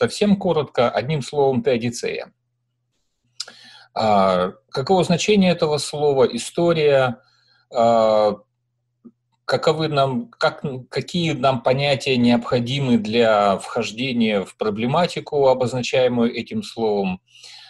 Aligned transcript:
совсем 0.00 0.36
коротко 0.36 0.88
одним 0.88 1.20
словом 1.20 1.62
«теодицея». 1.62 2.32
А, 3.92 4.52
каково 4.70 5.04
значение 5.04 5.52
этого 5.52 5.76
слова, 5.76 6.24
история, 6.24 7.20
а, 7.70 8.36
каковы 9.44 9.88
нам, 9.88 10.30
как, 10.30 10.64
какие 10.88 11.32
нам 11.32 11.62
понятия 11.62 12.16
необходимы 12.16 12.96
для 12.96 13.58
вхождения 13.58 14.42
в 14.42 14.56
проблематику, 14.56 15.48
обозначаемую 15.48 16.34
этим 16.34 16.62
словом. 16.62 17.20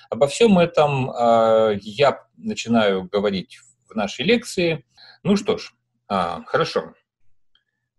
Обо 0.09 0.29
всем 0.29 0.57
этом 0.61 1.11
а, 1.11 1.73
я 1.83 2.23
начинаю 2.37 3.09
говорить 3.09 3.59
в 3.89 3.97
нашей 3.97 4.25
лекции. 4.25 4.85
Ну 5.25 5.35
что 5.35 5.59
ж, 5.59 5.73
а, 6.07 6.45
хорошо. 6.47 6.95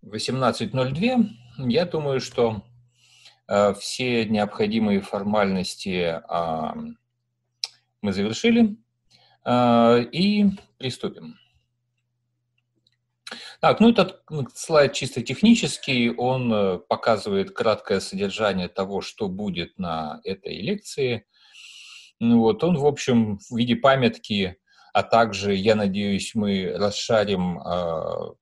18.02. 0.05 1.26
Я 1.68 1.85
думаю, 1.85 2.21
что 2.21 2.63
э, 2.66 2.70
все 3.79 4.26
необходимые 4.26 5.01
формальности 5.01 6.21
э, 6.21 6.73
мы 8.01 8.13
завершили 8.13 8.77
э, 9.45 10.03
и 10.12 10.45
приступим. 10.77 11.35
Так, 13.59 13.79
ну 13.79 13.91
этот 13.91 14.23
слайд 14.55 14.93
чисто 14.93 15.21
технический, 15.21 16.09
он 16.09 16.51
э, 16.51 16.77
показывает 16.79 17.51
краткое 17.51 17.99
содержание 17.99 18.67
того, 18.67 19.01
что 19.01 19.27
будет 19.27 19.77
на 19.77 20.20
этой 20.23 20.59
лекции. 20.61 21.26
Ну 22.20 22.39
вот, 22.39 22.63
он, 22.63 22.77
в 22.77 22.85
общем, 22.85 23.37
в 23.37 23.55
виде 23.55 23.76
памятки, 23.76 24.57
а 24.93 25.04
также, 25.04 25.54
я 25.54 25.76
надеюсь, 25.76 26.33
мы 26.33 26.73
расшарим 26.76 27.59
э, 27.59 28.33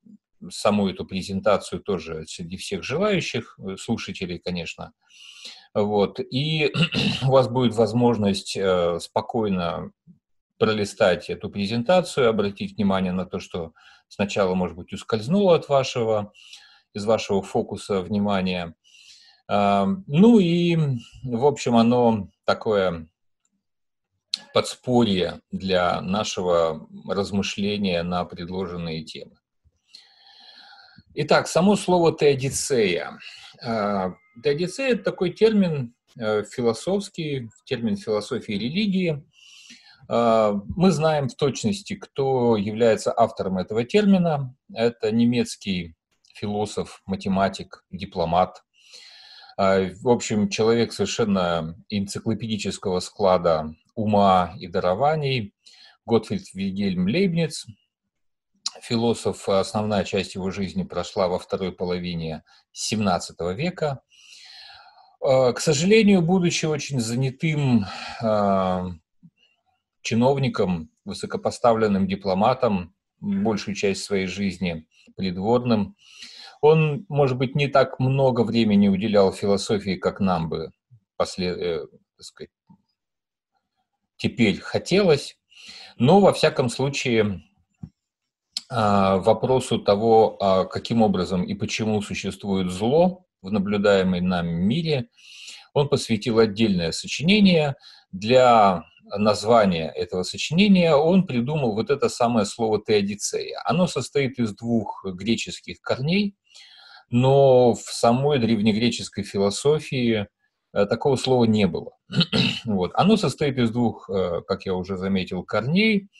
саму 0.49 0.89
эту 0.89 1.05
презентацию 1.05 1.81
тоже 1.81 2.25
среди 2.27 2.57
всех 2.57 2.83
желающих, 2.83 3.57
э, 3.59 3.77
слушателей, 3.77 4.39
конечно. 4.39 4.93
Вот. 5.73 6.19
И 6.19 6.73
у 7.23 7.31
вас 7.31 7.47
будет 7.47 7.75
возможность 7.75 8.55
э, 8.57 8.99
спокойно 8.99 9.91
пролистать 10.57 11.29
эту 11.29 11.49
презентацию, 11.49 12.29
обратить 12.29 12.75
внимание 12.75 13.13
на 13.13 13.25
то, 13.25 13.39
что 13.39 13.73
сначала, 14.07 14.55
может 14.55 14.75
быть, 14.75 14.91
ускользнуло 14.93 15.55
от 15.55 15.69
вашего, 15.69 16.33
из 16.93 17.05
вашего 17.05 17.41
фокуса 17.41 18.01
внимания. 18.01 18.75
Э, 19.49 19.85
ну 20.07 20.39
и, 20.39 20.77
в 21.23 21.45
общем, 21.45 21.75
оно 21.75 22.29
такое 22.45 23.07
подспорье 24.53 25.41
для 25.51 26.01
нашего 26.01 26.87
размышления 27.07 28.03
на 28.03 28.25
предложенные 28.25 29.03
темы. 29.03 29.38
Итак, 31.15 31.47
само 31.47 31.75
слово 31.75 32.15
«теодицея». 32.15 33.17
А, 33.63 34.13
теодицея– 34.43 34.89
это 34.93 35.05
такой 35.05 35.31
термин 35.31 35.95
э, 36.19 36.43
философский, 36.43 37.49
термин 37.65 37.97
философии 37.97 38.53
и 38.53 38.59
религии. 38.59 39.25
А, 40.07 40.53
мы 40.75 40.91
знаем 40.91 41.27
в 41.27 41.33
точности, 41.33 41.95
кто 41.95 42.57
является 42.57 43.11
автором 43.11 43.57
этого 43.57 43.83
термина. 43.85 44.55
Это 44.71 45.11
немецкий 45.11 45.95
философ, 46.35 47.01
математик, 47.07 47.83
дипломат. 47.89 48.63
А, 49.57 49.89
в 50.03 50.09
общем, 50.09 50.47
человек 50.47 50.93
совершенно 50.93 51.75
энциклопедического 51.89 52.99
склада 52.99 53.73
ума 53.95 54.53
и 54.59 54.67
дарований. 54.67 55.55
Готфрид 56.05 56.53
Вильгельм 56.53 57.07
Лейбниц– 57.07 57.65
философ, 58.81 59.47
основная 59.49 60.03
часть 60.03 60.35
его 60.35 60.51
жизни 60.51 60.83
прошла 60.83 61.27
во 61.27 61.39
второй 61.39 61.71
половине 61.71 62.43
XVII 62.73 63.53
века. 63.53 64.01
Э, 65.21 65.53
к 65.53 65.59
сожалению, 65.59 66.21
будучи 66.21 66.65
очень 66.65 66.99
занятым 66.99 67.85
э, 68.21 68.85
чиновником, 70.01 70.89
высокопоставленным 71.05 72.07
дипломатом, 72.07 72.95
большую 73.19 73.75
часть 73.75 74.03
своей 74.03 74.27
жизни 74.27 74.87
придворным, 75.15 75.95
он, 76.61 77.05
может 77.09 77.37
быть, 77.37 77.55
не 77.55 77.67
так 77.67 77.99
много 77.99 78.41
времени 78.41 78.87
уделял 78.87 79.31
философии, 79.31 79.95
как 79.95 80.19
нам 80.19 80.49
бы 80.49 80.71
послед... 81.17 81.57
э, 81.57 81.87
так 82.17 82.25
сказать, 82.25 82.51
теперь 84.17 84.59
хотелось. 84.59 85.37
Но, 85.97 86.19
во 86.21 86.33
всяком 86.33 86.69
случае, 86.69 87.41
вопросу 88.69 89.79
того, 89.79 90.37
а, 90.39 90.65
каким 90.65 91.01
образом 91.01 91.43
и 91.43 91.55
почему 91.55 92.01
существует 92.01 92.71
зло 92.71 93.25
в 93.41 93.51
наблюдаемой 93.51 94.21
нами 94.21 94.51
мире, 94.51 95.09
он 95.73 95.89
посвятил 95.89 96.39
отдельное 96.39 96.91
сочинение. 96.91 97.75
Для 98.11 98.83
названия 99.17 99.89
этого 99.89 100.23
сочинения 100.23 100.93
он 100.93 101.25
придумал 101.25 101.73
вот 101.73 101.89
это 101.89 102.09
самое 102.09 102.45
слово 102.45 102.79
«теодицея». 102.83 103.59
Оно 103.65 103.87
состоит 103.87 104.37
из 104.37 104.53
двух 104.55 105.03
греческих 105.03 105.81
корней, 105.81 106.35
но 107.09 107.73
в 107.73 107.81
самой 107.81 108.37
древнегреческой 108.37 109.23
философии 109.23 110.27
э, 110.73 110.85
такого 110.85 111.15
слова 111.15 111.45
не 111.45 111.65
было. 111.65 111.93
вот. 112.65 112.91
Оно 112.93 113.17
состоит 113.17 113.57
из 113.57 113.71
двух, 113.71 114.09
э, 114.09 114.41
как 114.47 114.65
я 114.65 114.75
уже 114.75 114.95
заметил, 114.95 115.43
корней– 115.43 116.07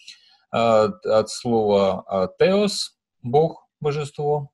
от, 0.52 1.30
слова 1.30 2.34
«теос»– 2.40 2.98
Бог, 3.22 3.68
божество, 3.80 4.52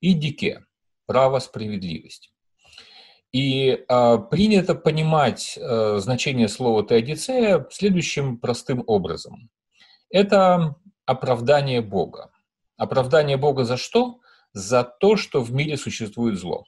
и 0.00 0.14
«дике»– 0.14 0.64
право, 1.06 1.38
справедливость. 1.38 2.32
И 3.32 3.84
а, 3.88 4.18
принято 4.18 4.74
понимать 4.74 5.58
а, 5.60 5.98
значение 5.98 6.48
слова 6.48 6.86
«теодицея» 6.86 7.66
следующим 7.70 8.38
простым 8.38 8.82
образом. 8.86 9.50
Это 10.10 10.76
оправдание 11.04 11.82
Бога. 11.82 12.30
Оправдание 12.76 13.36
Бога 13.36 13.64
за 13.64 13.76
что? 13.76 14.20
За 14.52 14.82
то, 14.82 15.16
что 15.16 15.42
в 15.42 15.52
мире 15.52 15.76
существует 15.76 16.38
зло. 16.38 16.64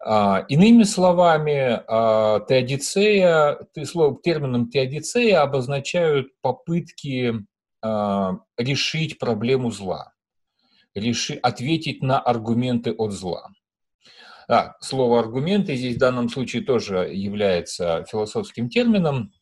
А, 0.00 0.44
иными 0.48 0.84
словами, 0.84 1.82
а, 1.86 2.40
теодицея, 2.48 3.58
термином 3.74 4.70
теодицея 4.70 5.42
обозначают 5.42 6.28
попытки 6.40 7.34
а, 7.82 8.38
решить 8.56 9.18
проблему 9.18 9.70
зла, 9.70 10.12
реши, 10.94 11.34
ответить 11.34 12.02
на 12.02 12.20
аргументы 12.20 12.92
от 12.92 13.12
зла. 13.12 13.48
А, 14.48 14.76
слово 14.80 15.20
аргументы 15.20 15.74
здесь 15.76 15.96
в 15.96 15.98
данном 15.98 16.28
случае 16.28 16.62
тоже 16.62 17.10
является 17.12 18.04
философским 18.08 18.68
термином, 18.70 19.32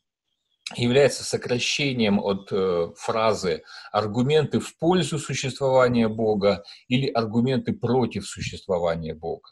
является 0.75 1.23
сокращением 1.23 2.19
от 2.19 2.49
э, 2.51 2.89
фразы 2.97 3.63
аргументы 3.93 4.59
в 4.59 4.77
пользу 4.79 5.21
существования 5.21 6.09
Бога 6.09 6.65
или 6.89 7.07
аргументы 7.09 7.73
против 7.73 8.27
существования 8.27 9.15
Бога. 9.15 9.49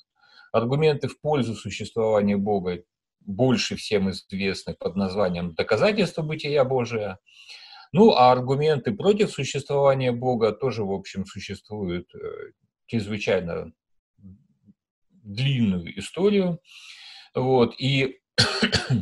Аргументы 0.55 1.09
в 1.09 1.21
пользу 1.21 1.56
существования 1.56 2.37
Бога 2.37 2.85
больше 3.19 3.75
всем 3.75 4.09
известны 4.11 4.75
под 4.75 4.95
названием 4.95 5.53
«доказательство 5.53 6.23
бытия 6.23 6.62
Божия». 6.62 7.19
Ну, 7.91 8.12
а 8.12 8.31
аргументы 8.31 8.93
против 8.93 9.33
существования 9.33 10.12
Бога 10.12 10.53
тоже, 10.53 10.85
в 10.85 10.93
общем, 10.93 11.27
существуют 11.27 12.06
э, 12.15 12.53
чрезвычайно 12.87 13.73
длинную 15.11 15.99
историю. 15.99 16.61
Вот. 17.35 17.75
И 17.81 18.21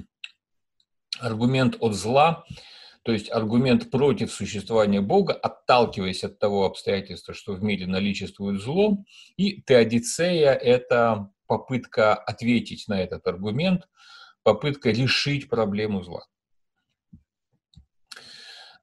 аргумент 1.21 1.77
от 1.81 1.93
зла, 1.93 2.47
то 3.03 3.13
есть 3.13 3.31
аргумент 3.31 3.91
против 3.91 4.33
существования 4.33 5.03
Бога, 5.03 5.35
отталкиваясь 5.35 6.25
от 6.25 6.39
того 6.39 6.65
обстоятельства, 6.65 7.35
что 7.35 7.53
в 7.53 7.63
мире 7.63 7.87
наличествует 7.87 8.59
зло, 8.63 9.05
и 9.37 9.61
теодицея– 9.61 10.53
это 10.55 11.29
попытка 11.53 12.15
ответить 12.15 12.89
на 12.89 13.03
этот 13.03 13.27
аргумент, 13.27 13.87
попытка 14.43 14.89
решить 14.89 15.51
проблему 15.51 16.03
зла. 16.03 16.25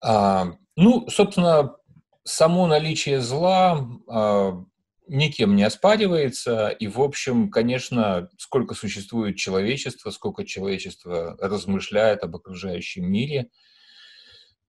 А, 0.04 0.52
ну, 0.76 1.10
собственно, 1.10 1.78
само 2.24 2.68
наличие 2.68 3.22
зла 3.22 3.90
а, 4.08 4.64
никем 5.08 5.56
не 5.56 5.64
оспаривается, 5.64 6.70
и, 6.70 6.86
в 6.86 7.02
общем, 7.02 7.50
конечно, 7.50 8.30
сколько 8.38 8.76
существует 8.76 9.36
человечество, 9.36 10.12
сколько 10.12 10.46
человечество 10.46 11.36
размышляет 11.42 12.24
об 12.24 12.36
окружающем 12.36 13.12
мире, 13.12 13.50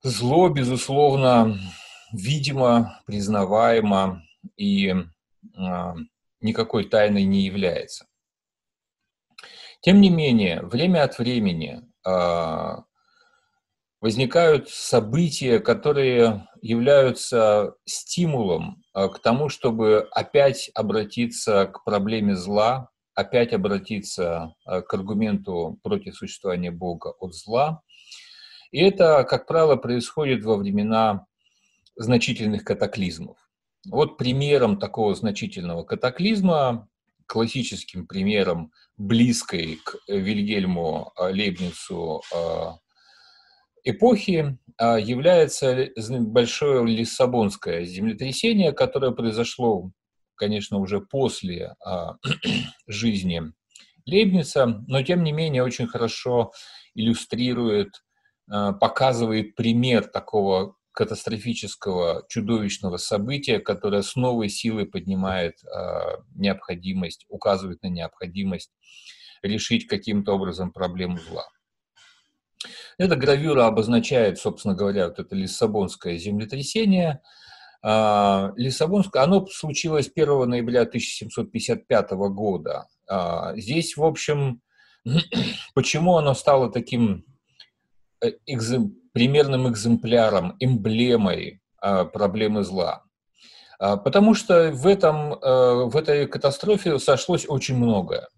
зло, 0.03 0.49
безусловно, 0.49 1.61
видимо, 2.15 3.03
признаваемо 3.05 4.23
и 4.57 4.95
а, 5.55 5.97
никакой 6.41 6.85
тайной 6.85 7.25
не 7.25 7.43
является. 7.43 8.07
Тем 9.81 10.01
не 10.01 10.11
менее, 10.11 10.63
время 10.63 11.05
от 11.05 11.19
времени 11.19 11.81
а, 12.05 12.85
возникают 14.01 14.69
события, 14.69 15.59
которые 15.59 16.47
являются 16.61 17.75
стимулом 17.87 18.83
а, 18.93 19.09
к 19.09 19.21
тому, 19.21 19.49
чтобы 19.49 20.09
опять 20.11 20.71
обратиться 20.75 21.67
к 21.67 21.83
проблеме 21.85 22.37
зла, 22.37 22.91
опять 23.15 23.53
обратиться 23.55 24.55
а, 24.65 24.83
к 24.83 24.93
аргументу 24.93 25.79
против 25.83 26.15
существования 26.17 26.71
Бога 26.71 27.15
от 27.19 27.35
зла. 27.35 27.83
И 28.71 28.81
это, 28.81 29.25
как 29.25 29.47
правило, 29.47 29.77
происходит 29.77 30.45
во 30.45 30.57
времена 30.57 31.27
значительных 31.97 32.65
катаклизмов. 32.65 33.39
Вот 33.89 34.19
примером 34.19 34.79
такого 34.79 35.15
значительного 35.15 35.85
катаклизма, 35.85 36.89
классическим 37.27 38.07
примером 38.07 38.73
близкой 38.97 39.79
к 39.85 39.97
Вильгельму 40.09 41.13
Лейбницу 41.17 42.23
эпохи 43.85 44.59
а, 44.79 44.99
является 44.99 45.89
большое 46.21 46.87
Лиссабонское 46.87 47.85
землетрясение, 47.85 48.73
которое 48.73 49.13
произошло, 49.13 49.91
конечно, 50.35 50.79
уже 50.79 51.01
после 51.01 51.75
а, 51.85 52.17
жизни 52.87 53.43
Лейбница, 54.07 54.83
но 54.87 55.03
тем 55.03 55.23
не 55.23 55.33
менее 55.33 55.63
очень 55.63 55.87
хорошо 55.87 56.53
иллюстрирует, 56.95 58.03
а, 58.51 58.73
показывает 58.73 59.55
пример 59.55 60.05
такого 60.07 60.77
катастрофического, 61.01 62.27
чудовищного 62.29 62.99
события, 62.99 63.59
которое 63.59 64.03
с 64.03 64.17
новой 64.17 64.51
силой 64.51 64.85
поднимает 64.85 65.55
необходимость, 66.35 67.25
указывает 67.31 67.83
на 67.83 67.87
необходимость 67.87 68.71
решить 69.43 69.87
каким-то 69.87 70.35
образом 70.35 70.73
проблему 70.73 71.19
зла. 71.19 71.47
Эта 72.99 73.17
гравюра 73.17 73.67
обозначает, 73.67 74.39
собственно 74.39 74.75
говоря, 74.75 75.09
вот 75.09 75.19
это 75.19 75.35
Лиссабонское 75.35 76.19
землетрясение. 76.19 77.23
А, 77.83 78.53
Лиссабонское, 78.57 79.23
оно 79.23 79.47
случилось 79.47 80.11
1 80.15 80.49
ноября 80.49 80.83
1755 80.83 82.11
года. 82.11 82.89
А, 83.09 83.57
здесь, 83.57 83.97
в 83.97 84.05
общем, 84.05 84.61
почему 85.75 86.19
оно 86.19 86.35
стало 86.35 86.71
таким 86.71 87.21
э, 87.21 87.30
экзем, 88.47 88.97
примерным 89.13 89.69
экземпляром, 89.69 90.57
эмблемой 90.61 91.61
а, 91.81 92.05
проблемы 92.05 92.63
зла? 92.63 93.05
Потому 93.79 94.35
что 94.35 94.71
в, 94.73 94.87
этом, 94.87 95.33
э, 95.33 95.85
в 95.87 95.97
этой 95.97 96.27
катастрофе 96.27 96.99
сошлось 96.99 97.47
очень 97.49 97.77
многое. 97.77 98.29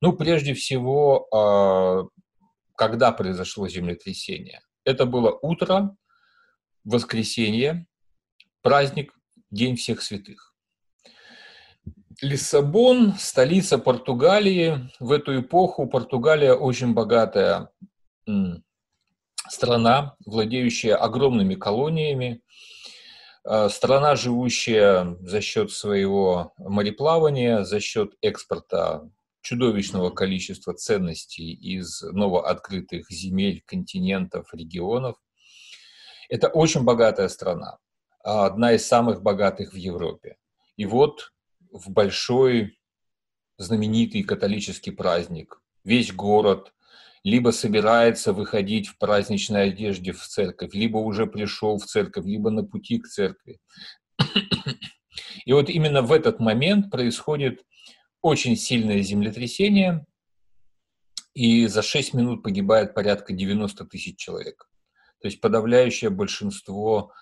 Ну, 0.00 0.14
прежде 0.14 0.54
всего, 0.54 2.08
когда 2.74 3.12
произошло 3.12 3.68
землетрясение. 3.68 4.62
Это 4.84 5.04
было 5.04 5.38
утро, 5.42 5.94
воскресенье, 6.84 7.86
праздник, 8.62 9.12
День 9.50 9.76
всех 9.76 10.02
святых. 10.02 10.54
Лиссабон, 12.20 13.14
столица 13.18 13.78
Португалии. 13.78 14.90
В 15.00 15.12
эту 15.12 15.40
эпоху 15.40 15.86
Португалия 15.86 16.52
очень 16.52 16.92
богатая 16.92 17.70
страна, 19.48 20.16
владеющая 20.24 20.96
огромными 20.96 21.54
колониями, 21.54 22.42
э, 23.44 23.68
страна, 23.68 24.16
живущая 24.16 25.16
за 25.20 25.40
счет 25.40 25.70
своего 25.72 26.52
мореплавания, 26.58 27.64
за 27.64 27.80
счет 27.80 28.14
экспорта 28.22 29.08
чудовищного 29.42 30.10
количества 30.10 30.74
ценностей 30.74 31.52
из 31.52 32.02
новооткрытых 32.02 33.10
земель, 33.10 33.62
континентов, 33.64 34.52
регионов. 34.52 35.16
Это 36.28 36.48
очень 36.48 36.84
богатая 36.84 37.28
страна, 37.28 37.78
а 38.22 38.46
одна 38.46 38.72
из 38.72 38.86
самых 38.86 39.22
богатых 39.22 39.72
в 39.72 39.76
Европе. 39.76 40.36
И 40.76 40.84
вот 40.84 41.32
в 41.72 41.90
большой 41.90 42.78
знаменитый 43.56 44.22
католический 44.22 44.92
праздник 44.92 45.60
весь 45.84 46.12
город 46.12 46.72
либо 47.24 47.50
собирается 47.50 48.32
выходить 48.32 48.88
в 48.88 48.98
праздничной 48.98 49.70
одежде 49.70 50.12
в 50.12 50.22
церковь, 50.22 50.74
либо 50.74 50.98
уже 50.98 51.26
пришел 51.26 51.78
в 51.78 51.84
церковь, 51.84 52.24
либо 52.24 52.50
на 52.50 52.64
пути 52.64 52.98
к 52.98 53.08
церкви. 53.08 53.58
И 55.44 55.52
вот 55.52 55.70
именно 55.70 56.02
в 56.02 56.12
этот 56.12 56.40
момент 56.40 56.90
происходит 56.90 57.62
очень 58.20 58.56
сильное 58.56 59.00
землетрясение, 59.02 60.04
и 61.34 61.66
за 61.68 61.82
6 61.82 62.14
минут 62.14 62.42
погибает 62.42 62.94
порядка 62.94 63.32
90 63.32 63.84
тысяч 63.84 64.16
человек. 64.16 64.68
То 65.20 65.28
есть 65.28 65.40
подавляющее 65.40 66.10
большинство 66.10 67.12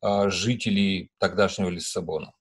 а, 0.00 0.28
жителей 0.30 1.12
тогдашнего 1.18 1.68
Лиссабона. 1.68 2.32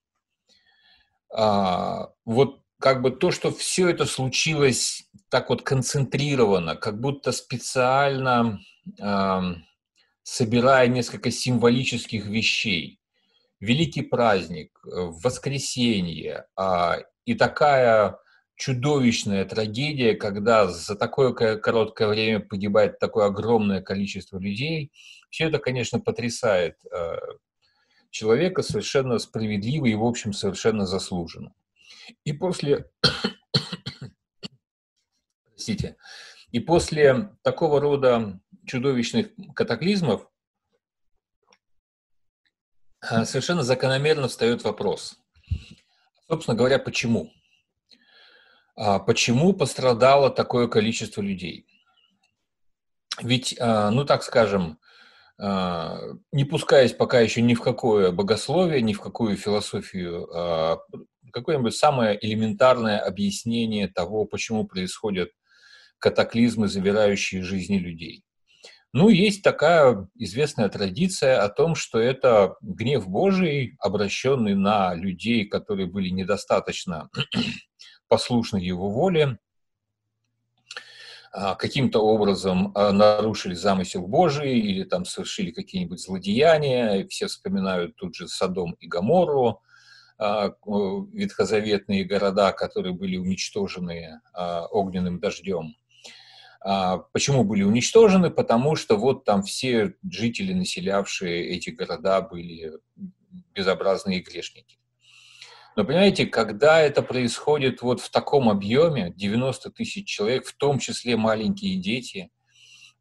А, 1.32 2.10
вот 2.26 2.59
как 2.80 3.02
бы 3.02 3.12
то, 3.12 3.32
что 3.32 3.52
все 3.52 3.90
это 3.90 4.06
случилось 4.06 5.04
так 5.30 5.50
вот 5.50 5.62
концентрировано, 5.64 6.76
как 6.76 7.00
будто 7.00 7.32
специально 7.32 8.60
а, 9.00 9.56
собирая 10.24 10.88
несколько 10.88 11.32
символических 11.32 12.26
вещей. 12.26 13.00
Великий 13.60 14.04
праздник, 14.04 14.80
э, 14.86 14.90
воскресенье, 14.96 16.46
а, 16.56 17.00
и 17.26 17.34
такая 17.34 18.18
чудовищная 18.56 19.44
трагедия, 19.44 20.16
когда 20.16 20.68
за 20.68 20.96
такое 20.96 21.34
короткое 21.34 22.08
время 22.08 22.40
погибает 22.40 23.00
такое 23.00 23.26
огромное 23.26 23.82
количество 23.82 24.38
людей, 24.38 24.92
все 25.30 25.48
это, 25.48 25.60
конечно, 25.60 26.00
потрясает 26.00 26.76
э, 26.86 27.18
человека 28.12 28.62
совершенно 28.62 29.20
справедливо 29.20 29.88
и, 29.88 29.96
в 29.96 30.06
общем, 30.06 30.32
совершенно 30.32 30.86
заслуженно. 30.86 31.54
И 32.24 32.34
после... 32.34 32.92
Простите. 35.46 35.98
И 36.52 36.60
после 36.60 37.36
такого 37.42 37.80
рода 37.80 38.40
чудовищных 38.66 39.30
катаклизмов 39.56 40.30
э, 43.02 43.26
совершенно 43.26 43.64
закономерно 43.64 44.28
встает 44.28 44.64
вопрос– 44.64 45.18
Собственно 46.30 46.56
говоря, 46.56 46.78
почему? 46.78 47.34
А 48.76 49.00
почему 49.00 49.54
пострадало 49.54 50.30
такое 50.30 50.68
количество 50.68 51.22
людей? 51.22 51.66
Ведь, 53.20 53.56
а, 53.60 53.90
ну 53.90 54.06
так 54.06 54.22
скажем, 54.22 54.74
а, 54.74 54.78
не 55.40 56.44
пускаясь 56.44 56.94
пока 56.94 57.22
еще 57.22 57.42
ни 57.42 57.54
в 57.54 57.62
какое 57.62 58.12
богословие, 58.12 58.82
ни 58.82 58.94
в 58.94 59.00
какую 59.00 59.38
философию, 59.38 60.28
а, 60.36 60.80
какое-нибудь 61.32 61.76
самое 61.76 62.18
элементарное 62.26 63.00
объяснение 63.00 63.88
того, 63.88 64.26
почему 64.26 64.66
происходят 64.66 65.30
катаклизмы, 66.00 66.68
забирающие 66.68 67.42
жизни 67.42 67.78
людей. 67.78 68.24
Ну, 68.92 69.10
есть 69.10 69.44
такая 69.44 70.10
известная 70.16 70.68
традиция 70.68 71.42
о 71.42 71.50
том, 71.50 71.76
что 71.76 72.00
это 72.00 72.56
гнев 72.62 73.08
Божий, 73.08 73.76
обращенный 73.80 74.56
на 74.56 74.96
людей, 74.96 75.46
которые 75.46 75.88
были 75.88 76.10
недостаточно 76.10 77.10
послушны 78.08 78.58
его 78.58 78.90
воле, 78.90 79.38
а, 79.38 79.49
каким-то 81.32 82.00
образом 82.00 82.72
а, 82.76 82.92
нарушили 82.92 83.54
замысел 83.54 84.08
Божий 84.08 84.60
или 84.60 84.84
там 84.84 85.06
совершили 85.06 85.52
какие-нибудь 85.52 86.02
злодеяния. 86.02 87.08
Все 87.08 87.28
вспоминают 87.28 87.96
тут 87.96 88.16
же 88.16 88.28
Содом 88.28 88.74
и 88.80 88.88
Гамору, 88.88 89.62
а, 90.18 90.54
ветхозаветные 91.14 92.04
города, 92.04 92.52
которые 92.52 92.94
были 92.94 93.18
уничтожены 93.18 94.22
огненным 94.72 95.20
дождем. 95.20 95.76
А, 96.62 96.98
почему 97.14 97.44
были 97.44 97.64
уничтожены? 97.64 98.30
Потому 98.32 98.76
что 98.76 98.98
вот 98.98 99.24
там 99.24 99.44
все 99.44 99.96
жители, 100.10 100.54
населявшие 100.54 101.50
эти 101.50 101.70
города, 101.70 102.22
были 102.22 102.74
безобразные 103.54 104.20
грешники. 104.20 104.79
Но 105.80 105.86
понимаете, 105.86 106.26
когда 106.26 106.82
это 106.82 107.02
происходит 107.02 107.82
вот 107.82 108.02
в 108.02 108.12
таком 108.12 108.50
объеме, 108.50 109.14
90 109.16 109.72
тысяч 109.72 110.10
человек, 110.10 110.46
в 110.46 110.54
том 110.58 110.78
числе 110.78 111.16
маленькие 111.16 111.78
дети, 111.78 112.32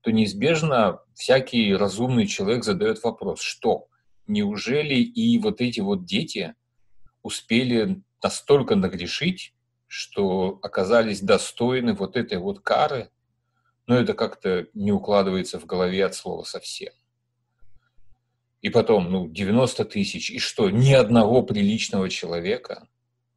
то 0.00 0.12
неизбежно 0.12 1.00
всякий 1.12 1.74
разумный 1.74 2.28
человек 2.28 2.62
задает 2.62 3.02
вопрос, 3.02 3.40
что 3.40 3.88
неужели 4.28 4.94
и 4.94 5.40
вот 5.40 5.60
эти 5.60 5.80
вот 5.80 6.04
дети 6.04 6.54
успели 7.24 8.00
настолько 8.22 8.76
нагрешить, 8.76 9.56
что 9.88 10.60
оказались 10.62 11.20
достойны 11.20 11.94
вот 11.94 12.16
этой 12.16 12.38
вот 12.38 12.60
кары, 12.60 13.10
но 13.88 13.96
это 13.96 14.14
как-то 14.14 14.68
не 14.72 14.92
укладывается 14.92 15.58
в 15.58 15.66
голове 15.66 16.04
от 16.04 16.14
слова 16.14 16.44
совсем. 16.44 16.92
И 18.60 18.70
потом, 18.70 19.10
ну, 19.10 19.28
90 19.28 19.84
тысяч, 19.84 20.30
и 20.30 20.38
что, 20.38 20.70
ни 20.70 20.92
одного 20.92 21.42
приличного 21.42 22.10
человека? 22.10 22.88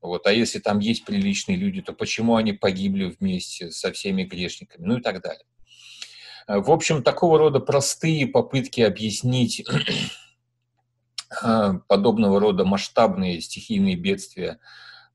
Вот, 0.02 0.26
а 0.26 0.34
если 0.34 0.60
там 0.60 0.80
есть 0.80 1.06
приличные 1.06 1.58
люди, 1.58 1.82
то 1.82 1.94
почему 1.94 2.36
они 2.36 2.54
погибли 2.54 3.16
вместе 3.20 3.70
со 3.70 3.92
всеми 3.92 4.24
грешниками? 4.24 4.84
Ну 4.86 4.98
и 4.98 5.02
так 5.02 5.22
далее. 5.22 5.46
В 6.48 6.72
общем, 6.72 7.04
такого 7.04 7.38
рода 7.38 7.60
простые 7.60 8.26
попытки 8.26 8.82
объяснить 8.82 9.64
подобного 11.88 12.40
рода 12.40 12.66
масштабные 12.66 13.42
стихийные 13.42 13.96
бедствия 13.96 14.60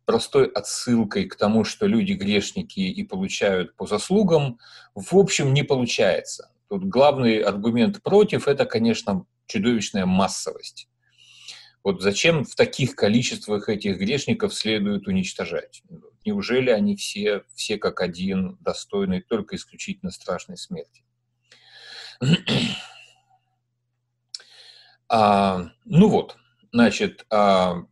простой 0.05 0.47
отсылкой 0.47 1.25
к 1.25 1.35
тому, 1.35 1.65
что 1.65 1.87
люди 1.87 2.13
грешники 2.13 2.79
и 2.79 3.03
получают 3.03 3.75
по 3.75 3.87
заслугам, 3.87 4.59
в 4.95 5.17
общем, 5.17 5.53
не 5.53 5.65
получается. 5.65 6.53
Тут 6.69 6.85
главный 6.85 7.41
аргумент 7.41 8.03
против– 8.03 8.47
это, 8.49 8.65
конечно, 8.67 9.27
чудовищная 9.47 10.07
массовость. 10.07 10.88
Вот 11.83 12.03
зачем 12.03 12.45
в 12.45 12.55
таких 12.57 12.97
количествах 12.97 13.69
этих 13.69 13.99
грешников 13.99 14.53
следует 14.53 15.07
уничтожать? 15.07 15.83
Неужели 16.25 16.71
они 16.71 16.97
все, 16.97 17.45
все 17.55 17.79
как 17.79 18.00
один 18.00 18.57
достойны 18.61 19.23
только 19.23 19.55
исключительно 19.55 20.11
страшной 20.11 20.57
смерти? 20.57 21.05
а, 25.09 25.71
ну 25.85 26.09
вот, 26.09 26.37
значит, 26.73 27.25
а, 27.31 27.85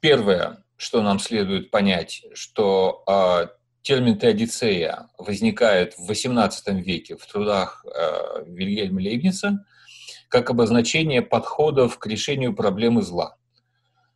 первое, 0.00 0.64
что 0.76 1.00
нам 1.02 1.18
следует 1.18 1.70
понять, 1.70 2.26
что 2.34 3.04
а, 3.06 3.48
термин 3.80 4.18
теодицея 4.18 5.08
возникает 5.16 5.96
в 5.96 6.10
XVIII 6.10 6.80
веке 6.82 7.16
в 7.16 7.26
трудах 7.26 7.84
а, 7.86 8.42
Вильгельма 8.44 9.00
Лейбница 9.00 9.64
как 10.34 10.50
обозначение 10.50 11.22
подходов 11.22 11.96
к 12.00 12.08
решению 12.08 12.56
проблемы 12.56 13.02
зла. 13.02 13.36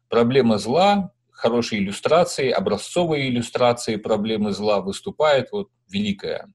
Проблема 0.08 0.58
зла, 0.58 1.12
хорошей 1.30 1.78
иллюстрации, 1.78 2.50
образцовой 2.50 3.28
иллюстрации 3.28 3.94
проблемы 3.94 4.50
зла 4.50 4.80
выступает 4.80 5.52
вот 5.52 5.68
великое 5.88 6.52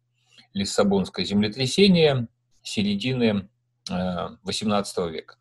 Лиссабонское 0.51 1.25
землетрясение 1.25 2.27
середины 2.61 3.47
XVIII 3.89 4.83
э, 4.97 5.09
века. 5.11 5.37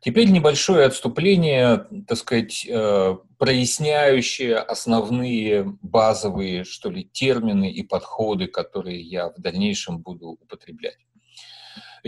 Теперь 0.00 0.30
небольшое 0.30 0.86
отступление, 0.86 1.86
так 2.08 2.16
сказать, 2.16 2.66
э, 2.66 3.16
проясняющее 3.36 4.56
основные 4.56 5.76
базовые, 5.82 6.64
что 6.64 6.88
ли, 6.88 7.04
термины 7.04 7.70
и 7.70 7.82
подходы, 7.82 8.46
которые 8.46 9.02
я 9.02 9.28
в 9.28 9.34
дальнейшем 9.36 9.98
буду 9.98 10.28
употреблять. 10.28 10.96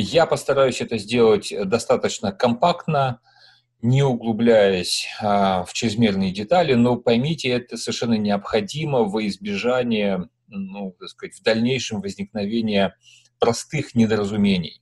Я 0.00 0.26
постараюсь 0.26 0.81
это 0.81 0.97
сделать 0.97 1.52
достаточно 1.64 2.31
компактно, 2.31 3.21
не 3.83 4.05
углубляясь 4.05 5.09
а, 5.21 5.64
в 5.64 5.73
чрезмерные 5.73 6.31
детали, 6.31 6.75
но 6.75 6.95
поймите, 6.95 7.49
это 7.49 7.76
совершенно 7.76 8.14
необходимо 8.14 9.00
во 9.00 9.26
избежание, 9.26 10.28
ну, 10.47 10.95
так 11.00 11.09
сказать, 11.09 11.35
в 11.35 11.43
дальнейшем 11.43 12.00
возникновения 12.00 12.97
простых 13.40 13.97
недоразумений 13.97 14.81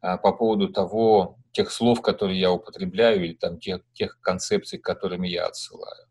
а, 0.00 0.16
по 0.16 0.32
поводу 0.32 0.70
того, 0.70 1.36
тех 1.52 1.70
слов, 1.70 2.00
которые 2.00 2.40
я 2.40 2.52
употребляю, 2.52 3.22
или 3.22 3.34
там 3.34 3.60
тех, 3.60 3.82
тех 3.92 4.18
концепций, 4.22 4.78
к 4.78 4.84
которыми 4.84 5.28
я 5.28 5.44
отсылаю. 5.44 6.06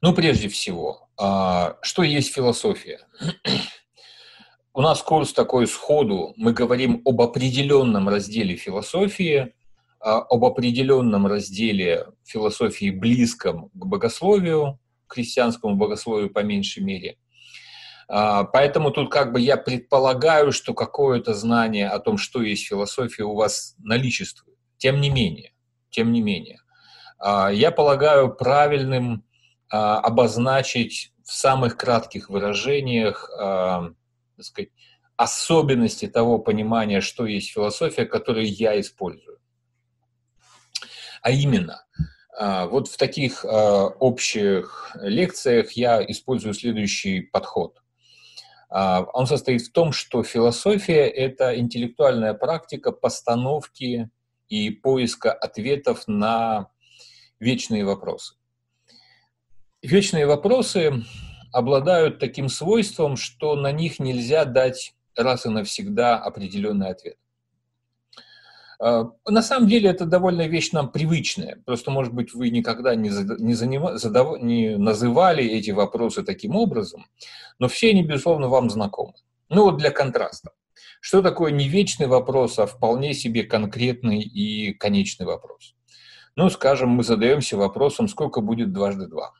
Ну, 0.00 0.14
прежде 0.14 0.48
всего, 0.48 1.08
а, 1.16 1.78
что 1.82 2.04
есть 2.04 2.32
философия? 2.32 3.00
У 4.74 4.80
нас 4.80 5.02
курс 5.02 5.32
такой 5.32 5.66
сходу, 5.66 6.34
мы 6.36 6.52
говорим 6.52 7.02
об 7.04 7.20
определенном 7.20 8.08
разделе 8.08 8.54
философии, 8.56 9.54
а, 10.00 10.18
об 10.18 10.44
определенном 10.44 11.26
разделе 11.26 12.06
философии 12.24 12.90
близком 12.90 13.70
к 13.74 13.86
богословию, 13.86 14.78
к 15.06 15.14
христианскому 15.14 15.74
богословию 15.74 16.30
по 16.30 16.40
меньшей 16.40 16.82
мере. 16.84 17.16
А, 18.08 18.44
поэтому 18.44 18.90
тут 18.90 19.10
как 19.10 19.32
бы 19.32 19.40
я 19.40 19.56
предполагаю, 19.56 20.52
что 20.52 20.74
какое-то 20.74 21.34
знание 21.34 21.88
о 21.88 21.98
том, 21.98 22.18
что 22.18 22.42
есть 22.42 22.66
философия, 22.66 23.24
у 23.24 23.34
вас 23.34 23.74
наличествует. 23.78 24.58
Тем 24.76 25.00
не 25.00 25.10
менее, 25.10 25.52
тем 25.90 26.12
не 26.12 26.20
менее, 26.20 26.60
а, 27.18 27.50
я 27.50 27.70
полагаю 27.70 28.34
правильным 28.34 29.24
обозначить 29.70 31.12
в 31.22 31.30
самых 31.30 31.76
кратких 31.76 32.30
выражениях 32.30 33.28
так 34.38 34.46
сказать, 34.46 34.70
особенности 35.16 36.06
того 36.06 36.38
понимания, 36.38 37.00
что 37.00 37.26
есть 37.26 37.50
философия, 37.50 38.06
которую 38.06 38.46
я 38.46 38.80
использую. 38.80 39.40
А 41.22 41.32
именно, 41.32 41.84
а, 42.38 42.66
вот 42.66 42.86
в 42.88 42.96
таких 42.96 43.44
а, 43.44 43.86
общих 43.86 44.96
лекциях 45.02 45.72
я 45.72 46.00
использую 46.08 46.54
следующий 46.54 47.20
подход. 47.20 47.82
А, 48.70 49.02
он 49.12 49.26
состоит 49.26 49.62
в 49.62 49.72
том, 49.72 49.90
что 49.90 50.22
философия– 50.22 51.06
это 51.08 51.58
интеллектуальная 51.58 52.34
практика 52.34 52.92
постановки 52.92 54.08
и 54.48 54.70
поиска 54.70 55.32
ответов 55.32 56.06
на 56.06 56.70
вечные 57.40 57.84
вопросы. 57.84 58.34
Вечные 59.82 60.26
вопросы 60.26 61.04
обладают 61.52 62.18
таким 62.18 62.48
свойством, 62.48 63.16
что 63.16 63.56
на 63.56 63.72
них 63.72 63.98
нельзя 63.98 64.44
дать 64.44 64.94
раз 65.16 65.46
и 65.46 65.48
навсегда 65.48 66.16
определенный 66.18 66.88
ответ. 66.88 67.16
А, 68.80 69.10
на 69.26 69.42
самом 69.42 69.68
деле 69.68 69.90
это 69.90 70.06
довольно 70.06 70.46
вещь 70.46 70.72
нам 70.72 70.90
привычная. 70.90 71.60
Просто, 71.66 71.90
может 71.90 72.14
быть, 72.14 72.32
вы 72.32 72.50
никогда 72.50 72.94
не, 72.94 73.10
не, 73.38 73.54
заним... 73.54 73.98
задав... 73.98 74.40
не 74.40 74.76
называли 74.76 75.44
эти 75.44 75.70
вопросы 75.70 76.22
таким 76.22 76.54
образом, 76.54 77.06
но 77.58 77.68
все 77.68 77.90
они, 77.90 78.04
безусловно, 78.04 78.48
вам 78.48 78.70
знакомы. 78.70 79.14
Ну 79.48 79.64
вот 79.64 79.78
для 79.78 79.90
контраста. 79.90 80.52
Что 81.00 81.22
такое 81.22 81.52
не 81.52 81.68
вечный 81.68 82.06
вопрос, 82.06 82.58
а 82.58 82.66
вполне 82.66 83.14
себе 83.14 83.44
конкретный 83.44 84.20
и 84.20 84.72
конечный 84.74 85.26
вопрос? 85.26 85.74
Ну, 86.36 86.50
скажем, 86.50 86.90
мы 86.90 87.02
задаемся 87.02 87.56
вопросом, 87.56 88.06
сколько 88.06 88.40
будет 88.40 88.72
дважды 88.72 89.06
два. 89.06 89.32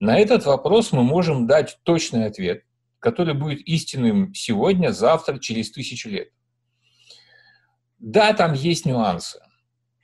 На 0.00 0.18
этот 0.18 0.46
вопрос 0.46 0.92
мы 0.92 1.04
можем 1.04 1.46
дать 1.46 1.78
точный 1.82 2.24
ответ, 2.24 2.64
который 3.00 3.34
будет 3.34 3.60
истинным 3.68 4.32
сегодня, 4.34 4.92
завтра, 4.92 5.38
через 5.38 5.70
тысячу 5.70 6.08
лет. 6.08 6.30
Да, 7.98 8.32
там 8.32 8.54
есть 8.54 8.86
нюансы 8.86 9.40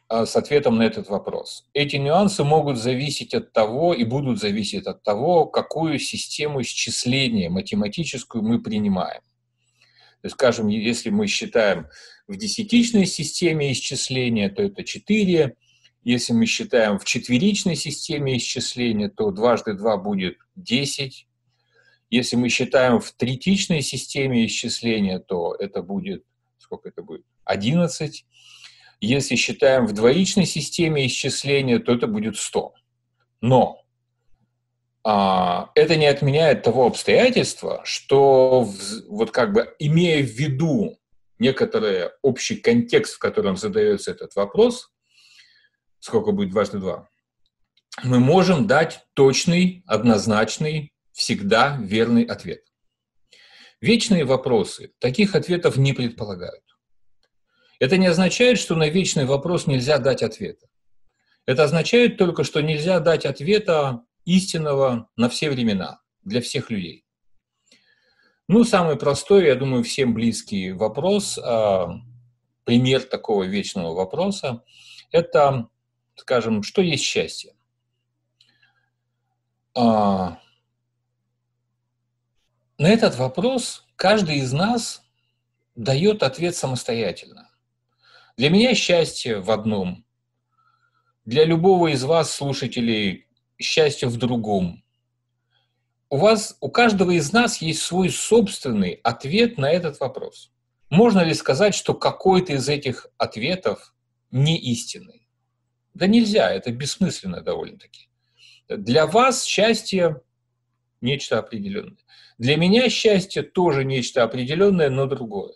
а, 0.08 0.26
с 0.26 0.36
ответом 0.36 0.76
на 0.76 0.82
этот 0.82 1.08
вопрос. 1.08 1.66
Эти 1.72 1.96
нюансы 1.96 2.44
могут 2.44 2.76
зависеть 2.76 3.32
от 3.32 3.54
того 3.54 3.94
и 3.94 4.04
будут 4.04 4.38
зависеть 4.38 4.86
от 4.86 5.02
того, 5.02 5.46
какую 5.46 5.98
систему 5.98 6.60
исчисления 6.60 7.48
математическую 7.48 8.44
мы 8.44 8.62
принимаем. 8.62 9.22
То 10.20 10.26
есть, 10.26 10.34
скажем, 10.34 10.68
если 10.68 11.08
мы 11.08 11.26
считаем 11.26 11.88
в 12.28 12.36
десятичной 12.36 13.06
системе 13.06 13.72
исчисления, 13.72 14.50
то 14.50 14.62
это 14.62 14.84
4, 14.84 15.56
если 16.06 16.34
мы 16.34 16.46
считаем 16.46 17.00
в 17.00 17.04
четверичной 17.04 17.74
системе 17.74 18.36
исчисления, 18.36 19.08
то 19.08 19.32
дважды 19.32 19.74
два 19.74 19.96
будет 19.96 20.38
10. 20.54 21.26
Если 22.10 22.36
мы 22.36 22.48
считаем 22.48 23.00
в 23.00 23.10
третичной 23.10 23.82
системе 23.82 24.46
исчисления, 24.46 25.18
то 25.18 25.56
это 25.58 25.82
будет, 25.82 26.22
сколько 26.58 26.90
это 26.90 27.02
будет? 27.02 27.24
11. 27.42 28.24
Если 29.00 29.34
считаем 29.34 29.84
в 29.86 29.94
двоичной 29.94 30.46
системе 30.46 31.06
исчисления, 31.06 31.80
то 31.80 31.92
это 31.92 32.06
будет 32.06 32.36
100. 32.36 32.72
Но 33.40 33.82
а, 35.02 35.72
это 35.74 35.96
не 35.96 36.06
отменяет 36.06 36.62
того 36.62 36.86
обстоятельства, 36.86 37.80
что 37.82 38.60
в, 38.60 39.08
вот 39.08 39.32
как 39.32 39.52
бы 39.52 39.74
имея 39.80 40.22
в 40.22 40.30
виду 40.30 41.00
некоторый 41.40 42.10
общий 42.22 42.54
контекст, 42.54 43.14
в 43.14 43.18
котором 43.18 43.56
задается 43.56 44.12
этот 44.12 44.36
вопрос, 44.36 44.92
сколько 46.06 46.30
будет 46.30 46.50
дважды 46.50 46.78
два, 46.78 47.08
мы 48.04 48.20
можем 48.20 48.68
дать 48.68 49.04
точный, 49.14 49.82
однозначный, 49.86 50.92
всегда 51.10 51.78
верный 51.82 52.22
ответ. 52.22 52.62
Вечные 53.80 54.24
вопросы 54.24 54.92
таких 55.00 55.34
ответов 55.34 55.76
не 55.76 55.92
предполагают. 55.92 56.62
Это 57.80 57.96
не 57.96 58.06
означает, 58.06 58.60
что 58.60 58.76
на 58.76 58.88
вечный 58.88 59.24
вопрос 59.24 59.66
нельзя 59.66 59.98
дать 59.98 60.22
ответа. 60.22 60.68
Это 61.44 61.64
означает 61.64 62.16
только, 62.18 62.44
что 62.44 62.60
нельзя 62.60 63.00
дать 63.00 63.26
ответа 63.26 64.02
истинного 64.24 65.08
на 65.16 65.28
все 65.28 65.50
времена, 65.50 66.00
для 66.22 66.40
всех 66.40 66.70
людей. 66.70 67.04
Ну, 68.46 68.62
самый 68.62 68.96
простой, 68.96 69.46
я 69.46 69.56
думаю, 69.56 69.82
всем 69.82 70.14
близкий 70.14 70.70
вопрос, 70.70 71.36
а, 71.42 72.00
пример 72.62 73.02
такого 73.02 73.42
вечного 73.42 73.92
вопроса, 73.92 74.62
это 75.10 75.68
скажем, 76.16 76.62
что 76.62 76.82
есть 76.82 77.04
счастье? 77.04 77.54
А, 79.74 80.38
на 82.78 82.88
этот 82.88 83.16
вопрос 83.16 83.86
каждый 83.96 84.38
из 84.38 84.52
нас 84.52 85.02
дает 85.74 86.22
ответ 86.22 86.56
самостоятельно. 86.56 87.50
Для 88.36 88.50
меня 88.50 88.74
счастье 88.74 89.40
в 89.40 89.50
одном. 89.50 90.04
Для 91.24 91.44
любого 91.44 91.88
из 91.88 92.04
вас, 92.04 92.30
слушателей, 92.32 93.26
счастье 93.58 94.08
в 94.08 94.16
другом. 94.16 94.84
У 96.08 96.18
вас, 96.18 96.56
у 96.60 96.70
каждого 96.70 97.10
из 97.10 97.32
нас 97.32 97.60
есть 97.60 97.82
свой 97.82 98.10
собственный 98.10 99.00
ответ 99.02 99.58
на 99.58 99.70
этот 99.70 99.98
вопрос. 100.00 100.52
Можно 100.88 101.20
ли 101.20 101.34
сказать, 101.34 101.74
что 101.74 101.94
какой-то 101.94 102.52
из 102.52 102.68
этих 102.68 103.08
ответов 103.18 103.94
не 104.30 104.56
истинный? 104.56 105.25
Да 105.96 106.06
нельзя, 106.06 106.50
это 106.52 106.70
бессмысленно 106.72 107.40
довольно-таки. 107.40 108.10
Для 108.68 109.06
вас 109.06 109.44
счастье– 109.44 110.20
нечто 111.00 111.38
определенное. 111.38 111.96
Для 112.36 112.58
меня 112.58 112.90
счастье 112.90 113.42
тоже 113.42 113.82
нечто 113.82 114.22
определенное, 114.22 114.90
но 114.90 115.06
другое. 115.06 115.54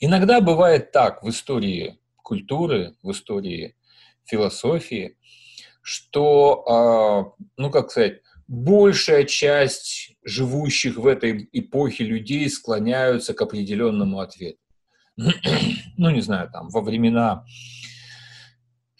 Иногда 0.00 0.42
бывает 0.42 0.92
так 0.92 1.22
в 1.22 1.30
истории 1.30 1.98
культуры, 2.16 2.94
в 3.02 3.12
истории 3.12 3.76
философии, 4.24 5.16
что, 5.80 6.62
а, 6.68 7.32
ну 7.56 7.70
как 7.70 7.90
сказать, 7.90 8.20
большая 8.46 9.24
часть 9.24 10.16
живущих 10.22 10.96
в 10.96 11.06
этой 11.06 11.48
эпохе 11.52 12.04
людей 12.04 12.50
склоняются 12.50 13.32
к 13.32 13.40
определенному 13.40 14.20
ответу. 14.20 14.58
ну, 15.16 16.10
не 16.10 16.20
знаю, 16.20 16.50
там, 16.52 16.68
во 16.68 16.82
времена 16.82 17.46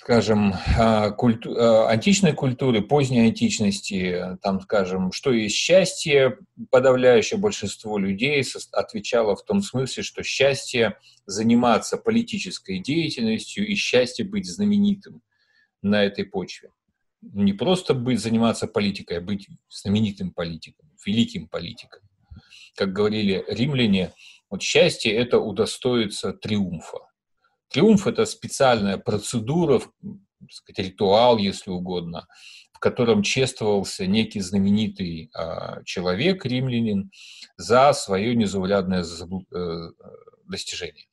скажем, 0.02 0.54
а, 0.76 1.10
культу, 1.10 1.54
а, 1.56 1.88
античной 1.88 2.32
культуры, 2.32 2.82
поздней 2.82 3.20
античности, 3.20 4.36
там, 4.42 4.60
скажем, 4.60 5.12
что 5.12 5.32
есть 5.32 5.54
счастье, 5.54 6.38
подавляющее 6.70 7.38
большинство 7.38 7.98
людей 7.98 8.44
отвечало 8.72 9.36
в 9.36 9.44
том 9.44 9.62
смысле, 9.62 10.02
что 10.02 10.24
счастье 10.24 10.98
заниматься 11.26 11.98
политической 11.98 12.80
деятельностью 12.80 13.64
и 13.64 13.76
счастье 13.76 14.24
быть 14.24 14.50
знаменитым 14.50 15.22
на 15.82 16.02
этой 16.02 16.24
почве. 16.24 16.70
Не 17.20 17.52
просто 17.52 17.94
быть, 17.94 18.18
заниматься 18.18 18.66
политикой, 18.66 19.18
а 19.18 19.20
быть 19.20 19.46
знаменитым 19.68 20.32
политиком, 20.32 20.90
великим 21.06 21.46
политиком. 21.46 22.02
Как 22.74 22.92
говорили 22.92 23.44
римляне, 23.46 24.12
вот 24.50 24.62
счастье– 24.62 25.12
это 25.14 25.38
удостоиться 25.38 26.32
триумфа. 26.32 26.98
Триумф– 27.72 28.06
это 28.06 28.26
специальная 28.26 28.98
процедура, 28.98 29.80
сказать, 30.50 30.86
ритуал, 30.86 31.38
если 31.38 31.70
угодно, 31.70 32.26
в 32.72 32.78
котором 32.78 33.22
чествовался 33.22 34.06
некий 34.06 34.40
знаменитый 34.40 35.30
э, 35.34 35.82
человек, 35.84 36.44
римлянин, 36.44 37.10
за 37.56 37.92
свое 37.94 38.34
незаурядное 38.36 39.04
э, 39.04 39.90
достижение. 40.44 41.06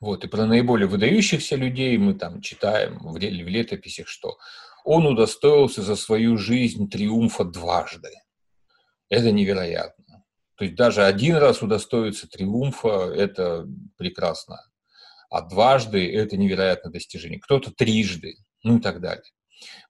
Вот, 0.00 0.24
и 0.24 0.28
про 0.28 0.44
наиболее 0.44 0.86
выдающихся 0.86 1.56
людей 1.56 1.96
мы 1.96 2.12
там 2.12 2.42
читаем 2.42 2.98
в, 2.98 3.14
в 3.14 3.18
летописях, 3.18 4.06
что 4.06 4.36
он 4.84 5.06
удостоился 5.06 5.80
за 5.82 5.96
свою 5.96 6.36
жизнь 6.36 6.90
триумфа 6.90 7.44
дважды. 7.44 8.10
Это 9.08 9.32
невероятно. 9.32 10.24
То 10.56 10.64
есть 10.64 10.76
даже 10.76 11.04
один 11.04 11.36
раз 11.36 11.62
удостоиться 11.62 12.28
триумфа– 12.28 13.10
это 13.16 13.66
прекрасно 13.96 14.58
а 15.34 15.42
дважды– 15.42 16.08
это 16.14 16.36
невероятное 16.36 16.92
достижение, 16.92 17.40
кто-то 17.40 17.72
трижды, 17.72 18.36
ну 18.62 18.78
и 18.78 18.80
так 18.80 19.00
далее. 19.00 19.24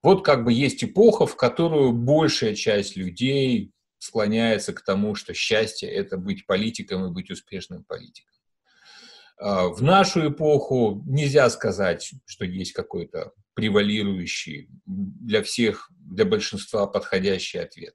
Вот 0.02 0.24
как 0.24 0.42
бы 0.42 0.54
есть 0.54 0.82
эпоха, 0.82 1.26
в 1.26 1.36
которую 1.36 1.92
большая 1.92 2.54
часть 2.54 2.97
людей 2.97 3.71
склоняется 3.99 4.73
к 4.73 4.82
тому, 4.82 5.14
что 5.14 5.34
счастье– 5.34 5.86
это 5.90 6.16
быть 6.16 6.47
политиком 6.47 7.04
и 7.04 7.12
быть 7.12 7.30
успешным 7.30 7.84
политиком. 7.84 8.32
А, 9.36 9.69
в 9.69 9.82
нашу 9.82 10.30
эпоху 10.30 11.02
нельзя 11.06 11.50
сказать, 11.50 12.14
что 12.25 12.47
есть 12.47 12.73
какой-то 12.73 13.32
превалирующий 13.52 14.71
для 14.86 15.42
всех, 15.42 15.90
для 15.90 16.25
большинства 16.25 16.86
подходящий 16.86 17.58
ответ. 17.58 17.95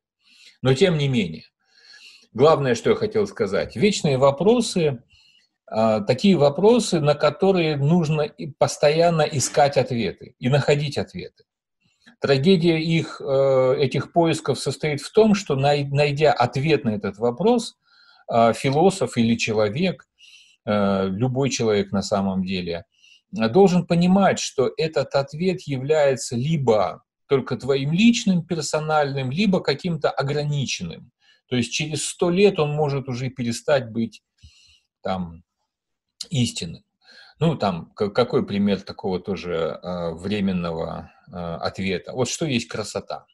Но 0.62 0.76
тем 0.76 1.00
не 1.00 1.08
менее, 1.08 1.46
главное, 2.32 2.76
что 2.76 2.92
я 2.92 2.96
хотел 2.96 3.26
сказать, 3.26 3.76
вечные 3.76 4.20
вопросы 4.20 5.02
такие 5.70 6.36
вопросы, 6.36 7.00
на 7.00 7.14
которые 7.14 7.78
нужно 7.78 8.32
постоянно 8.58 9.22
искать 9.22 9.78
ответы 9.78 10.36
и 10.40 10.50
находить 10.50 10.98
ответы. 10.98 11.44
Трагедия 12.20 12.80
их, 12.80 13.22
э, 13.22 13.76
этих 13.80 14.12
поисков 14.12 14.60
состоит 14.60 15.00
в 15.00 15.12
том, 15.12 15.36
что, 15.36 15.56
найдя 15.56 16.34
ответ 16.34 16.84
на 16.84 16.90
этот 16.90 17.18
вопрос, 17.18 17.78
а, 18.28 18.54
философ 18.54 19.18
или 19.18 19.36
человек, 19.36 20.06
э, 20.66 21.08
любой 21.08 21.50
человек 21.50 21.92
на 21.92 22.02
самом 22.02 22.44
деле, 22.44 22.86
должен 23.32 23.86
понимать, 23.86 24.40
что 24.40 24.72
этот 24.76 25.16
ответ 25.16 25.62
является 25.62 26.36
либо 26.36 27.04
только 27.28 27.56
твоим 27.56 27.94
личным, 27.94 28.44
персональным, 28.44 29.32
либо 29.32 29.62
каким-то 29.62 30.10
ограниченным. 30.10 31.12
То 31.48 31.56
есть 31.56 31.72
через 31.72 32.06
сто 32.06 32.30
лет 32.30 32.60
он 32.60 32.74
может 32.76 33.08
уже 33.08 33.30
перестать 33.30 33.92
быть 33.92 34.22
там 35.02 35.44
истины. 36.30 36.84
Ну, 37.40 37.56
там, 37.56 37.92
какой 37.96 38.46
пример 38.46 38.82
такого 38.82 39.20
тоже 39.20 39.80
э, 39.82 40.12
временного 40.12 41.12
э, 41.32 41.36
ответа? 41.36 42.12
Вот 42.12 42.28
что 42.28 42.46
есть 42.46 42.68
красота? 42.68 43.26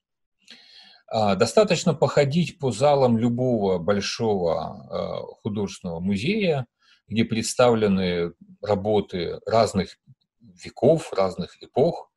Э, 1.11 1.35
достаточно 1.35 1.95
походить 1.95 2.59
по 2.59 2.71
залам 2.71 3.17
любого 3.17 3.79
большого 3.79 5.37
художественного 5.41 5.99
музея, 5.99 6.67
где 7.07 7.25
представлены 7.25 8.33
работы 8.61 9.39
разных 9.45 9.97
веков, 10.39 11.11
разных 11.11 11.61
эпох, 11.61 12.11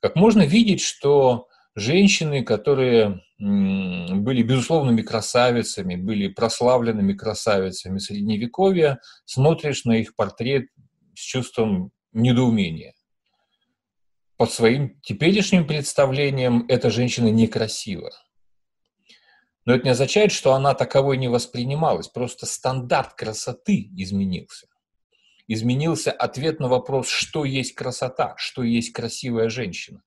как 0.00 0.16
можно 0.16 0.42
видеть, 0.42 0.82
что 0.82 1.48
женщины, 1.74 2.44
которые 2.44 3.22
были 3.38 4.42
безусловными 4.42 5.02
красавицами, 5.02 5.96
были 5.96 6.28
прославленными 6.28 7.12
красавицами 7.12 7.98
Средневековья, 7.98 9.00
смотришь 9.24 9.84
на 9.84 9.98
их 9.98 10.14
портрет 10.14 10.66
с 11.14 11.20
чувством 11.20 11.90
недоумения. 12.12 12.94
По 14.36 14.46
своим 14.46 15.00
теперешним 15.00 15.66
представлениям 15.66 16.64
эта 16.68 16.90
женщина 16.90 17.28
некрасива. 17.28 18.10
Но 19.64 19.74
это 19.74 19.84
не 19.84 19.90
означает, 19.90 20.32
что 20.32 20.52
она 20.52 20.74
таковой 20.74 21.16
не 21.16 21.28
воспринималась. 21.28 22.08
Просто 22.08 22.44
стандарт 22.44 23.14
красоты 23.14 23.88
изменился. 23.96 24.66
Изменился 25.46 26.10
ответ 26.12 26.60
на 26.60 26.68
вопрос, 26.68 27.08
что 27.08 27.44
есть 27.44 27.74
красота, 27.74 28.34
что 28.36 28.62
есть 28.62 28.92
красивая 28.92 29.48
женщина. 29.48 30.02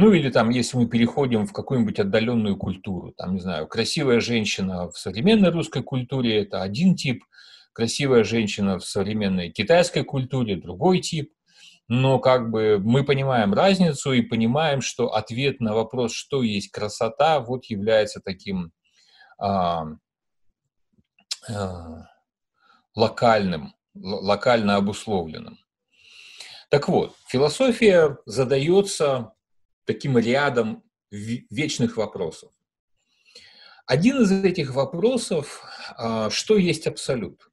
Ну 0.00 0.12
или 0.12 0.30
там, 0.30 0.50
если 0.50 0.76
мы 0.76 0.86
переходим 0.86 1.44
в 1.44 1.52
какую-нибудь 1.52 1.98
отдаленную 1.98 2.56
культуру, 2.56 3.12
там, 3.16 3.34
не 3.34 3.40
знаю, 3.40 3.66
красивая 3.66 4.20
женщина 4.20 4.88
в 4.88 4.96
современной 4.96 5.50
русской 5.50 5.82
культуре– 5.82 6.40
это 6.42 6.62
один 6.62 6.94
тип, 6.94 7.24
красивая 7.72 8.22
женщина 8.22 8.78
в 8.78 8.84
современной 8.84 9.50
китайской 9.50 10.04
культуре– 10.04 10.54
другой 10.62 11.00
тип. 11.00 11.32
Но 11.88 12.20
как 12.20 12.48
бы 12.52 12.78
мы 12.80 13.02
понимаем 13.04 13.52
разницу 13.52 14.12
и 14.12 14.22
понимаем, 14.22 14.82
что 14.82 15.14
ответ 15.14 15.58
на 15.58 15.74
вопрос, 15.74 16.12
что 16.12 16.44
есть 16.44 16.70
красота, 16.70 17.40
вот 17.40 17.64
является 17.64 18.20
таким 18.20 18.70
а, 19.36 19.84
а, 21.48 22.04
локальным, 22.94 23.74
локально 23.96 24.76
обусловленным. 24.76 25.58
Так 26.70 26.88
вот, 26.88 27.16
философия 27.26 28.16
задается 28.26 29.32
таким 29.88 30.18
рядом 30.18 30.84
вечных 31.10 31.96
вопросов. 31.96 32.52
Один 33.86 34.20
из 34.20 34.30
этих 34.30 34.74
вопросов, 34.74 35.62
а, 35.96 36.28
что 36.28 36.58
есть 36.58 36.86
абсолют? 36.86 37.48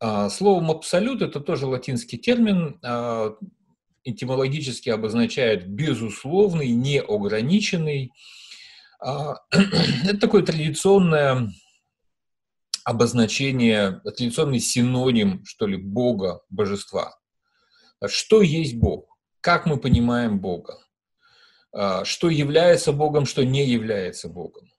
А, 0.00 0.30
словом 0.30 0.70
абсолют– 0.70 1.20
это 1.22 1.38
тоже 1.40 1.66
латинский 1.66 2.16
термин, 2.16 2.80
а, 2.82 3.36
этимологически 4.04 4.88
обозначает 4.88 5.68
безусловный, 5.68 6.70
неограниченный. 6.70 8.12
Это 9.00 10.18
такое 10.18 10.42
традиционное 10.42 11.52
обозначение, 12.84 14.00
традиционный 14.02 14.60
синоним, 14.60 15.44
что 15.44 15.66
ли, 15.66 15.76
Бога, 15.76 16.40
божества. 16.50 17.16
Что 18.06 18.42
есть 18.42 18.76
Бог? 18.76 19.18
Как 19.40 19.66
мы 19.66 19.76
понимаем 19.76 20.40
Бога? 20.40 20.78
А, 21.72 22.04
что 22.04 22.28
является 22.28 22.92
Богом, 22.92 23.24
что 23.24 23.44
не 23.44 23.64
является 23.66 24.28
Богом. 24.28 24.70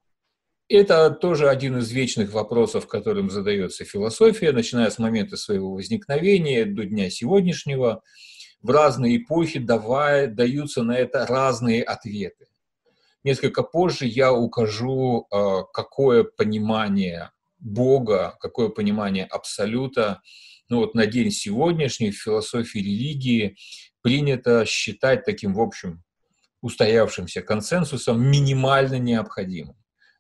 это 0.70 1.10
тоже 1.10 1.50
один 1.50 1.78
из 1.78 1.92
вечных 1.92 2.32
вопросов, 2.32 2.88
которым 2.88 3.30
задается 3.30 3.84
философия, 3.84 4.52
начиная 4.52 4.90
с 4.90 5.00
момента 5.00 5.36
своего 5.36 5.74
возникновения 5.74 6.66
до 6.66 6.86
дня 6.86 7.10
сегодняшнего. 7.10 8.02
В 8.62 8.70
разные 8.70 9.18
эпохи 9.18 9.60
давая, 9.60 10.28
даются 10.28 10.84
на 10.84 10.96
это 10.96 11.26
разные 11.26 11.84
ответы. 11.84 12.48
Несколько 13.24 13.64
позже 13.64 14.06
я 14.06 14.32
укажу, 14.32 15.28
а, 15.32 15.64
какое 15.64 16.24
понимание 16.24 17.32
Бога, 17.58 18.38
какое 18.40 18.70
понимание 18.70 19.26
Абсолюта, 19.26 20.22
ну 20.70 20.78
вот 20.78 20.94
на 20.94 21.08
день 21.08 21.32
сегодняшний 21.32 22.12
в 22.12 22.22
философии 22.22 22.80
религии 22.80 23.58
принято 24.02 24.66
считать 24.66 25.26
таким, 25.26 25.54
в 25.56 25.62
общем, 25.62 26.04
устоявшимся 26.64 27.42
консенсусом 27.42 28.22
минимально 28.22 28.98
необходимым. 28.98 29.76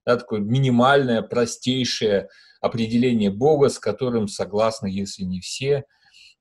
Да, 0.05 0.17
такое 0.17 0.41
минимальное, 0.41 1.21
простейшее 1.21 2.27
определение 2.61 3.31
Бога, 3.31 3.69
с 3.69 3.79
которым 3.79 4.27
согласны, 4.27 4.87
если 4.87 5.23
не 5.23 5.39
все 5.39 5.85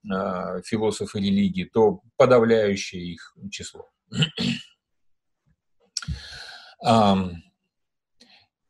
э, 0.04 0.62
философы 0.64 1.20
религии, 1.20 1.64
то 1.64 2.00
подавляющее 2.16 3.02
их 3.02 3.36
число. 3.50 3.88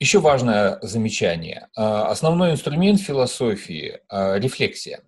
Еще 0.02 0.18
важное 0.18 0.80
замечание. 0.82 1.68
А, 1.76 2.08
основной 2.08 2.50
инструмент 2.50 3.00
философии 3.00 4.00
а,– 4.08 4.36
рефлексия. 4.40 5.04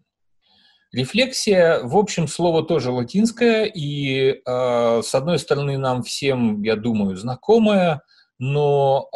Рефлексия, 0.94 1.80
в 1.82 1.96
общем, 1.96 2.28
слово 2.28 2.64
тоже 2.64 2.92
латинское, 2.92 3.64
и 3.64 4.40
а, 4.46 5.02
с 5.02 5.12
одной 5.12 5.40
стороны 5.40 5.76
нам 5.76 6.04
всем, 6.04 6.62
я 6.62 6.76
думаю, 6.76 7.16
знакомое, 7.16 8.02
но 8.38 9.08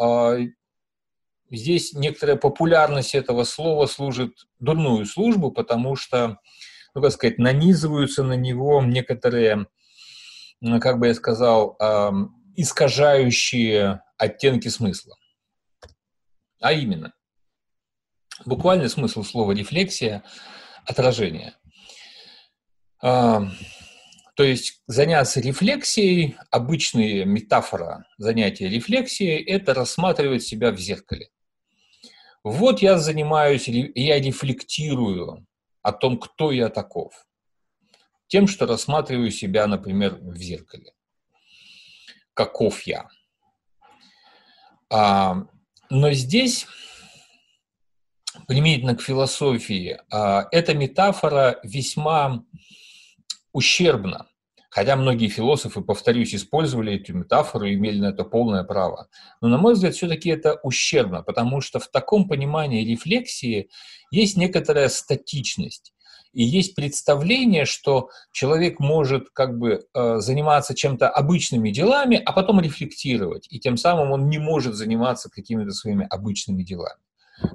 здесь 1.49 1.93
некоторая 1.93 2.35
популярность 2.35 3.15
этого 3.15 3.45
слова 3.45 3.85
служит 3.85 4.45
дурную 4.59 5.05
службу, 5.05 5.51
потому 5.51 5.95
что, 5.95 6.39
ну, 6.93 7.01
как 7.01 7.13
сказать, 7.13 7.37
нанизываются 7.37 8.23
на 8.23 8.33
него 8.33 8.83
некоторые, 8.83 9.67
как 10.81 10.99
бы 10.99 11.07
я 11.07 11.13
сказал, 11.13 11.77
искажающие 12.57 14.01
оттенки 14.17 14.67
смысла. 14.67 15.15
А 16.59 16.73
именно, 16.73 17.13
буквальный 18.45 18.89
смысл 18.89 19.23
слова 19.23 19.53
рефлексия– 19.53 20.25
отражение. 20.85 21.53
То 23.01 24.43
есть 24.43 24.81
заняться 24.87 25.41
рефлексией, 25.41 26.37
обычная 26.49 27.25
метафора 27.25 28.05
занятия 28.17 28.69
рефлексией– 28.69 29.43
это 29.45 29.73
рассматривать 29.73 30.43
себя 30.43 30.71
в 30.71 30.77
зеркале. 30.77 31.29
Вот 32.43 32.81
я 32.81 32.97
занимаюсь, 32.97 33.67
я 33.67 34.19
рефлектирую 34.19 35.45
о 35.81 35.91
том, 35.91 36.17
кто 36.17 36.51
я 36.51 36.69
таков. 36.69 37.25
Тем, 38.27 38.47
что 38.47 38.65
рассматриваю 38.65 39.31
себя, 39.31 39.67
например, 39.67 40.15
в 40.21 40.37
зеркале 40.37 40.93
каков 42.39 42.83
я. 42.83 43.09
А, 44.89 45.35
но 45.89 46.13
здесь, 46.13 46.65
применительно 48.47 48.95
к 48.95 49.01
философии, 49.01 49.99
а, 50.09 50.47
эта 50.53 50.73
метафора 50.73 51.59
весьма 51.63 52.45
ущербна. 53.53 54.27
Хотя 54.69 54.95
многие 54.95 55.29
философы, 55.29 55.81
повторюсь, 55.81 56.35
использовали 56.35 56.95
эту 56.95 57.15
метафору 57.15 57.65
и 57.65 57.73
имели 57.73 57.99
на 57.99 58.09
это 58.09 58.23
полное 58.23 58.63
право. 58.63 59.07
Но, 59.41 59.47
на 59.47 59.57
мой 59.57 59.73
взгляд, 59.73 59.95
все-таки 59.95 60.29
это 60.29 60.59
ущербно, 60.61 61.23
потому 61.23 61.59
что 61.59 61.79
в 61.79 61.87
таком 61.87 62.27
понимании 62.27 62.85
рефлексии 62.85 63.69
есть 64.11 64.37
некоторая 64.37 64.89
статичность. 64.89 65.93
И 66.33 66.43
есть 66.43 66.75
представление, 66.75 67.65
что 67.65 68.09
человек 68.31 68.79
может 68.79 69.29
как 69.31 69.57
бы 69.57 69.85
э, 69.93 70.19
заниматься 70.19 70.75
чем-то 70.75 71.09
обычными 71.09 71.71
делами, 71.71 72.21
а 72.23 72.31
потом 72.33 72.61
рефлектировать, 72.61 73.47
и 73.49 73.59
тем 73.59 73.77
самым 73.77 74.11
он 74.11 74.29
не 74.29 74.37
может 74.37 74.75
заниматься 74.75 75.31
какими-то 75.31 75.71
своими 75.71 76.05
обычными 76.07 76.61
делами. 76.61 77.01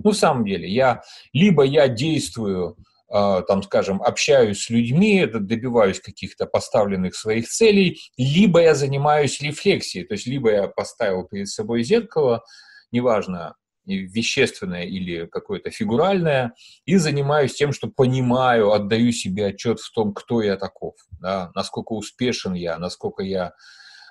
Ну, 0.03 0.11
в 0.11 0.17
самом 0.17 0.45
деле, 0.45 0.69
я 0.69 1.03
либо 1.33 1.63
я 1.63 1.87
действую, 1.87 2.77
там, 3.09 3.63
скажем, 3.63 4.03
общаюсь 4.03 4.65
с 4.65 4.71
людьми, 4.71 5.27
добиваюсь 5.27 6.01
каких-то 6.01 6.47
поставленных 6.47 7.15
своих 7.15 7.49
целей, 7.49 8.01
либо 8.17 8.61
я 8.61 8.75
занимаюсь 8.75 9.41
рефлексией, 9.41 10.07
то 10.07 10.15
есть 10.15 10.27
либо 10.27 10.51
я 10.51 10.69
поставил 10.69 11.25
перед 11.25 11.49
собой 11.49 11.83
зеркало, 11.83 12.43
неважно, 12.91 13.55
вещественное 13.87 14.85
или 14.85 15.27
какое-то 15.27 15.71
фигуральное, 15.71 16.55
и 16.87 16.97
занимаюсь 16.97 17.55
тем, 17.55 17.73
что 17.73 17.89
понимаю, 17.89 18.73
отдаю 18.73 19.13
себе 19.13 19.47
отчет 19.47 19.81
в 19.81 19.93
том, 19.93 20.15
кто 20.15 20.43
я 20.43 20.57
таков, 20.57 20.95
да, 21.21 21.51
насколько 21.55 21.93
успешен 21.93 22.55
я, 22.55 22.79
насколько 22.79 23.23
я 23.23 23.53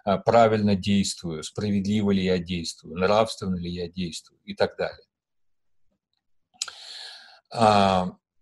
а, 0.05 0.17
правильно 0.17 0.75
действую, 0.75 1.43
справедливо 1.43 2.11
ли 2.11 2.23
я 2.23 2.37
действую, 2.37 2.97
нравственно 2.97 3.55
ли 3.55 3.69
я 3.69 3.89
действую 3.89 4.39
и 4.43 4.53
так 4.53 4.77
далее. 4.77 5.05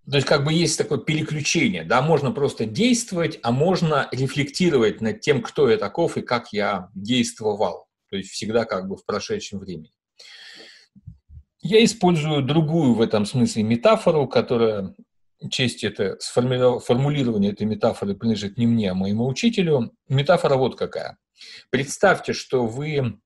То 0.10 0.18
есть 0.18 0.28
как 0.28 0.44
бы 0.44 0.52
есть 0.52 0.78
такое 0.78 0.98
переключение, 0.98 1.84
да, 1.84 2.02
можно 2.02 2.32
просто 2.32 2.66
действовать, 2.66 3.40
а 3.44 3.52
можно 3.52 4.10
рефлектировать 4.12 5.00
над 5.00 5.22
тем, 5.22 5.44
кто 5.44 5.70
я 5.70 5.78
таков 5.78 6.18
и 6.18 6.22
как 6.22 6.52
я 6.54 6.90
действовал, 6.96 7.88
то 8.10 8.18
есть 8.18 8.32
всегда 8.32 8.66
как 8.66 8.88
бы 8.88 8.98
в 8.98 9.06
прошедшем 9.06 9.60
времени. 9.60 9.92
Я 11.62 11.84
использую 11.84 12.42
другую 12.42 12.96
в 12.96 13.02
этом 13.02 13.28
смысле 13.28 13.62
метафору, 13.62 14.28
которая, 14.28 14.96
честь 15.52 15.84
это, 15.84 16.18
формулирование 16.20 17.52
этой 17.52 17.68
метафоры 17.68 18.16
принадлежит 18.16 18.58
не 18.58 18.66
мне, 18.66 18.90
а 18.92 18.96
моему 18.96 19.28
учителю. 19.28 19.92
Метафора 20.10 20.56
вот 20.56 20.76
какая. 20.76 21.20
Представьте, 21.70 22.34
что 22.34 22.66
вы 22.66 23.20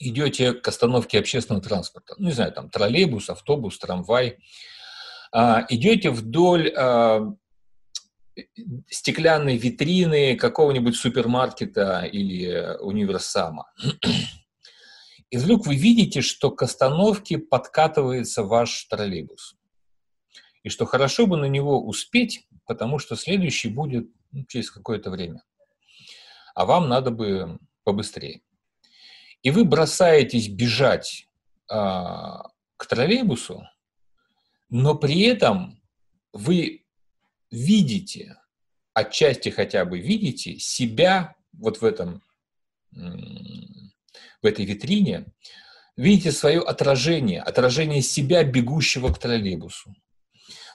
идете 0.00 0.52
к 0.52 0.66
остановке 0.66 1.20
общественного 1.20 1.62
транспорта, 1.62 2.16
ну, 2.18 2.26
не 2.26 2.32
знаю, 2.32 2.52
там 2.52 2.68
троллейбус, 2.68 3.30
автобус, 3.30 3.78
трамвай, 3.78 4.38
идете 5.68 6.10
вдоль 6.10 6.72
а, 6.76 7.34
стеклянной 8.88 9.56
витрины 9.56 10.36
какого-нибудь 10.36 10.96
супермаркета 10.96 12.02
или 12.04 12.76
универсама. 12.80 13.70
И 15.30 15.38
вдруг 15.38 15.66
вы 15.66 15.74
видите, 15.74 16.20
что 16.20 16.50
к 16.50 16.62
остановке 16.62 17.38
подкатывается 17.38 18.44
ваш 18.44 18.84
троллейбус. 18.84 19.56
И 20.62 20.68
что 20.68 20.86
хорошо 20.86 21.26
бы 21.26 21.36
на 21.36 21.46
него 21.46 21.84
успеть, 21.84 22.46
потому 22.64 22.98
что 22.98 23.16
следующий 23.16 23.68
будет 23.68 24.08
ну, 24.32 24.44
через 24.46 24.70
какое-то 24.70 25.10
время. 25.10 25.42
А 26.54 26.64
вам 26.64 26.88
надо 26.88 27.10
бы 27.10 27.58
побыстрее. 27.84 28.40
И 29.42 29.50
вы 29.50 29.64
бросаетесь 29.64 30.48
бежать 30.48 31.28
а, 31.68 32.48
к 32.76 32.86
троллейбусу, 32.86 33.64
но 34.68 34.94
при 34.94 35.22
этом 35.22 35.80
вы 36.32 36.84
видите, 37.50 38.36
отчасти 38.94 39.48
хотя 39.48 39.84
бы 39.84 40.00
видите 40.00 40.58
себя 40.58 41.36
вот 41.52 41.80
в 41.80 41.84
этом 41.84 42.22
в 42.92 44.46
этой 44.46 44.64
витрине, 44.64 45.26
видите 45.96 46.32
свое 46.32 46.60
отражение, 46.60 47.42
отражение 47.42 48.00
себя, 48.00 48.44
бегущего 48.44 49.12
к 49.12 49.18
троллейбусу. 49.18 49.94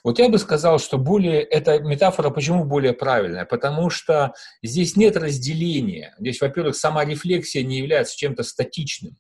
Вот 0.04 0.18
я 0.18 0.30
бы 0.30 0.40
сказал, 0.40 0.80
что 0.80 0.98
более, 0.98 1.42
эта 1.42 1.80
метафора 1.80 2.32
почему 2.32 2.66
более 2.66 2.94
правильная? 2.94 3.46
Потому 3.46 3.90
что 3.90 4.34
здесь 4.64 4.96
нет 4.96 5.16
разделения. 5.16 6.16
Здесь, 6.20 6.42
во-первых, 6.42 6.76
сама 6.76 7.06
рефлексия 7.06 7.64
не 7.64 7.78
является 7.78 8.18
чем-то 8.18 8.44
статичным, 8.44 9.18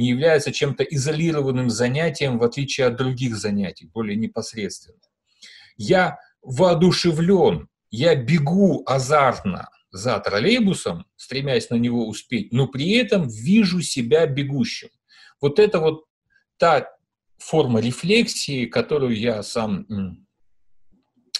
не 0.00 0.08
является 0.08 0.50
чем-то 0.50 0.82
изолированным 0.82 1.68
занятием, 1.68 2.38
в 2.38 2.42
отличие 2.42 2.86
от 2.86 2.96
других 2.96 3.36
занятий, 3.36 3.86
более 3.86 4.16
непосредственно. 4.16 4.98
Я 5.76 6.18
воодушевлен, 6.42 7.68
я 7.90 8.16
бегу 8.16 8.82
азартно, 8.86 9.68
за 9.92 10.18
троллейбусом, 10.20 11.04
стремясь 11.16 11.68
на 11.68 11.74
него 11.74 12.06
успеть, 12.06 12.52
но 12.52 12.66
при 12.68 12.92
этом 12.92 13.28
вижу 13.28 13.82
себя 13.82 14.26
бегущим. 14.26 14.88
Вот 15.40 15.58
это 15.58 15.80
вот 15.80 16.04
та 16.56 16.88
форма 17.38 17.80
рефлексии, 17.80 18.66
которую 18.66 19.18
я 19.18 19.42
сам 19.42 19.86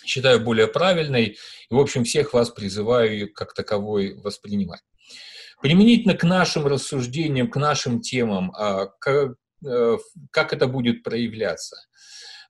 считаю 0.04 0.40
более 0.40 0.66
правильной, 0.66 1.36
и, 1.70 1.74
в 1.74 1.78
общем, 1.78 2.04
всех 2.04 2.34
вас 2.34 2.50
призываю 2.50 3.32
как 3.32 3.54
таковой 3.54 4.14
воспринимать. 4.14 4.82
Применительно 5.60 6.14
к 6.14 6.24
нашим 6.24 6.66
рассуждениям, 6.66 7.50
к 7.50 7.56
нашим 7.56 8.00
темам, 8.00 8.52
а, 8.56 8.86
как, 8.98 9.34
э, 9.66 9.98
как 10.30 10.52
это 10.52 10.66
будет 10.66 11.02
проявляться? 11.02 11.76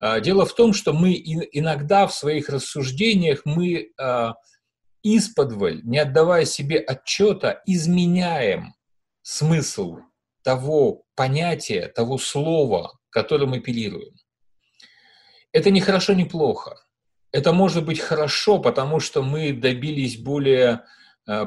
А, 0.00 0.20
дело 0.20 0.46
в 0.46 0.54
том, 0.54 0.72
что 0.72 0.92
мы 0.92 1.14
иногда 1.14 2.06
в 2.06 2.14
своих 2.14 2.48
рассуждениях 2.48 3.42
мы 3.44 3.90
а, 3.98 4.34
исподволь, 5.02 5.82
не 5.84 5.98
отдавая 5.98 6.44
себе 6.44 6.78
отчета, 6.78 7.62
изменяем 7.66 8.74
смысл 9.22 9.98
того 10.42 11.04
понятия, 11.16 11.88
того 11.88 12.16
слова, 12.16 12.98
которым 13.10 13.54
оперируем. 13.54 14.14
Это 15.52 15.70
не 15.70 15.80
хорошо, 15.80 16.12
не 16.14 16.24
плохо. 16.24 16.76
Это 17.32 17.52
может 17.52 17.84
быть 17.84 18.00
хорошо, 18.00 18.58
потому 18.58 19.00
что 19.00 19.22
мы 19.22 19.52
добились 19.52 20.16
более 20.16 20.84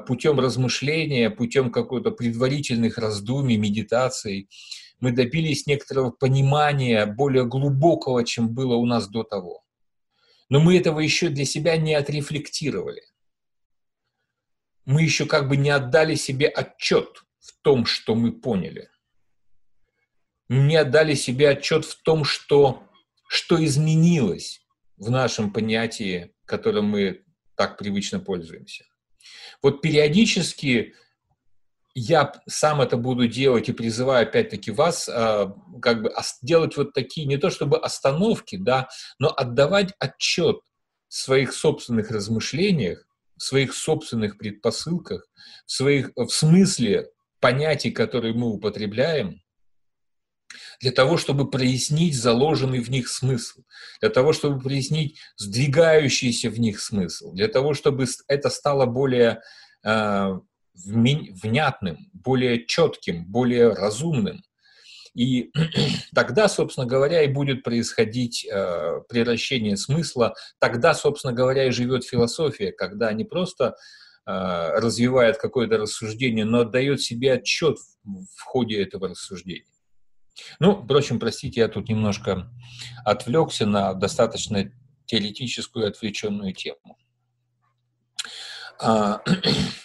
путем 0.08 0.39
размышления, 0.39 1.30
путем 1.30 1.72
какой-то 1.72 2.12
предварительных 2.12 2.98
раздумий, 2.98 3.58
медитаций, 3.58 4.50
мы 5.00 5.12
добились 5.12 5.67
некоторого 5.67 6.12
понимания 6.12 7.06
более 7.06 7.46
глубокого, 7.46 8.24
чем 8.24 8.54
было 8.54 8.76
у 8.76 8.86
нас 8.86 9.10
до 9.10 9.24
того. 9.24 9.63
Но 10.50 10.60
мы 10.60 10.78
этого 10.78 11.00
еще 11.02 11.30
для 11.30 11.46
себя 11.46 11.76
не 11.78 11.93
отрефлектировали. 11.93 13.02
Мы 14.86 15.02
еще 15.02 15.26
как 15.26 15.50
бы 15.50 15.58
не 15.58 15.69
отдали 15.69 16.15
себе 16.15 16.48
отчет 16.48 17.24
в 17.39 17.54
том, 17.62 17.86
что 17.86 18.15
мы 18.15 18.32
поняли. 18.32 18.89
Мы 20.48 20.63
не 20.63 20.76
отдали 20.76 21.15
себе 21.15 21.50
отчет 21.50 21.86
в 21.86 22.02
том, 22.04 22.24
что, 22.24 22.84
что 23.28 23.63
изменилось 23.63 24.65
в 24.98 25.10
нашем 25.10 25.52
понятии, 25.52 26.34
которым 26.46 26.86
мы 26.86 27.26
так 27.56 27.78
привычно 27.78 28.19
пользуемся. 28.19 28.86
Вот 29.62 29.82
периодически 29.82 30.94
я 31.96 32.32
сам 32.48 32.82
это 32.82 32.98
буду 32.98 33.28
делать 33.28 33.70
и 33.70 33.74
призываю 33.74 34.28
опять-таки 34.28 34.72
вас 34.72 35.08
а, 35.08 35.54
как 35.82 36.02
бы 36.02 36.14
делать 36.42 36.76
вот 36.76 36.94
такие, 36.94 37.28
не 37.28 37.38
то 37.38 37.50
чтобы 37.50 37.78
остановки, 37.78 38.56
да, 38.56 38.90
но 39.20 39.32
отдавать 39.36 39.94
отчет 40.00 40.58
в 41.08 41.14
своих 41.14 41.54
собственных 41.54 42.10
размышлениях, 42.10 43.06
в 43.38 43.44
своих 43.44 43.76
собственных 43.76 44.38
предпосылках, 44.38 45.28
в, 45.66 45.72
своих, 45.72 46.12
в 46.16 46.30
смысле 46.30 47.10
понятий, 47.40 47.92
которые 47.92 48.34
мы 48.34 48.48
употребляем, 48.48 49.42
для 50.80 50.92
того, 50.92 51.18
чтобы 51.18 51.50
прояснить 51.50 52.16
заложенный 52.16 52.80
в 52.80 52.89
них 52.89 53.08
смысл, 53.08 53.62
для 54.02 54.10
того, 54.10 54.34
чтобы 54.34 54.60
прояснить 54.60 55.18
сдвигающийся 55.38 56.50
в 56.50 56.60
них 56.60 56.80
смысл, 56.80 57.34
для 57.34 57.48
того, 57.48 57.74
чтобы 57.74 58.06
это 58.28 58.50
стало 58.50 58.86
более 58.86 59.42
а, 59.84 60.39
внятным, 60.76 62.10
более 62.13 62.66
четким, 62.66 63.26
более 63.26 63.74
разумным. 63.74 64.44
И 65.16 65.52
тогда, 66.16 66.48
собственно 66.48 66.88
говоря, 66.88 67.22
и 67.22 67.28
будет 67.28 67.63
происходить 67.63 68.46
э, 68.46 69.02
превращение 69.08 69.78
смысла, 69.78 70.34
тогда, 70.60 70.94
собственно 70.94 71.34
говоря, 71.34 71.68
и 71.68 71.72
живет 71.72 72.04
философия, 72.04 72.72
когда 72.72 73.13
не 73.13 73.24
просто 73.24 73.76
э, 74.26 74.32
развивает 74.80 75.38
какое-то 75.38 75.78
рассуждение, 75.78 76.46
но 76.46 76.62
отдает 76.62 77.02
себе 77.02 77.34
отчет 77.34 77.78
в 78.04 78.42
ходе 78.42 78.82
этого 78.82 79.10
рассуждения. 79.10 79.66
Ну, 80.60 80.84
впрочем, 80.84 81.19
простите, 81.19 81.62
я 81.62 81.67
тут 81.67 81.89
немножко 81.89 82.50
отвлекся 83.06 83.65
на 83.65 83.93
достаточно 83.93 84.72
теоретическую 85.06 85.88
отвлеченную 85.88 86.54
тему. 86.54 86.98
А, 88.80 89.22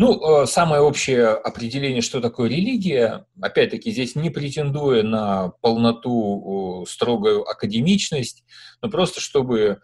Ну, 0.00 0.44
э, 0.44 0.46
самое 0.46 0.80
общее 0.80 1.26
определение, 1.26 2.00
что 2.00 2.22
такое 2.22 2.48
религия, 2.48 3.26
опять-таки 3.38 3.90
здесь 3.90 4.14
не 4.14 4.30
претендуя 4.30 5.02
на 5.02 5.50
полноту, 5.60 6.86
строгую 6.88 7.46
академичность, 7.46 8.42
но 8.80 8.88
просто 8.88 9.20
чтобы 9.20 9.82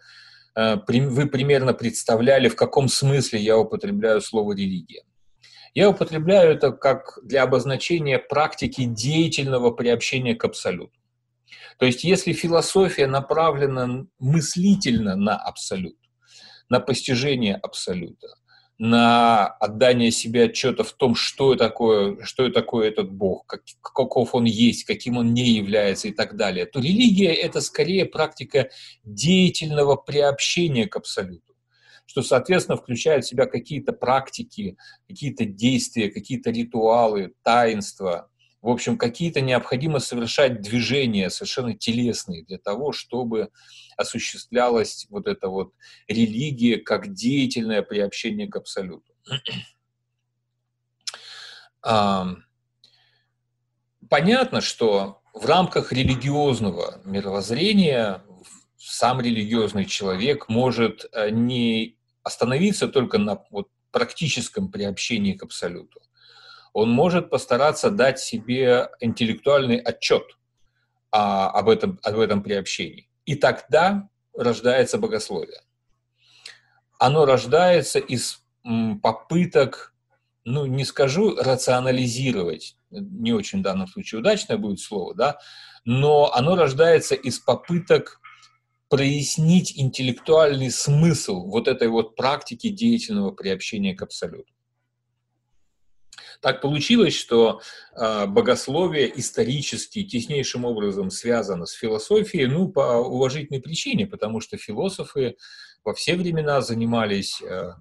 э, 0.55 0.77
вы 0.87 1.27
примерно 1.27 1.75
представляли, 1.75 2.49
в 2.49 2.55
каком 2.55 2.87
смысле 2.87 3.39
я 3.41 3.59
употребляю 3.59 4.19
слово 4.19 4.53
«религия». 4.53 5.03
Я 5.77 5.91
употребляю 5.91 6.53
это 6.53 6.71
как 6.71 7.19
для 7.21 7.43
обозначения 7.43 8.17
практики 8.17 8.85
деятельного 8.85 9.69
приобщения 9.69 10.33
к 10.33 10.43
абсолюту. 10.43 10.99
То 11.77 11.85
есть 11.85 12.03
если 12.03 12.33
философия 12.33 13.05
направлена 13.05 14.07
мыслительно 14.17 15.15
на 15.15 15.35
абсолют, 15.37 15.99
на 16.67 16.79
постижение 16.79 17.53
абсолюта, 17.53 18.27
на 18.79 19.45
отдание 19.45 20.09
себе 20.09 20.45
отчета 20.45 20.83
в 20.83 20.93
том, 20.93 21.13
что 21.13 21.53
такое, 21.53 22.23
что 22.23 22.49
такое 22.49 22.87
этот 22.87 23.11
Бог, 23.11 23.45
как, 23.45 23.61
каков 23.83 24.33
он 24.33 24.45
есть, 24.45 24.83
каким 24.83 25.19
он 25.19 25.35
не 25.35 25.47
является 25.51 26.07
и 26.07 26.11
так 26.11 26.37
далее, 26.37 26.65
то 26.65 26.79
религия– 26.79 27.33
это 27.35 27.61
скорее 27.61 28.07
практика 28.07 28.71
деятельного 29.03 29.95
приобщения 29.95 30.87
к 30.87 30.95
Абсолюту, 30.95 31.53
что, 32.07 32.23
соответственно, 32.23 32.77
включает 32.77 33.23
в 33.23 33.27
себя 33.27 33.45
какие-то 33.45 33.93
практики, 33.93 34.77
какие-то 35.07 35.45
действия, 35.45 36.09
какие-то 36.09 36.49
ритуалы, 36.49 37.33
таинства, 37.43 38.31
в 38.61 38.69
общем, 38.69 38.97
какие-то 38.97 39.41
необходимо 39.41 39.99
совершать 39.99 40.61
движения 40.61 41.29
совершенно 41.29 41.77
телесные 41.77 42.43
для 42.43 42.57
того, 42.57 42.91
чтобы 42.91 43.49
осуществлялась 43.97 45.05
вот 45.09 45.27
эта 45.27 45.47
вот 45.47 45.73
религия 46.07 46.77
как 46.77 47.13
деятельное 47.13 47.83
приобщение 47.83 48.47
к 48.47 48.55
абсолюту. 48.55 49.13
Понятно, 54.09 54.61
что 54.61 55.21
в 55.33 55.45
рамках 55.45 55.91
религиозного 55.91 57.01
мировоззрения 57.05 58.23
сам 58.77 59.19
религиозный 59.21 59.85
человек 59.85 60.49
может 60.49 61.05
э, 61.11 61.29
не 61.29 61.96
остановиться 62.27 62.89
только 62.89 63.17
на 63.17 63.41
вот 63.51 63.69
практическом 63.91 64.69
приобщении 64.69 65.33
к 65.33 65.43
абсолюту. 65.43 66.01
Он 66.73 66.91
может 66.91 67.29
постараться 67.29 67.89
дать 67.89 68.19
себе 68.19 68.89
интеллектуальный 68.99 69.77
отчет 69.77 70.37
а, 71.09 71.49
об, 71.49 71.69
этом, 71.69 71.99
об 72.03 72.19
этом 72.19 72.43
приобщении. 72.43 73.09
И 73.25 73.35
тогда 73.35 74.09
рождается 74.35 74.97
богословие. 74.97 75.61
Оно 76.99 77.25
рождается 77.25 77.99
из 77.99 78.43
попыток, 79.01 79.93
ну, 80.43 80.65
не 80.65 80.83
скажу 80.83 81.35
рационализировать, 81.35 82.75
не 82.91 83.31
очень 83.31 83.59
в 83.59 83.63
данном 83.63 83.87
случае 83.87 84.19
удачное 84.19 84.57
будет 84.57 84.81
слово, 84.81 85.15
да, 85.15 85.39
но 85.85 86.33
оно 86.33 86.55
рождается 86.57 87.15
из 87.15 87.39
попыток 87.39 88.19
прояснить 88.89 89.77
интеллектуальный 89.77 90.71
смысл 90.71 91.45
вот 91.45 91.67
этой 91.67 91.89
вот 91.89 92.15
практики 92.15 92.69
деятельного 92.69 93.31
приобщения 93.31 93.95
к 93.95 94.01
абсолюту. 94.01 94.53
Так 96.41 96.61
получилось, 96.61 97.15
что 97.15 97.61
э, 97.95 98.25
богословие 98.27 99.11
исторически 99.19 100.03
теснейшим 100.03 100.65
образом 100.65 101.09
связано 101.09 101.65
с 101.65 101.73
философией, 101.73 102.45
ну, 102.45 102.69
по 102.69 102.97
уважительной 102.97 103.61
причине, 103.61 104.05
потому 104.05 104.39
что 104.39 104.57
философы 104.57 105.35
во 105.83 105.93
все 105.93 106.15
времена 106.15 106.61
занимались 106.61 107.41
э, 107.41 107.71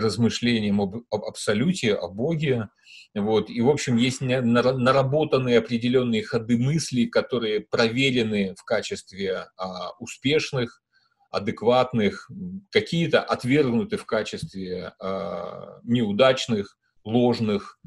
размышлением 0.00 0.80
об, 0.80 0.96
об 1.10 1.24
абсолюте, 1.24 1.94
о 1.94 2.08
Боге, 2.08 2.68
вот, 3.14 3.50
и, 3.50 3.60
в 3.60 3.68
общем, 3.68 3.96
есть 3.96 4.20
наработанные 4.20 5.58
определенные 5.58 6.22
ходы 6.22 6.58
мысли, 6.58 7.06
которые 7.06 7.60
проверены 7.60 8.54
в 8.56 8.64
качестве 8.64 9.48
а, 9.56 9.90
успешных, 9.98 10.80
адекватных, 11.30 12.30
какие-то 12.70 13.20
отвергнуты 13.20 13.96
в 13.96 14.06
качестве 14.06 14.92
а, 15.00 15.80
неудачных, 15.82 16.76
ложных, 17.04 17.78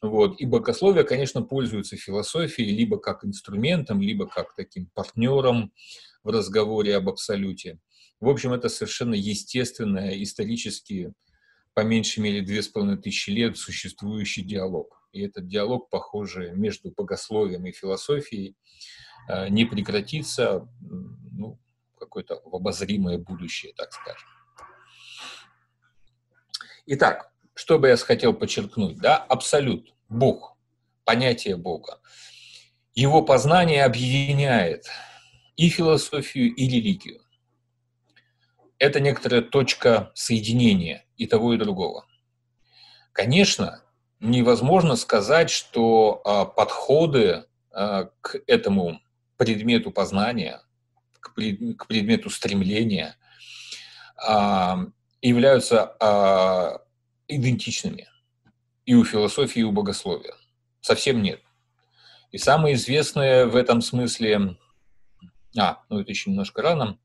вот. 0.00 0.40
И 0.40 0.46
богословие, 0.46 1.04
конечно, 1.04 1.42
пользуется 1.42 1.96
философией 1.96 2.76
либо 2.76 2.98
как 2.98 3.24
инструментом, 3.24 4.00
либо 4.00 4.26
как 4.26 4.54
таким 4.54 4.86
партнером 4.94 5.72
в 6.22 6.30
разговоре 6.30 6.96
об 6.96 7.08
абсолюте. 7.08 7.78
В 8.20 8.28
общем, 8.28 8.52
это 8.52 8.68
совершенно 8.68 9.14
естественное, 9.14 10.22
исторически, 10.22 11.12
по 11.78 11.84
меньшей 11.84 12.24
мере, 12.24 12.42
две 12.42 12.60
с 12.60 12.66
половиной 12.66 13.00
тысячи 13.00 13.30
лет 13.30 13.56
существующий 13.56 14.42
диалог. 14.42 15.00
И 15.12 15.22
этот 15.22 15.46
диалог, 15.46 15.88
похоже, 15.90 16.50
между 16.50 16.90
богословием 16.90 17.64
и 17.66 17.70
философией 17.70 18.56
э, 19.28 19.48
не 19.48 19.64
прекратится 19.64 20.68
ну, 20.80 21.60
какое-то 21.96 22.34
обозримое 22.34 23.18
будущее, 23.18 23.74
так 23.76 23.92
скажем. 23.92 24.28
Итак, 26.86 27.30
что 27.54 27.78
бы 27.78 27.86
я 27.86 27.96
хотел 27.96 28.34
подчеркнуть, 28.34 28.98
да, 28.98 29.16
абсолют, 29.16 29.94
Бог, 30.08 30.56
понятие 31.04 31.56
Бога. 31.56 32.00
Его 32.92 33.22
познание 33.22 33.84
объединяет 33.84 34.84
и 35.54 35.68
философию, 35.68 36.52
и 36.52 36.66
религию. 36.66 37.20
Это 38.80 38.98
некоторая 38.98 39.42
точка 39.42 40.10
соединения 40.16 41.04
и 41.18 41.26
того, 41.26 41.52
и 41.52 41.58
другого. 41.58 42.06
Конечно, 43.12 43.82
невозможно 44.20 44.96
сказать, 44.96 45.50
что 45.50 46.22
а, 46.24 46.44
подходы 46.44 47.44
а, 47.70 48.10
к 48.20 48.40
этому 48.46 49.00
предмету 49.36 49.90
познания, 49.90 50.62
к, 51.20 51.34
пред, 51.34 51.76
к 51.76 51.86
предмету 51.86 52.30
стремления 52.30 53.16
а, 54.16 54.86
являются 55.20 56.80
идентичными 57.26 58.08
и 58.86 58.94
у 58.94 59.04
философии, 59.04 59.60
и 59.60 59.64
у 59.64 59.72
богословия. 59.72 60.34
Совсем 60.80 61.22
нет. 61.22 61.42
И 62.30 62.38
самое 62.38 62.74
известное 62.74 63.46
в 63.46 63.56
этом 63.56 63.82
смысле... 63.82 64.56
А, 65.58 65.82
ну 65.88 66.00
это 66.00 66.10
еще 66.10 66.30
немножко 66.30 66.62
рано. 66.62 66.98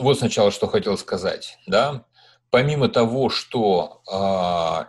Вот 0.00 0.18
сначала 0.18 0.50
что 0.50 0.66
хотел 0.66 0.96
сказать, 0.96 1.58
да. 1.66 2.06
Помимо 2.50 2.88
того, 2.88 3.28
что 3.28 4.02
а, 4.10 4.88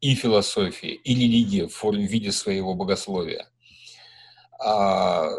и 0.00 0.14
философия, 0.14 0.92
и 0.92 1.14
религия 1.14 1.66
в 1.66 1.74
форме 1.74 2.06
в 2.06 2.10
виде 2.10 2.30
своего 2.30 2.74
богословия 2.74 3.48
а, 4.62 5.30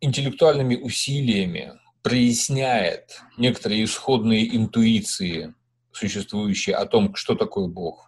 интеллектуальными 0.00 0.76
усилиями 0.76 1.72
проясняет 2.02 3.20
некоторые 3.36 3.84
исходные 3.84 4.56
интуиции, 4.56 5.54
существующие 5.92 6.76
о 6.76 6.86
том, 6.86 7.16
что 7.16 7.34
такое 7.34 7.66
Бог. 7.66 8.07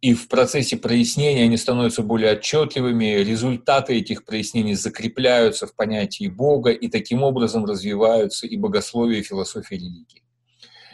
И 0.00 0.14
в 0.14 0.28
процессе 0.28 0.78
прояснения 0.78 1.44
они 1.44 1.58
становятся 1.58 2.02
более 2.02 2.32
отчетливыми, 2.32 3.22
результаты 3.22 3.98
этих 3.98 4.24
прояснений 4.24 4.74
закрепляются 4.74 5.66
в 5.66 5.74
понятии 5.74 6.28
Бога, 6.28 6.70
и 6.70 6.88
таким 6.88 7.22
образом 7.22 7.66
развиваются 7.66 8.46
и 8.46 8.56
богословие, 8.56 9.20
и 9.20 9.22
философия 9.24 9.76
религии. 9.76 10.24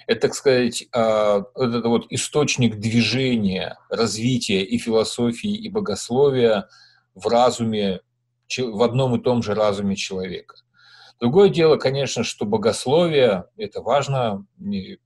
Это, 0.08 0.22
так 0.22 0.34
сказать, 0.34 0.86
а, 0.92 1.44
вот 1.54 1.74
это 1.74 1.88
вот 1.88 2.06
источник 2.10 2.76
движения, 2.76 3.78
развития 3.90 4.62
и 4.62 4.78
философии, 4.78 5.54
и 5.54 5.68
богословия 5.68 6.68
в 7.14 7.28
разуме, 7.28 8.00
в 8.56 8.82
одном 8.82 9.16
и 9.16 9.22
том 9.22 9.42
же 9.42 9.54
разуме 9.54 9.94
человека. 9.94 10.56
Другое 11.20 11.48
дело, 11.48 11.76
конечно, 11.76 12.24
что 12.24 12.44
богословие, 12.44 13.44
это 13.56 13.80
важно, 13.80 14.46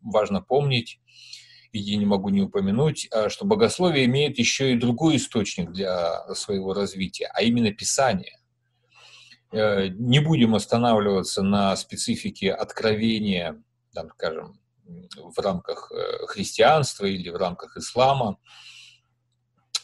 важно 0.01 0.43
помнить, 0.43 1.01
и 1.73 1.97
не 1.97 2.07
могу 2.07 2.29
не 2.31 2.43
упомянуть, 2.43 3.09
а, 3.13 3.29
что 3.29 3.45
богословие 3.45 4.05
имеет 4.07 4.39
еще 4.39 4.73
и 4.73 4.79
другой 4.79 5.17
источник 5.17 5.71
для 5.71 6.35
своего 6.35 6.75
развития, 6.75 7.31
а 7.33 7.43
именно 7.43 7.71
Писание. 7.73 8.39
Э, 9.53 9.89
не 9.89 10.21
будем 10.21 10.55
останавливаться 10.55 11.43
на 11.43 11.77
специфике 11.77 12.53
откровения, 12.53 13.63
там, 13.93 14.11
скажем, 14.11 14.61
в 15.17 15.39
рамках 15.39 15.93
э, 15.93 16.27
христианства 16.27 17.07
или 17.07 17.29
в 17.31 17.37
рамках 17.37 17.77
ислама, 17.77 18.39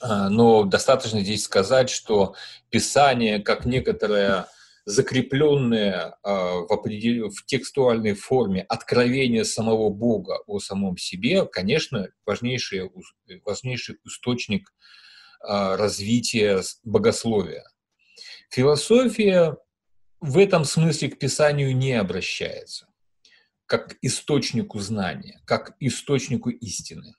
а, 0.00 0.28
но 0.28 0.64
достаточно 0.64 1.20
здесь 1.20 1.44
сказать, 1.44 1.90
что 1.90 2.34
Писание, 2.70 3.40
как 3.40 3.64
некоторая 3.64 4.48
закрепленное 4.86 6.16
а, 6.22 6.60
в, 6.60 6.72
определ... 6.72 7.28
в 7.30 7.44
текстуальной 7.44 8.14
форме 8.14 8.62
откровение 8.62 9.44
самого 9.44 9.90
Бога 9.90 10.38
о 10.46 10.60
самом 10.60 10.96
себе, 10.96 11.44
конечно, 11.44 12.08
важнейший, 12.24 12.90
важнейший 13.44 13.98
источник 14.06 14.72
а, 15.40 15.76
развития 15.76 16.62
богословия. 16.84 17.64
Философия 18.50 19.56
в 20.20 20.38
этом 20.38 20.64
смысле 20.64 21.10
к 21.10 21.18
Писанию 21.18 21.76
не 21.76 21.92
обращается, 21.92 22.86
как 23.66 23.96
источнику 24.02 24.78
знания, 24.78 25.40
как 25.44 25.74
источнику 25.80 26.50
истины. 26.50 27.14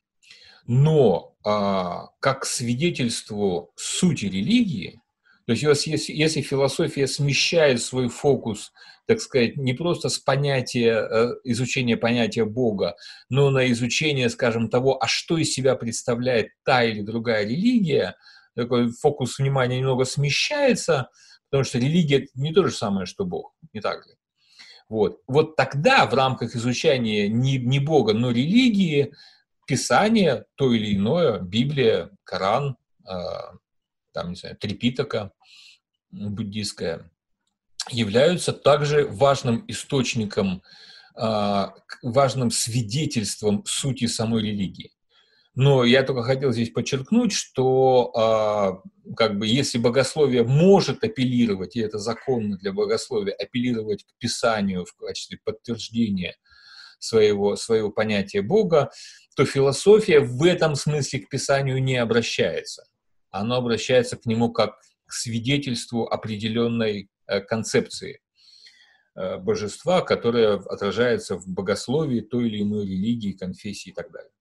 Но 0.66 1.36
а, 1.44 2.08
как 2.22 2.46
свидетельству 2.46 3.74
сути 3.76 4.26
религии, 4.26 5.02
то 5.48 5.54
есть 5.54 5.88
если, 5.88 6.12
если 6.12 6.42
философия 6.42 7.08
смещает 7.08 7.82
свой 7.82 8.10
фокус, 8.10 8.74
так 9.08 9.22
сказать, 9.22 9.56
не 9.56 9.72
просто 9.72 10.10
с 10.10 10.20
понятия, 10.20 11.08
э, 11.10 11.36
изучения 11.46 11.96
понятия 11.96 12.44
Бога, 12.44 12.98
но 13.30 13.50
на 13.50 13.72
изучение, 13.72 14.30
скажем, 14.30 14.70
того, 14.70 15.02
а 15.02 15.08
что 15.08 15.38
из 15.38 15.54
себя 15.54 15.76
представляет 15.76 16.50
та 16.66 16.84
или 16.84 17.02
другая 17.02 17.46
религия, 17.46 18.18
такой 18.58 18.92
фокус 18.92 19.40
внимания 19.40 19.78
немного 19.78 20.04
смещается, 20.04 21.10
потому 21.50 21.64
что 21.64 21.80
религия 21.80 22.28
не 22.36 22.52
то 22.54 22.66
же 22.68 22.74
самое, 22.74 23.06
что 23.06 23.24
Бог, 23.24 23.54
не 23.72 23.80
так 23.80 24.06
ли? 24.06 24.16
Вот, 24.90 25.22
вот 25.28 25.56
тогда 25.56 26.06
в 26.08 26.14
рамках 26.14 26.58
изучения 26.58 27.30
не, 27.30 27.58
не 27.58 27.80
Бога, 27.80 28.14
но 28.14 28.32
религии, 28.32 29.14
Писание, 29.66 30.44
то 30.56 30.74
или 30.74 30.94
иное, 30.94 31.40
Библия, 31.40 32.10
Коран, 32.26 32.76
э, 33.10 33.14
там, 34.18 34.32
не 34.32 34.36
знаю, 34.36 34.58
Трипитака, 34.58 35.32
буддийская, 36.10 37.12
являются 37.92 38.52
также 38.52 39.06
важным 39.06 39.64
источником, 39.68 40.64
а, 41.14 41.76
важным 42.02 42.50
свидетельством 42.50 43.64
сути 43.68 44.08
самой 44.08 44.42
религии. 44.42 44.92
Но 45.54 45.84
я 45.84 46.02
только 46.02 46.24
хотел 46.24 46.52
здесь 46.52 46.72
подчеркнуть, 46.72 47.32
что 47.32 48.12
а, 48.16 48.82
как 49.16 49.38
бы 49.38 49.46
если 49.46 49.78
богословие 49.78 50.44
может 50.44 51.04
апеллировать, 51.04 51.76
и 51.76 51.82
это 51.82 52.00
законно 52.00 52.58
для 52.58 52.74
богословия, 52.74 53.34
апеллировать 53.34 54.04
к 54.04 54.18
Писанию 54.18 54.84
в 54.84 54.96
качестве 54.96 55.38
подтверждения 55.44 56.38
своего, 56.98 57.56
своего 57.56 57.92
понятия 57.92 58.42
Бога, 58.42 58.90
то 59.36 59.46
философия 59.46 60.22
в 60.22 60.44
этом 60.44 60.74
смысле 60.74 61.20
к 61.20 61.30
Писанию 61.30 61.84
не 61.84 61.98
обращается. 61.98 62.86
Оно 63.40 63.56
обращается 63.56 64.18
к 64.18 64.26
нему 64.26 64.52
как 64.52 64.80
к 65.08 65.14
свидетельству 65.14 66.06
определенной 66.06 67.10
э, 67.28 67.40
концепции 67.40 68.20
э, 69.16 69.38
божества, 69.38 70.02
которая 70.02 70.56
отражается 70.56 71.38
в 71.38 71.48
богословии 71.48 72.22
той 72.22 72.48
или 72.48 72.62
иной 72.62 72.86
религии, 72.86 73.32
конфессии 73.32 73.90
и 73.90 73.94
так 73.94 74.12
далее. 74.12 74.32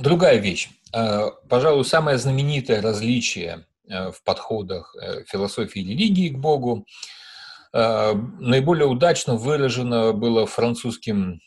Другая 0.00 0.38
вещь. 0.38 0.70
Э, 0.94 1.30
пожалуй, 1.48 1.84
самое 1.84 2.18
знаменитое 2.18 2.80
различие 2.80 3.66
в 3.84 4.22
подходах 4.24 4.94
философии 5.26 5.82
и 5.82 5.88
религии 5.88 6.28
к 6.28 6.38
Богу 6.38 6.86
наиболее 7.72 8.86
удачно 8.86 9.34
выражено 9.34 10.12
было 10.12 10.46
французским 10.46 11.40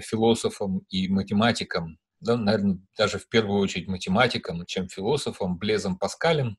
философом 0.00 0.84
и 0.88 1.08
математиком, 1.08 1.98
да, 2.20 2.36
наверное, 2.36 2.78
даже 2.96 3.18
в 3.18 3.28
первую 3.28 3.60
очередь 3.60 3.88
математиком, 3.88 4.66
чем 4.66 4.88
философом 4.88 5.58
Блезом 5.58 5.98
Паскалем. 5.98 6.58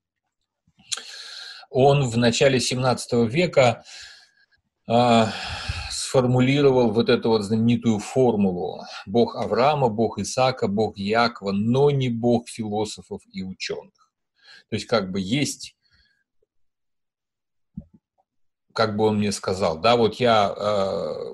Он 1.69 2.09
в 2.09 2.17
начале 2.17 2.59
17 2.59 3.29
века 3.31 3.83
э, 4.89 5.25
сформулировал 5.89 6.91
вот 6.91 7.09
эту 7.09 7.29
вот 7.29 7.43
знаменитую 7.43 7.99
формулу 7.99 8.83
«Бог 9.05 9.35
Авраама, 9.35 9.87
Бог 9.89 10.19
Исаака, 10.19 10.67
Бог 10.67 10.97
Якова, 10.97 11.51
но 11.51 11.91
не 11.91 12.09
Бог 12.09 12.49
философов 12.49 13.21
и 13.31 13.43
ученых». 13.43 14.11
То 14.69 14.75
есть 14.75 14.87
как 14.87 15.11
бы 15.11 15.21
есть 15.21 15.75
как 18.73 18.95
бы 18.95 19.05
он 19.05 19.17
мне 19.17 19.31
сказал, 19.31 19.79
да, 19.79 19.95
вот 19.95 20.15
я 20.15 20.53
э, 20.55 21.33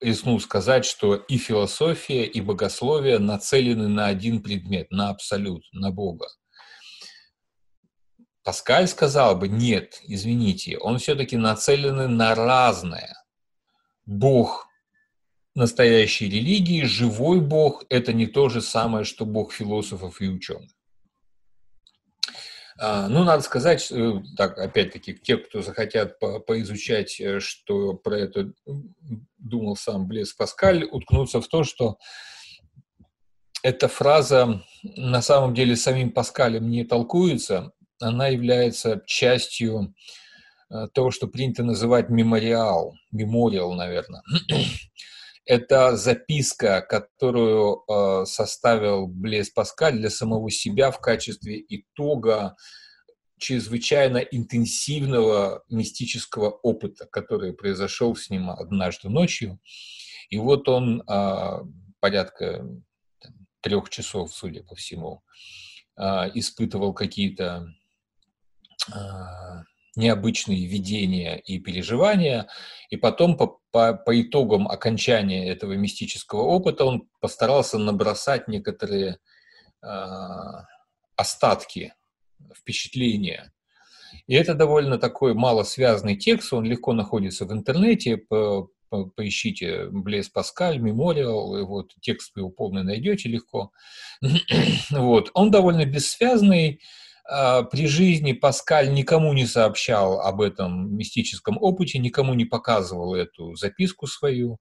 рискнул 0.00 0.40
сказать, 0.40 0.84
что 0.84 1.14
и 1.14 1.38
философия, 1.38 2.24
и 2.24 2.40
богословие 2.40 3.18
нацелены 3.18 3.88
на 3.88 4.06
один 4.06 4.42
предмет, 4.42 4.90
на 4.90 5.10
абсолют, 5.10 5.64
на 5.72 5.90
Бога. 5.90 6.28
Паскаль 8.42 8.88
сказал 8.88 9.36
бы, 9.36 9.48
нет, 9.48 10.00
извините, 10.02 10.78
он 10.78 10.98
все-таки 10.98 11.36
нацелены 11.36 12.08
на 12.08 12.34
разное. 12.34 13.14
Бог 14.06 14.66
настоящей 15.54 16.28
религии, 16.28 16.84
живой 16.84 17.40
Бог– 17.40 17.84
это 17.90 18.12
не 18.12 18.26
то 18.26 18.48
же 18.48 18.60
самое, 18.62 19.04
что 19.04 19.26
Бог 19.26 19.52
философов 19.52 20.20
и 20.20 20.28
ученых. 20.28 20.70
А, 22.78 23.08
ну, 23.08 23.24
надо 23.24 23.42
сказать, 23.42 23.92
э, 23.92 24.22
так, 24.38 24.56
опять-таки, 24.56 25.14
те, 25.14 25.36
кто 25.36 25.60
захотят 25.60 26.18
по 26.18 26.40
поизучать, 26.40 27.20
э, 27.20 27.38
что 27.40 27.92
про 27.92 28.18
это 28.18 28.54
думал 29.40 29.76
сам 29.76 30.06
Блес 30.06 30.32
Паскаль, 30.32 30.84
уткнуться 30.84 31.40
в 31.40 31.48
то, 31.48 31.64
что 31.64 31.98
эта 33.62 33.88
фраза 33.88 34.62
на 34.82 35.22
самом 35.22 35.54
деле 35.54 35.76
самим 35.76 36.12
Паскалем 36.12 36.68
не 36.70 36.84
толкуется, 36.84 37.72
она 38.00 38.28
является 38.28 39.02
частью 39.06 39.94
э, 40.70 40.86
того, 40.94 41.10
что 41.10 41.26
принято 41.26 41.62
называть 41.62 42.08
мемориал, 42.08 42.94
мемориал, 43.12 43.74
наверное. 43.74 44.22
Это 45.44 45.96
записка, 45.96 46.80
которую 46.80 47.82
э, 47.88 48.24
составил 48.24 49.06
Блес 49.06 49.50
Паскаль 49.50 49.98
для 49.98 50.10
самого 50.10 50.50
себя 50.50 50.90
в 50.90 51.00
качестве 51.00 51.62
итога 51.68 52.56
чрезвычайно 53.40 54.18
интенсивного 54.18 55.64
мистического 55.68 56.50
опыта, 56.50 57.06
который 57.06 57.52
произошел 57.52 58.14
с 58.14 58.30
ним 58.30 58.50
однажды 58.50 59.08
ночью. 59.08 59.58
И 60.28 60.38
вот 60.38 60.68
он 60.68 61.00
э, 61.00 61.64
порядка 61.98 62.66
там, 63.20 63.32
трех 63.60 63.88
часов, 63.90 64.32
судя 64.32 64.62
по 64.62 64.74
всему, 64.76 65.24
э, 65.96 66.02
испытывал 66.34 66.92
какие-то 66.92 67.66
э, 68.88 68.98
необычные 69.96 70.66
видения 70.66 71.38
и 71.38 71.58
переживания, 71.58 72.46
и 72.90 72.96
потом 72.96 73.36
по, 73.36 73.58
по, 73.72 73.94
по 73.94 74.20
итогам 74.20 74.68
окончания 74.68 75.48
этого 75.48 75.72
мистического 75.72 76.42
опыта 76.42 76.84
он 76.84 77.08
постарался 77.20 77.78
набросать 77.78 78.48
некоторые 78.48 79.18
э, 79.82 79.86
остатки 81.16 81.94
впечатления. 82.56 83.52
И 84.26 84.34
это 84.34 84.54
довольно 84.54 84.98
такой 84.98 85.34
малосвязанный 85.34 86.16
текст, 86.16 86.52
он 86.52 86.64
легко 86.64 86.92
находится 86.92 87.46
в 87.46 87.52
интернете, 87.52 88.16
по, 88.16 88.68
по, 88.88 89.06
поищите 89.06 89.86
Блес 89.90 90.28
Паскаль, 90.28 90.78
Мемориал, 90.78 91.56
и 91.56 91.62
вот 91.62 91.92
текст 92.00 92.36
его 92.36 92.50
полный 92.50 92.82
найдете 92.82 93.28
легко. 93.28 93.70
вот. 94.90 95.30
Он 95.34 95.50
довольно 95.50 95.84
бессвязный, 95.84 96.80
а, 97.28 97.62
при 97.62 97.86
жизни 97.86 98.32
Паскаль 98.32 98.92
никому 98.92 99.32
не 99.32 99.46
сообщал 99.46 100.20
об 100.20 100.40
этом 100.40 100.96
мистическом 100.96 101.58
опыте, 101.60 101.98
никому 101.98 102.34
не 102.34 102.44
показывал 102.44 103.14
эту 103.14 103.54
записку 103.54 104.06
свою. 104.06 104.58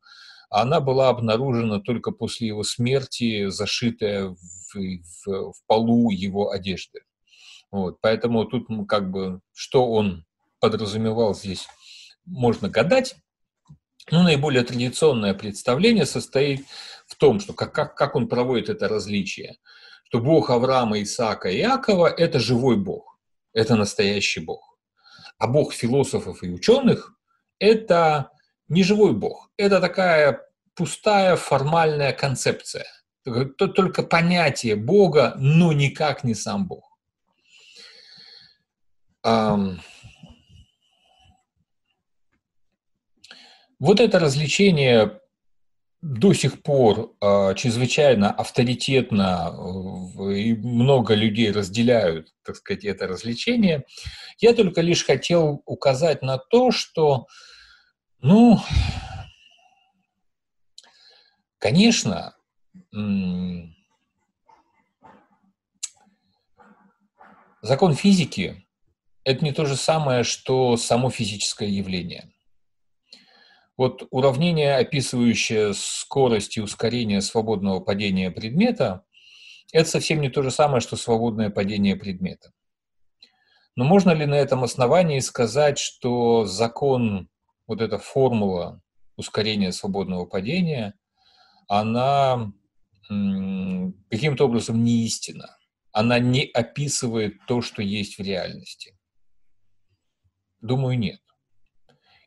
Она 0.52 0.80
была 0.80 1.10
обнаружена 1.10 1.80
только 1.80 2.12
после 2.12 2.48
его 2.48 2.64
смерти, 2.64 3.50
зашитая 3.50 4.30
в, 4.30 4.38
в, 4.76 5.52
в 5.52 5.66
полу 5.68 6.12
его 6.12 6.52
одежды. 6.52 7.02
Вот, 7.72 8.00
поэтому 8.02 8.46
тут 8.46 8.68
как 8.88 9.12
бы, 9.12 9.42
что 9.54 9.92
он 9.92 10.26
подразумевал 10.60 11.36
здесь, 11.36 11.68
можно 12.26 12.70
гадать. 12.70 13.16
Но 14.12 14.24
наиболее 14.24 14.64
традиционное 14.64 15.34
представление 15.36 16.06
состоит 16.06 16.66
в 17.06 17.16
том, 17.16 17.40
что 17.40 17.54
как, 17.54 17.74
как, 17.74 17.96
как 17.96 18.16
он 18.16 18.28
проводит 18.28 18.70
это 18.70 18.88
различие– 18.88 19.58
что 20.10 20.20
Бог 20.20 20.50
Авраама, 20.50 21.02
Исаака 21.04 21.50
и 21.50 21.60
Иакова– 21.60 22.08
это 22.18 22.40
живой 22.40 22.78
Бог, 22.78 23.20
это 23.54 23.76
настоящий 23.76 24.40
Бог. 24.40 24.78
А 25.38 25.48
Бог 25.48 25.72
философов 25.74 26.44
и 26.44 26.50
ученых– 26.50 27.14
это 27.60 28.32
не 28.68 28.84
живой 28.84 29.14
Бог, 29.14 29.52
это 29.56 29.80
такая 29.80 30.42
пустая 30.74 31.36
формальная 31.36 32.12
концепция, 32.12 32.88
только 33.24 34.02
понятие 34.02 34.76
Бога, 34.76 35.36
но 35.38 35.74
никак 35.74 36.24
не 36.24 36.34
сам 36.34 36.68
Бог. 36.68 36.89
Вот 39.24 39.80
это 44.00 44.20
развлечение 44.20 45.20
до 46.02 46.34
сих 46.34 46.64
пор 46.64 47.14
э, 47.22 47.56
чрезвычайно 47.56 48.32
авторитетно 48.32 49.52
э, 49.52 50.34
и 50.34 50.56
много 50.56 51.14
людей 51.14 51.52
разделяют, 51.52 52.34
так 52.44 52.56
сказать, 52.56 52.86
это 52.86 53.08
развлечение. 53.08 53.84
Я 54.38 54.54
только 54.54 54.80
лишь 54.80 55.06
хотел 55.06 55.62
указать 55.66 56.22
на 56.22 56.38
то, 56.38 56.72
что, 56.72 57.28
ну, 58.22 58.60
конечно, 61.58 62.34
закон 67.62 67.94
физики– 67.94 68.66
это 69.30 69.46
не 69.46 69.52
то 69.52 69.66
же 69.66 69.76
самое, 69.76 70.24
что 70.24 70.78
само 70.78 71.10
физическое 71.10 71.70
явление– 71.70 72.32
вот 73.80 74.10
уравнение, 74.12 74.76
описывающее 74.76 75.74
скорость 75.74 76.58
и 76.58 76.62
ускорение 76.62 77.22
свободного 77.22 77.80
падения 77.80 78.30
предмета, 78.30 79.06
это 79.72 79.90
совсем 79.90 80.20
не 80.20 80.28
то 80.28 80.42
же 80.42 80.52
самое, 80.52 80.82
что 80.82 80.98
свободное 80.98 81.50
падение 81.50 81.96
предмета. 81.96 82.52
Но 83.78 83.86
можно 83.86 84.12
ли 84.12 84.26
на 84.26 84.34
этом 84.34 84.66
основании 84.66 85.20
сказать, 85.20 85.80
что 85.80 86.44
закон, 86.44 87.30
вот 87.68 87.80
эта 87.80 88.00
формула 88.00 88.82
ускорения 89.16 89.72
свободного 89.72 90.26
падения, 90.26 90.96
она 91.70 92.52
каким-то 93.08 94.44
образом 94.44 94.84
не 94.84 95.06
истина? 95.06 95.56
Она 95.94 96.20
не 96.20 96.44
описывает 96.54 97.36
то, 97.48 97.62
что 97.62 97.82
есть 97.82 98.18
в 98.18 98.22
реальности? 98.22 98.99
Думаю, 100.62 100.98
нет. 101.00 101.22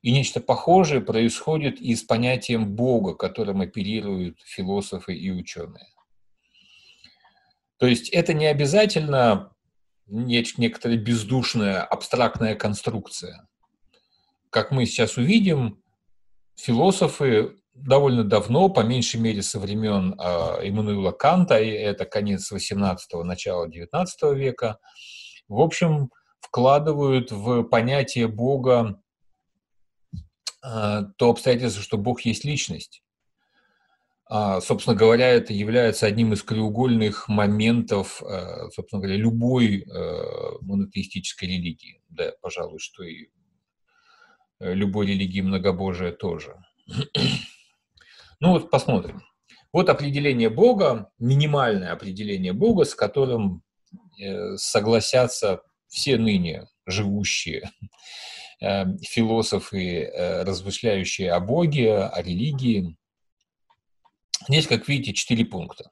И 0.01 0.11
нечто 0.11 0.41
похожее 0.41 1.01
происходит 1.01 1.81
и 1.81 1.95
с 1.95 2.03
понятием 2.03 2.75
Бога, 2.75 3.15
которым 3.15 3.61
оперируют 3.61 4.41
философы 4.41 5.15
и 5.15 5.31
ученые. 5.31 5.87
То 7.79 7.87
есть 7.87 8.09
это 8.11 8.35
не 8.35 8.47
обязательно 8.47 9.53
некоторая 10.07 10.99
бездушная 10.99 11.83
абстрактная 11.83 12.55
конструкция. 12.55 13.47
Как 14.51 14.71
мы 14.71 14.87
сейчас 14.87 15.17
увидим, 15.17 15.83
философы 16.57 17.57
довольно 17.75 18.23
давно, 18.23 18.69
по 18.69 18.81
меньшей 18.81 19.21
мере 19.21 19.43
со 19.43 19.59
времен 19.59 20.15
Иммануила 20.15 21.13
Канта, 21.13 21.59
и 21.61 21.71
это 21.71 22.05
конец 22.05 22.53
18-го, 22.53 23.25
начало 23.25 23.69
19 23.69 24.23
века, 24.35 24.79
в 25.49 25.61
общем, 25.61 26.11
вкладывают 26.43 27.31
в 27.31 27.63
понятие 27.63 28.29
Бога 28.29 29.01
а, 30.63 31.03
то 31.17 31.31
обстоятельство, 31.31 31.83
что 31.83 31.97
Бог 31.99 32.23
есть 32.23 32.45
личность. 32.45 33.03
А, 34.27 34.61
собственно 34.61 34.97
говоря, 34.97 35.29
это 35.29 35.53
является 35.53 36.07
одним 36.07 36.33
из 36.33 36.43
краеугольных 36.43 37.29
моментов, 37.29 38.23
а, 38.23 38.71
собственно 38.71 39.01
говоря, 39.03 39.17
любой 39.17 39.87
монотеистической 40.61 41.49
религии. 41.49 42.03
Да, 42.09 42.33
пожалуй, 42.41 42.79
что 42.79 43.03
и 43.05 43.29
э, 44.61 44.75
любой 44.75 45.07
религии 45.07 45.41
многобожия 45.41 46.13
тоже. 46.13 46.57
Ну 48.45 48.55
вот 48.55 48.71
посмотрим. 48.71 49.23
Вот 49.73 49.89
определение 49.89 50.51
Бога, 50.51 51.13
минимальное 51.21 51.93
определение 51.93 52.53
Бога, 52.53 52.85
с 52.85 52.93
которым 52.93 53.63
э, 54.21 54.57
согласятся 54.57 55.63
все 55.93 56.17
ныне 56.17 56.67
живущие 56.87 57.71
Эм, 58.65 58.97
философы, 58.99 60.05
э, 60.05 60.45
размышляющие 60.45 61.33
о 61.33 61.41
Боге, 61.41 61.97
о 61.97 62.23
религии. 62.23 62.97
Здесь, 64.49 64.69
как 64.69 64.87
видите, 64.87 65.15
четыре 65.15 65.45
пункта. 65.45 65.91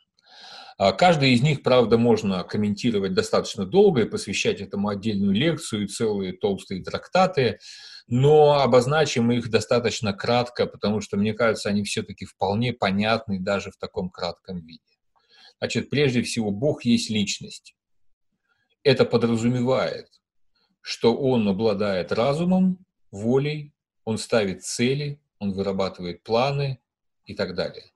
А, 0.78 0.92
каждый 0.92 1.32
из 1.32 1.42
них, 1.42 1.64
правда, 1.64 1.98
можно 1.98 2.44
комментировать 2.44 3.12
достаточно 3.12 3.66
долго 3.66 4.02
и 4.02 4.08
посвящать 4.08 4.60
этому 4.60 4.88
отдельную 4.88 5.32
лекцию 5.32 5.82
и 5.82 5.88
целые 5.88 6.32
толстые 6.32 6.84
трактаты, 6.84 7.58
но 8.06 8.60
обозначим 8.60 9.32
их 9.32 9.50
достаточно 9.50 10.12
кратко, 10.12 10.66
потому 10.66 11.00
что, 11.00 11.16
мне 11.16 11.34
кажется, 11.34 11.70
они 11.70 11.82
все-таки 11.82 12.24
вполне 12.24 12.72
понятны 12.72 13.40
даже 13.40 13.72
в 13.72 13.78
таком 13.78 14.10
кратком 14.10 14.64
виде. 14.64 14.78
Значит, 15.58 15.90
прежде 15.90 16.22
всего, 16.22 16.52
Бог 16.52 16.84
есть 16.84 17.10
личность. 17.10 17.74
Это 18.82 19.04
подразумевает, 19.04 20.08
что 20.80 21.14
он 21.16 21.46
обладает 21.48 22.12
разумом, 22.12 22.84
волей, 23.10 23.74
он 24.04 24.16
ставит 24.16 24.64
цели, 24.64 25.20
он 25.38 25.52
вырабатывает 25.52 26.22
планы 26.22 26.80
и 27.24 27.34
так 27.34 27.54
далее. 27.54 27.92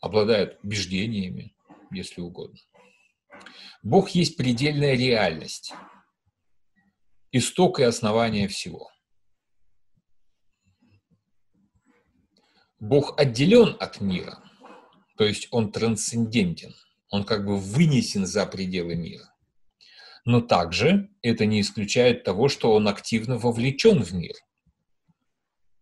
Обладает 0.00 0.58
убеждениями, 0.62 1.54
если 1.90 2.20
угодно. 2.20 2.58
Бог 3.82 4.10
есть 4.10 4.36
предельная 4.36 4.94
реальность, 4.94 5.72
исток 7.30 7.78
и 7.78 7.84
основание 7.84 8.48
всего. 8.48 8.90
Бог 12.80 13.18
отделен 13.18 13.76
от 13.80 14.00
мира, 14.00 14.42
то 15.16 15.24
есть 15.24 15.48
он 15.50 15.72
трансцендентен, 15.72 16.74
он 17.10 17.24
как 17.24 17.44
бы 17.44 17.58
вынесен 17.58 18.26
за 18.26 18.46
пределы 18.46 18.94
мира 18.94 19.28
но 20.28 20.42
также 20.42 21.08
это 21.22 21.46
не 21.46 21.62
исключает 21.62 22.22
того, 22.22 22.50
что 22.50 22.74
он 22.74 22.86
активно 22.86 23.38
вовлечен 23.38 24.02
в 24.02 24.12
мир. 24.12 24.34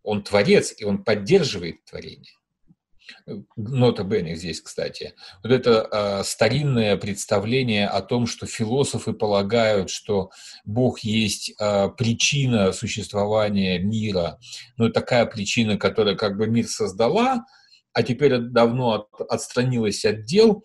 Он 0.04 0.22
творец, 0.22 0.72
и 0.78 0.84
он 0.84 1.02
поддерживает 1.02 1.84
творение. 1.84 2.32
Нота 3.56 4.04
Бенни 4.04 4.34
здесь, 4.34 4.60
кстати. 4.60 5.14
Вот 5.42 5.50
это 5.50 5.88
э, 5.90 6.22
старинное 6.22 6.96
представление 6.96 7.88
о 7.88 8.02
том, 8.02 8.28
что 8.28 8.46
философы 8.46 9.14
полагают, 9.14 9.90
что 9.90 10.30
Бог 10.64 11.00
есть 11.00 11.52
э, 11.58 11.88
причина 11.98 12.70
существования 12.70 13.80
мира, 13.80 14.38
но 14.76 14.90
такая 14.90 15.26
причина, 15.26 15.76
которая 15.76 16.14
как 16.14 16.36
бы 16.36 16.46
мир 16.46 16.68
создала, 16.68 17.46
а 17.96 18.02
теперь 18.02 18.36
давно 18.36 18.92
от, 18.92 19.20
отстранилась 19.30 20.04
от 20.04 20.26
дел, 20.26 20.62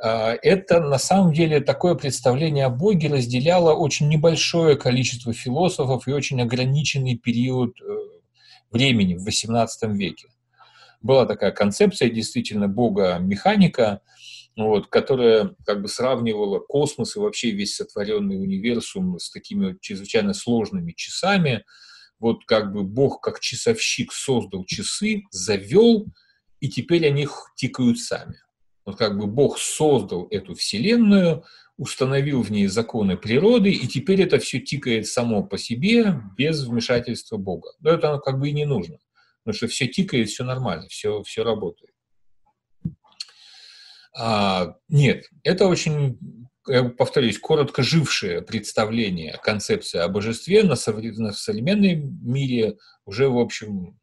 а, 0.00 0.36
это 0.40 0.78
на 0.78 0.98
самом 0.98 1.32
деле 1.32 1.60
такое 1.60 1.96
представление 1.96 2.66
о 2.66 2.70
Боге 2.70 3.08
разделяло 3.08 3.74
очень 3.74 4.08
небольшое 4.08 4.76
количество 4.76 5.32
философов 5.32 6.06
и 6.06 6.12
очень 6.12 6.40
ограниченный 6.40 7.16
период 7.16 7.74
э, 7.80 7.84
времени 8.70 9.16
в 9.16 9.26
XVIII 9.26 9.92
веке. 9.92 10.28
Была 11.02 11.26
такая 11.26 11.50
концепция 11.50 12.10
действительно 12.10 12.68
Бога-механика, 12.68 14.00
вот, 14.56 14.86
которая 14.86 15.56
как 15.66 15.82
бы 15.82 15.88
сравнивала 15.88 16.60
космос 16.60 17.16
и 17.16 17.18
вообще 17.18 17.50
весь 17.50 17.74
сотворенный 17.74 18.40
универсум 18.40 19.18
с 19.18 19.32
такими 19.32 19.76
чрезвычайно 19.80 20.32
сложными 20.32 20.92
часами. 20.92 21.64
Вот 22.20 22.44
как 22.46 22.72
бы 22.72 22.84
Бог 22.84 23.20
как 23.20 23.40
часовщик 23.40 24.12
создал 24.12 24.64
часы, 24.64 25.24
завел, 25.32 26.06
и 26.60 26.68
теперь 26.68 27.06
они 27.06 27.28
тикают 27.56 27.98
сами. 27.98 28.40
Вот 28.84 28.96
как 28.96 29.18
бы 29.18 29.26
Бог 29.26 29.58
создал 29.58 30.26
эту 30.30 30.54
вселенную, 30.54 31.44
установил 31.76 32.42
в 32.42 32.50
ней 32.50 32.66
законы 32.66 33.16
природы, 33.16 33.70
и 33.70 33.86
теперь 33.86 34.22
это 34.22 34.38
все 34.38 34.60
тикает 34.60 35.06
само 35.06 35.44
по 35.44 35.58
себе, 35.58 36.20
без 36.36 36.64
вмешательства 36.64 37.36
Бога. 37.36 37.70
Но 37.80 37.90
это 37.90 38.18
как 38.18 38.40
бы 38.40 38.48
и 38.48 38.52
не 38.52 38.64
нужно, 38.64 38.98
потому 39.44 39.56
что 39.56 39.68
все 39.68 39.86
тикает, 39.86 40.28
все 40.28 40.44
нормально, 40.44 40.88
все, 40.88 41.22
все 41.22 41.44
работает. 41.44 41.92
А, 44.16 44.74
нет, 44.88 45.26
это 45.44 45.66
очень, 45.66 46.18
я 46.66 46.84
повторюсь, 46.84 47.38
коротко 47.38 47.82
жившее 47.82 48.42
представление, 48.42 49.38
концепция 49.42 50.04
о 50.04 50.08
божестве 50.08 50.64
на, 50.64 50.74
современном 50.76 52.18
мире 52.26 52.78
уже, 53.04 53.28
в 53.28 53.38
общем, 53.38 53.97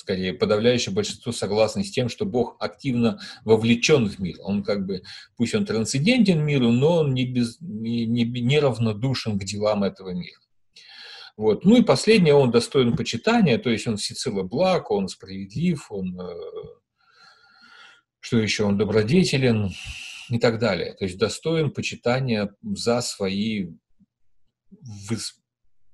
скорее 0.00 0.32
подавляющее 0.32 0.94
большинство 0.94 1.30
согласны 1.30 1.84
с 1.84 1.90
тем, 1.90 2.08
что 2.08 2.24
Бог 2.24 2.56
активно 2.58 3.20
вовлечен 3.44 4.08
в 4.08 4.18
мир. 4.18 4.36
Он 4.40 4.62
как 4.62 4.86
бы, 4.86 5.02
пусть 5.36 5.54
он 5.54 5.66
трансцендентен 5.66 6.42
миру, 6.44 6.70
но 6.70 7.00
он 7.00 7.14
не, 7.14 7.26
без, 7.26 7.60
не, 7.60 8.06
не, 8.06 8.24
не 8.24 8.58
равнодушен 8.58 9.38
к 9.38 9.44
делам 9.44 9.84
этого 9.84 10.10
мира. 10.10 10.40
Вот. 11.36 11.64
Ну 11.64 11.76
и 11.76 11.82
последнее, 11.82 12.34
он 12.34 12.50
достоин 12.50 12.96
почитания, 12.96 13.58
то 13.58 13.70
есть 13.70 13.86
он 13.86 13.96
всецело 13.96 14.42
благ, 14.42 14.90
он 14.90 15.08
справедлив, 15.08 15.86
он 15.90 16.20
э, 16.20 16.34
что 18.20 18.38
еще 18.38 18.64
он 18.64 18.78
добродетелен 18.78 19.70
и 20.30 20.38
так 20.38 20.58
далее. 20.58 20.94
То 20.94 21.04
есть 21.04 21.18
достоин 21.18 21.70
почитания 21.70 22.54
за 22.62 23.00
свои 23.02 23.68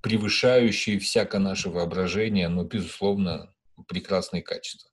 превышающие 0.01 0.99
всякое 0.99 1.39
наше 1.39 1.69
воображение, 1.69 2.47
но, 2.47 2.63
безусловно, 2.63 3.53
прекрасные 3.87 4.41
качества. 4.41 4.89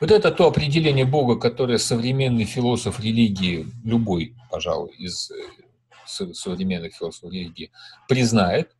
Вот 0.00 0.10
это 0.10 0.30
то 0.30 0.48
определение 0.48 1.04
Бога, 1.04 1.36
которое 1.36 1.78
современный 1.78 2.44
философ 2.44 3.00
религии, 3.00 3.66
любой, 3.84 4.34
пожалуй, 4.50 4.94
из 4.98 5.30
э, 5.30 5.36
современных 6.06 6.94
философов 6.94 7.32
религии, 7.32 7.70
признает. 8.08 8.76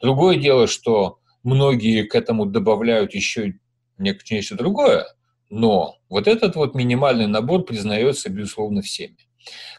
Другое 0.00 0.36
дело, 0.36 0.66
что 0.66 1.18
многие 1.42 2.04
к 2.04 2.14
этому 2.14 2.46
добавляют 2.46 3.14
еще 3.14 3.54
нечто 3.98 4.54
другое, 4.54 5.06
но 5.50 5.96
вот 6.08 6.28
этот 6.28 6.56
вот 6.56 6.74
минимальный 6.74 7.26
набор 7.26 7.64
признается, 7.64 8.28
безусловно, 8.30 8.82
всеми. 8.82 9.16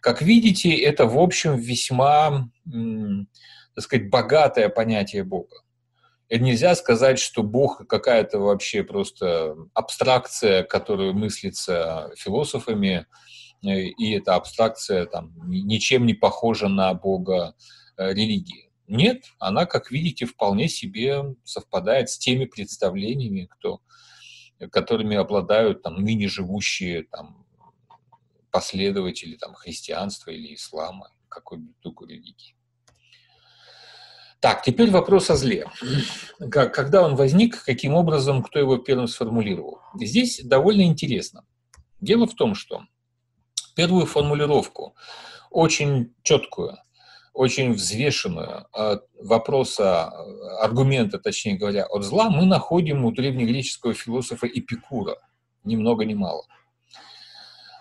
Как 0.01 0.21
видите, 0.21 0.75
это, 0.75 1.05
в 1.05 1.17
общем, 1.17 1.55
весьма, 1.55 2.49
так 2.65 3.83
сказать, 3.83 4.09
богатое 4.09 4.69
понятие 4.69 5.23
Бога. 5.23 5.63
Это 6.29 6.43
нельзя 6.43 6.75
сказать, 6.75 7.17
что 7.17 7.41
Бог 7.41 7.87
какая-то 7.87 8.37
вообще 8.37 8.83
просто 8.83 9.55
абстракция, 9.73 10.63
которая 10.63 11.11
мыслится 11.11 12.11
философами, 12.15 13.07
э, 13.63 13.81
и 13.81 14.15
эта 14.15 14.35
абстракция 14.35 15.07
там, 15.07 15.33
ничем 15.49 16.05
не 16.05 16.13
похожа 16.13 16.67
на 16.67 16.93
Бога 16.93 17.55
э, 17.97 18.13
религии. 18.13 18.69
Нет, 18.87 19.25
она, 19.39 19.65
как 19.65 19.91
видите, 19.91 20.25
вполне 20.25 20.67
себе 20.69 21.35
совпадает 21.43 22.09
с 22.09 22.17
теми 22.17 22.45
представлениями, 22.45 23.47
кто 23.49 23.81
которыми 24.71 25.15
обладают 25.15 25.83
там, 25.83 26.03
ныне 26.03 26.27
живущие 26.27 27.03
там, 27.03 27.45
последователи 28.51 29.35
там, 29.35 29.53
христианства 29.53 30.31
или 30.31 30.53
ислама, 30.55 31.11
какой-нибудь 31.29 31.75
другой 31.81 32.09
религии. 32.09 32.55
Так, 34.39 34.63
теперь 34.63 34.89
вопрос 34.89 35.29
о 35.29 35.35
зле. 35.35 35.67
Когда 36.49 37.03
он 37.03 37.15
возник, 37.15 37.61
каким 37.63 37.95
образом, 37.95 38.41
кто 38.41 38.57
его 38.57 38.77
первым 38.77 39.07
сформулировал? 39.07 39.79
Здесь 39.99 40.41
довольно 40.43 40.83
интересно. 40.83 41.45
Дело 41.99 42.25
в 42.25 42.33
том, 42.35 42.55
что 42.55 42.83
первую 43.75 44.05
формулировку, 44.05 44.95
очень 45.51 46.13
четкую, 46.23 46.77
очень 47.33 47.73
взвешенную 47.73 48.67
а, 48.73 48.99
вопроса, 49.21 50.09
аргумента, 50.61 51.19
точнее 51.19 51.57
говоря, 51.57 51.85
от 51.85 52.03
зла 52.03 52.29
мы 52.29 52.45
находим 52.45 53.03
у 53.05 53.11
древнегреческого 53.11 53.93
философа 53.93 54.47
Эпикура, 54.47 55.17
ни 55.65 55.75
много 55.75 56.05
ни 56.05 56.13
мало. 56.13 56.45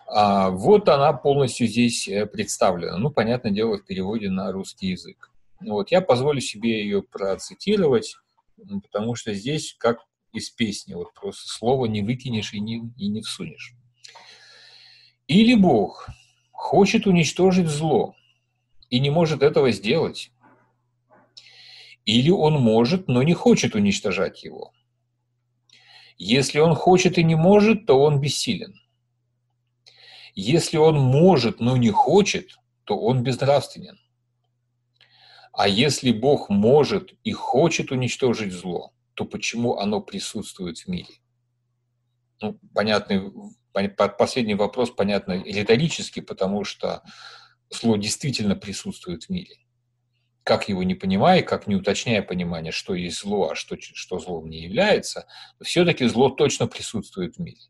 А 0.09 0.51
вот 0.51 0.89
она 0.89 1.13
полностью 1.13 1.67
здесь 1.67 2.09
э, 2.09 2.27
представлена. 2.27 2.97
Ну, 2.97 3.11
понятное 3.11 3.53
дело, 3.53 3.77
в 3.77 3.85
переводе 3.85 4.31
на 4.31 4.51
русский 4.53 4.89
язык. 4.89 5.31
Вот, 5.61 5.91
я 5.91 6.01
позволю 6.01 6.41
себе 6.41 6.83
ее 6.83 7.03
процитировать, 7.03 8.17
потому 8.57 9.15
что 9.15 9.35
здесь, 9.35 9.75
как 9.79 9.99
из 10.33 10.51
песни, 10.51 10.95
вот 10.95 11.13
просто 11.15 11.49
слово 11.49 11.87
не 11.87 12.03
выкинешь 12.03 12.55
и 12.55 12.61
не, 12.61 12.93
и 12.97 13.09
не 13.09 13.23
всунешь. 13.23 13.75
Или 15.27 15.55
Бог 15.55 16.09
хочет 16.53 17.07
уничтожить 17.07 17.69
зло, 17.69 18.15
и 18.89 19.01
не 19.01 19.11
может 19.11 19.43
этого 19.43 19.71
сделать. 19.73 20.31
Или 22.05 22.31
он 22.31 22.55
может, 22.55 23.09
но 23.09 23.23
не 23.23 23.35
хочет 23.35 23.75
уничтожать 23.75 24.43
его. 24.45 24.73
Если 26.17 26.59
он 26.59 26.75
хочет 26.75 27.19
и 27.19 27.25
не 27.25 27.35
может, 27.35 27.87
то 27.87 28.01
он 28.01 28.21
бессилен. 28.21 28.81
Если 30.35 30.77
он 30.77 30.99
может, 30.99 31.61
но 31.61 31.77
не 31.77 31.91
хочет, 31.91 32.57
то 32.85 32.99
он 32.99 33.23
безнравственен. 33.23 33.99
А 35.59 35.67
если 35.67 36.13
Бог 36.13 36.51
может 36.51 37.15
и 37.25 37.33
хочет 37.33 37.91
уничтожить 37.91 38.53
зло, 38.53 38.93
то 39.15 39.25
почему 39.25 39.79
оно 39.79 40.01
присутствует 40.01 40.79
в 40.79 40.87
мире? 40.87 41.15
Ну, 42.41 42.61
понятный, 42.73 43.33
последний 44.17 44.55
вопрос, 44.55 44.93
понятно, 44.93 45.43
риторический, 45.43 46.21
потому 46.21 46.63
что 46.63 47.03
зло 47.71 47.97
действительно 47.97 48.55
присутствует 48.55 49.25
в 49.25 49.31
мире. 49.31 49.57
Как 50.45 50.69
его 50.69 50.85
не 50.85 50.95
понимая, 50.95 51.43
как 51.43 51.67
не 51.67 51.75
уточняя 51.75 52.23
понимание, 52.23 52.71
что 52.71 52.95
есть 52.95 53.19
зло, 53.19 53.51
а 53.51 53.57
что, 53.57 53.77
что 53.81 54.21
злом 54.21 54.49
не 54.49 54.63
является, 54.63 55.27
все-таки 55.61 56.07
зло 56.07 56.31
точно 56.31 56.69
присутствует 56.69 57.35
в 57.35 57.41
мире. 57.41 57.63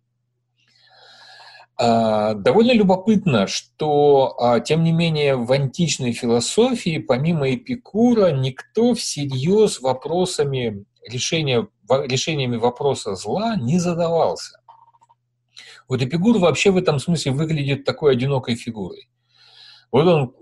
А, 1.81 2.35
довольно 2.35 2.73
любопытно, 2.73 3.47
что, 3.47 4.35
а, 4.41 4.59
тем 4.59 4.83
не 4.83 4.91
менее, 4.91 5.37
в 5.37 5.53
античной 5.53 6.13
философии, 6.13 6.99
помимо 6.99 7.55
Эпикура, 7.55 8.33
никто 8.33 8.95
всерьез 8.95 9.81
вопросами 9.81 10.85
решения, 11.09 11.69
решениями 11.89 12.57
вопроса 12.57 13.15
зла 13.15 13.55
не 13.55 13.79
задавался. 13.79 14.61
Вот 15.89 16.03
Эпикур 16.03 16.39
вообще 16.39 16.73
в 16.73 16.77
этом 16.77 16.99
смысле 16.99 17.31
выглядит 17.31 17.85
такой 17.85 18.13
одинокой 18.13 18.57
фигурой. 18.57 19.09
Вот 19.93 20.07
он 20.07 20.35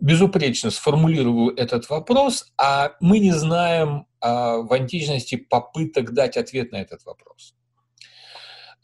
безупречно 0.00 0.70
сформулировал 0.70 1.50
этот 1.50 1.88
вопрос, 1.88 2.52
а 2.58 2.94
мы 3.00 3.20
не 3.20 3.30
знаем 3.30 4.06
а, 4.20 4.56
в 4.56 4.72
античности 4.72 5.36
попыток 5.36 6.12
дать 6.12 6.36
ответ 6.36 6.72
на 6.72 6.76
этот 6.76 7.04
вопрос. 7.04 7.54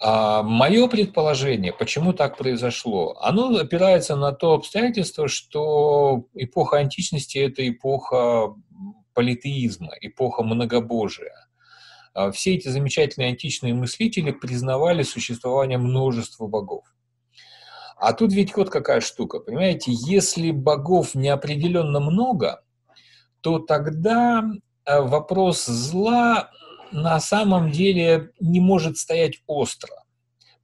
А, 0.03 0.43
мое 0.43 0.89
предположение, 0.89 1.75
почему 1.75 2.15
так 2.15 2.39
произошло, 2.39 3.19
оно 3.21 3.55
опирается 3.59 4.17
на 4.17 4.33
то 4.33 4.55
обстоятельство, 4.55 5.29
что 5.29 6.25
эпоха 6.35 6.79
античности– 6.79 7.37
это 7.39 7.69
эпоха 7.69 8.55
политеизма, 9.13 9.93
эпоха 10.01 10.43
многобожия. 10.43 11.35
А, 12.15 12.31
все 12.31 12.55
эти 12.55 12.69
замечательные 12.69 13.29
античные 13.29 13.75
мыслители 13.75 14.31
признавали 14.31 15.03
существование 15.03 15.77
множества 15.77 16.47
богов. 16.47 16.85
А 17.99 18.15
тут 18.15 18.33
ведь 18.33 18.57
вот 18.57 18.71
какая 18.71 19.03
штука, 19.03 19.41
понимаете, 19.41 19.93
если 19.93 20.51
богов 20.51 21.15
неопределенно 21.15 22.01
много, 22.01 22.63
то 23.43 23.59
тогда 23.59 24.43
э, 24.87 25.01
вопрос 25.03 25.67
зла 25.67 26.51
на 26.93 27.21
самом 27.21 27.71
деле 27.71 28.31
не 28.41 28.61
может 28.61 28.99
стоять 28.99 29.43
остро. 29.47 29.95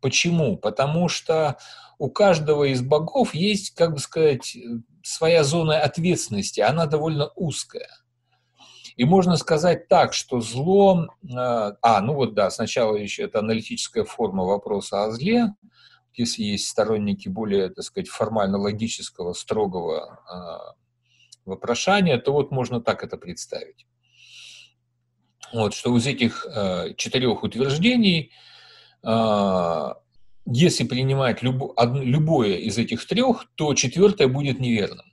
Почему? 0.01 0.57
Потому 0.57 1.09
что 1.09 1.57
у 1.99 2.11
каждого 2.11 2.65
из 2.65 2.83
богов 2.83 3.35
есть, 3.35 3.71
как 3.75 3.93
бы 3.93 3.99
сказать, 3.99 4.57
своя 5.03 5.45
зона 5.45 5.81
ответственности, 5.81 6.61
она 6.61 6.87
довольно 6.87 7.31
узкая. 7.35 7.89
И 8.97 9.05
можно 9.05 9.37
сказать 9.37 9.89
так, 9.89 10.15
что 10.15 10.41
зло... 10.41 11.09
Э, 11.23 11.75
а, 11.83 12.01
ну 12.01 12.15
вот 12.15 12.35
да, 12.35 12.51
сначала 12.51 12.97
еще 12.97 13.25
это 13.25 13.41
аналитическая 13.41 14.05
форма 14.05 14.45
вопроса 14.45 15.05
о 15.05 15.11
зле, 15.11 15.55
если 16.15 16.43
есть 16.43 16.69
сторонники 16.69 17.29
более, 17.29 17.69
так 17.69 17.85
сказать, 17.85 18.09
формально-логического, 18.09 19.35
строгого 19.35 20.21
э, 20.33 20.87
вопрошания, 21.45 22.19
то 22.19 22.33
вот 22.33 22.51
можно 22.51 22.81
так 22.81 23.05
это 23.05 23.19
представить. 23.19 23.87
Вот, 25.53 25.75
что 25.75 25.97
из 25.97 26.07
этих 26.07 26.47
э, 26.47 26.95
четырех 26.97 27.43
утверждений 27.43 28.33
э, 29.03 29.95
если 30.47 30.85
принимать 30.85 31.43
любо, 31.43 31.73
одно, 31.77 32.03
любое 32.03 32.55
из 32.55 32.79
этих 32.79 33.05
трех, 33.07 33.47
то 33.57 33.75
четвертое 33.75 34.29
будет 34.29 34.61
неверным. 34.61 35.13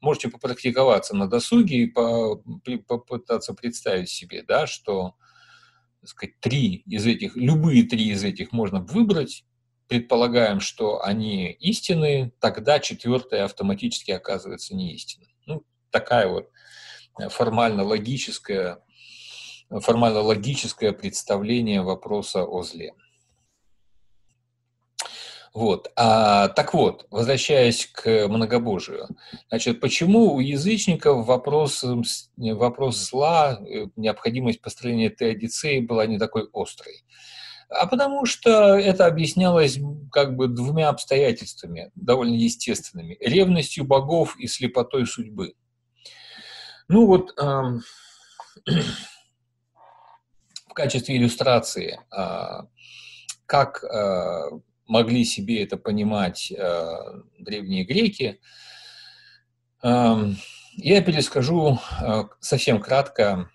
Можете 0.00 0.28
попрактиковаться 0.28 1.16
на 1.16 1.28
досуге 1.28 1.78
и 1.78 1.86
по, 1.86 2.36
попытаться 2.86 3.54
представить 3.54 4.10
себе, 4.10 4.42
да, 4.42 4.66
что 4.66 5.16
так 6.00 6.08
сказать, 6.10 6.38
три 6.40 6.84
из 6.86 7.06
этих, 7.06 7.34
любые 7.34 7.84
три 7.84 8.10
из 8.10 8.22
этих 8.22 8.52
можно 8.52 8.80
выбрать, 8.80 9.44
предполагаем, 9.88 10.60
что 10.60 11.02
они 11.02 11.50
истинные, 11.52 12.30
тогда 12.38 12.78
четвертое 12.78 13.44
автоматически 13.44 14.12
оказывается 14.12 14.76
не 14.76 14.94
истинным. 14.94 15.30
Ну, 15.46 15.64
такая 15.90 16.28
вот 16.28 16.50
формально-логическое 17.30 18.83
формально-логическое 19.70 20.92
представление 20.92 21.82
вопроса 21.82 22.44
о 22.44 22.62
зле. 22.62 22.94
Вот. 25.54 25.92
А, 25.94 26.48
так 26.48 26.74
вот, 26.74 27.06
возвращаясь 27.10 27.86
к 27.86 28.26
многобожию, 28.26 29.06
значит, 29.48 29.80
почему 29.80 30.34
у 30.34 30.40
язычников 30.40 31.24
вопрос, 31.26 31.84
вопрос 32.36 32.96
зла, 32.96 33.60
э, 33.60 33.86
необходимость 33.94 34.60
построения 34.60 35.10
теодицеи 35.10 35.78
была 35.78 36.06
не 36.06 36.18
такой 36.18 36.48
острой? 36.52 37.04
А 37.68 37.86
потому 37.86 38.26
что 38.26 38.76
это 38.76 39.06
объяснялось 39.06 39.78
как 40.10 40.34
бы 40.36 40.48
двумя 40.48 40.88
обстоятельствами, 40.88 41.92
довольно 41.94 42.34
естественными. 42.34 43.16
Ревностью 43.20 43.84
богов 43.84 44.36
и 44.38 44.48
слепотой 44.48 45.06
судьбы. 45.06 45.54
Ну 46.88 47.06
вот, 47.06 47.32
э, 47.40 47.62
в 50.74 50.76
качестве 50.76 51.16
иллюстрации, 51.16 52.00
э, 52.10 52.66
как 53.46 53.84
э, 53.84 54.50
могли 54.88 55.24
себе 55.24 55.62
это 55.62 55.76
понимать 55.76 56.50
э, 56.50 56.96
древние 57.38 57.84
греки. 57.84 58.40
Я 59.82 61.02
перескажу 61.02 61.78
совсем 62.40 62.80
кратко 62.80 63.50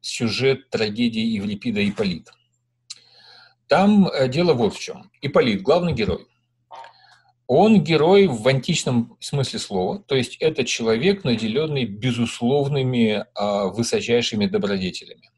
сюжет 0.00 0.68
трагедии 0.68 1.36
Евлипида 1.38 1.80
и 1.80 1.90
Ипполит. 1.90 2.30
Там 3.68 4.08
э, 4.08 4.28
дело 4.28 4.52
вот 4.52 4.74
в 4.74 4.80
чем. 4.80 5.10
Ипполит, 5.22 5.62
главный 5.62 5.92
герой. 5.94 6.26
Он 7.46 7.82
герой 7.82 8.26
в 8.26 8.46
античном 8.46 9.16
смысле 9.20 9.58
слова, 9.58 9.98
то 10.00 10.14
есть 10.14 10.36
это 10.40 10.64
человек, 10.64 11.24
наделенный 11.24 11.84
безусловными 11.86 13.24
высочайшими 13.74 14.46
добродетелями. 14.46 15.30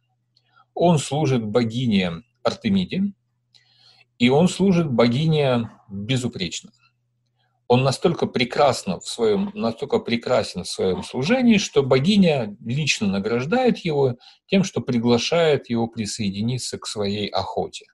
Он 0.83 0.99
служит 0.99 1.45
богине 1.45 2.22
Артемиде, 2.43 3.12
и 4.18 4.31
он 4.31 4.49
служит 4.49 4.91
богине 4.91 5.70
безупречно. 5.91 6.70
Он 7.68 7.83
настолько 7.83 8.24
прекрасно 8.24 8.99
в 8.99 9.07
своем, 9.07 9.51
настолько 9.53 9.99
прекрасен 9.99 10.64
в 10.64 10.68
своем 10.70 11.03
служении, 11.03 11.59
что 11.59 11.83
богиня 11.83 12.57
лично 12.64 13.09
награждает 13.09 13.76
его 13.81 14.16
тем, 14.47 14.64
что 14.64 14.81
приглашает 14.81 15.68
его 15.68 15.87
присоединиться 15.87 16.78
к 16.78 16.87
своей 16.87 17.28
охоте. 17.28 17.85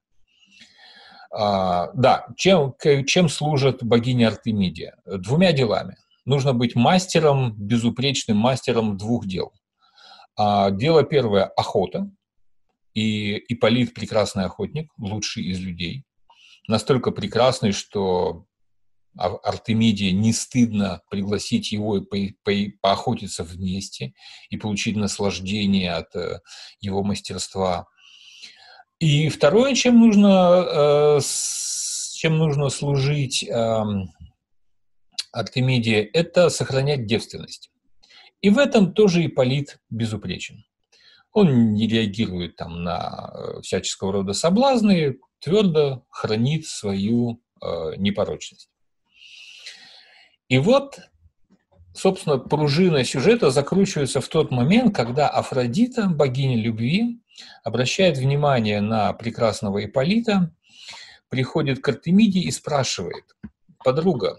А, 1.33 1.91
да, 1.93 2.29
чем, 2.37 2.77
чем 3.05 3.29
служит 3.29 3.83
богиня 3.83 4.29
Артемидия? 4.29 4.95
Двумя 5.07 5.51
делами. 5.51 5.97
Нужно 6.25 6.55
быть 6.55 6.77
мастером, 6.77 7.53
безупречным 7.59 8.37
мастером 8.37 8.97
двух 8.97 9.27
дел. 9.27 9.53
А, 10.37 10.71
дело 10.71 11.03
первое– 11.03 11.47
охота. 11.57 12.13
И 12.97 13.37
Ипполит– 13.53 13.95
прекрасный 13.95 14.47
охотник, 14.47 14.91
лучший 14.99 15.45
из 15.45 15.61
людей 15.61 16.07
настолько 16.69 17.11
прекрасный, 17.11 17.73
что 17.73 18.47
Артемиде 19.17 20.13
не 20.13 20.33
стыдно 20.33 21.01
пригласить 21.11 21.73
его 21.73 21.99
и 21.99 22.01
по, 22.03 22.17
по, 22.45 22.53
поохотиться 22.83 23.45
вместе 23.45 24.13
и 24.51 24.59
получить 24.59 24.97
наслаждение 24.97 25.93
от 25.93 26.15
э, 26.15 26.41
его 26.81 27.03
мастерства. 27.03 27.87
И 28.99 29.31
второе, 29.31 29.75
чем 29.75 29.99
нужно, 30.01 30.67
э, 30.69 31.21
чем 32.15 32.37
нужно 32.37 32.69
служить 32.69 33.43
э, 33.43 33.85
Артемиде, 35.33 36.03
это 36.03 36.51
сохранять 36.51 37.07
девственность. 37.07 37.71
И 38.43 38.51
в 38.51 38.59
этом 38.59 38.93
тоже 38.93 39.25
Ипполит 39.25 39.79
безупречен. 39.89 40.63
Он 41.37 41.75
не 41.75 41.87
реагирует 41.87 42.57
там 42.57 42.83
на 42.83 43.31
э, 43.31 43.61
всяческого 43.61 44.11
рода 44.11 44.33
соблазны, 44.33 45.19
твердо 45.39 46.07
хранит 46.09 46.67
свою 46.67 47.43
э, 47.61 47.97
непорочность. 47.99 48.71
И 50.49 50.57
вот, 50.57 50.99
собственно, 51.93 52.39
пружина 52.39 53.05
сюжета 53.05 53.51
закручивается 53.51 54.23
в 54.23 54.29
тот 54.29 54.51
момент, 54.51 54.97
когда 54.97 55.29
Афродита, 55.29 56.07
богиня 56.09 56.57
любви, 56.57 57.21
обращает 57.65 58.17
внимание 58.17 58.81
на 58.81 59.13
прекрасного 59.13 59.85
Иполита, 59.85 60.55
приходит 61.29 61.83
к 61.83 61.89
Артемиде 61.91 62.41
и 62.41 62.51
спрашивает, 62.51 63.25
подруга, 63.85 64.39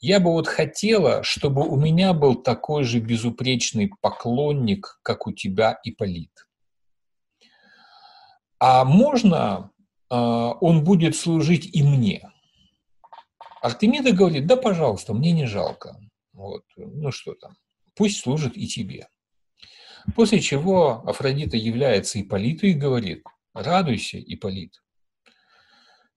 я 0.00 0.18
бы 0.20 0.32
вот 0.32 0.48
хотела, 0.48 1.22
чтобы 1.22 1.66
у 1.66 1.76
меня 1.76 2.12
был 2.12 2.34
такой 2.34 2.84
же 2.84 2.98
безупречный 2.98 3.90
поклонник, 4.00 4.98
как 5.02 5.26
у 5.26 5.32
тебя, 5.32 5.78
Иполит. 5.84 6.48
А 8.58 8.84
можно 8.84 9.70
а, 10.12 10.52
он 10.60 10.84
будет 10.84 11.16
служить 11.16 11.74
и 11.74 11.82
мне. 11.82 12.30
Артемида 13.62 14.12
говорит, 14.12 14.46
да, 14.46 14.56
пожалуйста, 14.56 15.14
мне 15.14 15.32
не 15.32 15.46
жалко. 15.46 15.96
Вот, 16.32 16.64
ну 16.76 17.10
что 17.12 17.34
там, 17.34 17.56
пусть 17.94 18.20
служит 18.20 18.56
и 18.56 18.66
тебе. 18.66 19.08
После 20.14 20.40
чего 20.40 21.02
Афродита 21.08 21.56
является 21.56 22.20
Иполиту 22.20 22.66
и 22.66 22.74
говорит, 22.74 23.24
радуйся, 23.54 24.18
Иполит. 24.20 24.82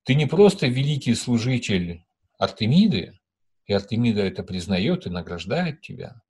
Ты 0.02 0.14
не 0.14 0.26
просто 0.26 0.66
великий 0.66 1.14
служитель 1.14 2.04
Артемиды, 2.38 3.18
и 3.66 3.72
Артемида 3.72 4.22
это 4.22 4.42
признает 4.42 5.06
и 5.06 5.10
награждает 5.10 5.80
тебя, 5.80 6.22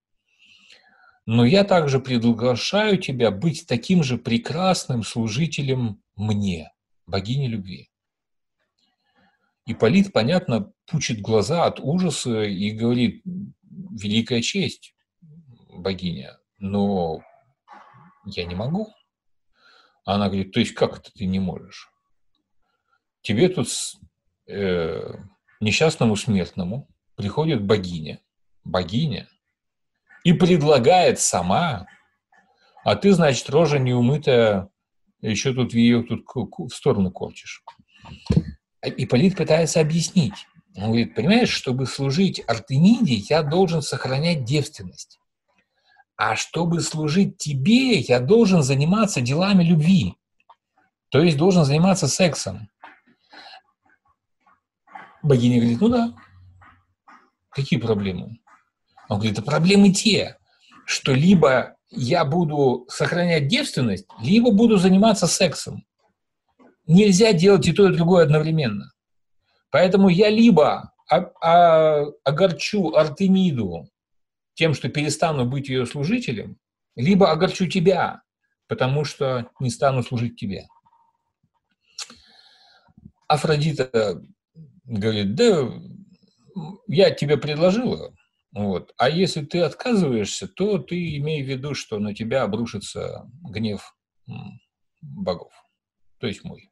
но 1.26 1.44
я 1.44 1.64
также 1.64 1.98
приглашаю 1.98 2.98
тебя 2.98 3.30
быть 3.30 3.66
таким 3.66 4.02
же 4.02 4.16
прекрасным 4.16 5.02
служителем 5.02 6.00
мне– 6.14 6.72
богини 7.06 7.48
любви. 7.48 7.90
Ипполит, 9.66 10.12
понятно, 10.12 10.72
пучит 10.86 11.20
глаза 11.20 11.64
от 11.64 11.80
ужаса 11.80 12.42
и 12.42 12.70
говорит, 12.70 13.24
великая 13.64 14.40
честь, 14.40 14.94
богиня, 15.68 16.38
но 16.58 17.22
я 18.24 18.44
не 18.44 18.54
могу. 18.54 18.92
Она 20.04 20.26
говорит, 20.26 20.52
то 20.52 20.60
есть 20.60 20.74
как 20.74 20.98
это 20.98 21.12
ты 21.12 21.26
не 21.26 21.40
можешь? 21.40 21.90
Тебе 23.22 23.48
тут 23.48 23.66
э, 24.46 25.14
несчастному 25.60 26.14
смертному 26.14 26.88
приходит 27.16 27.64
богиня, 27.64 28.20
богиня, 28.64 29.28
и 30.24 30.32
предлагает 30.32 31.20
сама, 31.20 31.86
а 32.84 32.96
ты, 32.96 33.12
значит, 33.12 33.48
рожа 33.50 33.78
неумытая 33.78 34.70
еще 35.20 35.52
тут 35.52 35.72
ее 35.74 36.02
тут 36.02 36.24
в 36.26 36.74
сторону 36.74 37.10
корчишь. 37.10 37.62
И 38.84 39.06
Полит 39.06 39.36
пытается 39.36 39.80
объяснить. 39.80 40.46
Он 40.76 40.88
говорит, 40.88 41.14
понимаешь, 41.14 41.48
чтобы 41.48 41.86
служить 41.86 42.42
Артемиде, 42.46 43.14
я 43.14 43.42
должен 43.42 43.82
сохранять 43.82 44.44
девственность. 44.44 45.18
А 46.16 46.36
чтобы 46.36 46.80
служить 46.80 47.38
тебе, 47.38 47.98
я 47.98 48.20
должен 48.20 48.62
заниматься 48.62 49.20
делами 49.20 49.64
любви. 49.64 50.14
То 51.08 51.20
есть 51.20 51.36
должен 51.36 51.64
заниматься 51.64 52.08
сексом. 52.08 52.68
Богиня 55.22 55.60
говорит, 55.60 55.80
ну 55.80 55.88
да. 55.88 56.14
Какие 57.56 57.80
проблемы? 57.80 58.38
Он 59.08 59.18
говорит, 59.18 59.42
проблемы 59.42 59.90
те, 59.90 60.36
что 60.84 61.14
либо 61.14 61.74
я 61.88 62.26
буду 62.26 62.84
сохранять 62.90 63.48
девственность, 63.48 64.06
либо 64.20 64.50
буду 64.52 64.76
заниматься 64.76 65.26
сексом. 65.26 65.86
Нельзя 66.86 67.32
делать 67.32 67.66
и 67.66 67.72
то, 67.72 67.88
и 67.88 67.96
другое 67.96 68.24
одновременно. 68.24 68.92
Поэтому 69.70 70.10
я 70.10 70.28
либо 70.28 70.92
огорчу 71.08 72.94
Артемиду 72.94 73.88
тем, 74.52 74.74
что 74.74 74.90
перестану 74.90 75.46
быть 75.46 75.70
ее 75.70 75.86
служителем, 75.86 76.58
либо 76.94 77.30
огорчу 77.30 77.68
тебя, 77.68 78.20
потому 78.68 79.06
что 79.06 79.48
не 79.60 79.70
стану 79.70 80.02
служить 80.02 80.36
тебе. 80.36 80.66
Афродита 83.28 84.22
говорит, 84.84 85.34
да, 85.34 85.70
я 86.86 87.10
тебе 87.10 87.36
предложила, 87.36 88.14
вот. 88.52 88.92
А 88.96 89.08
если 89.08 89.44
ты 89.44 89.60
отказываешься, 89.60 90.48
то 90.48 90.78
ты 90.78 91.16
имей 91.16 91.42
в 91.42 91.46
виду, 91.46 91.74
что 91.74 91.98
на 91.98 92.14
тебя 92.14 92.42
обрушится 92.42 93.28
гнев 93.42 93.94
богов, 95.02 95.52
то 96.18 96.26
есть 96.26 96.44
мой. 96.44 96.70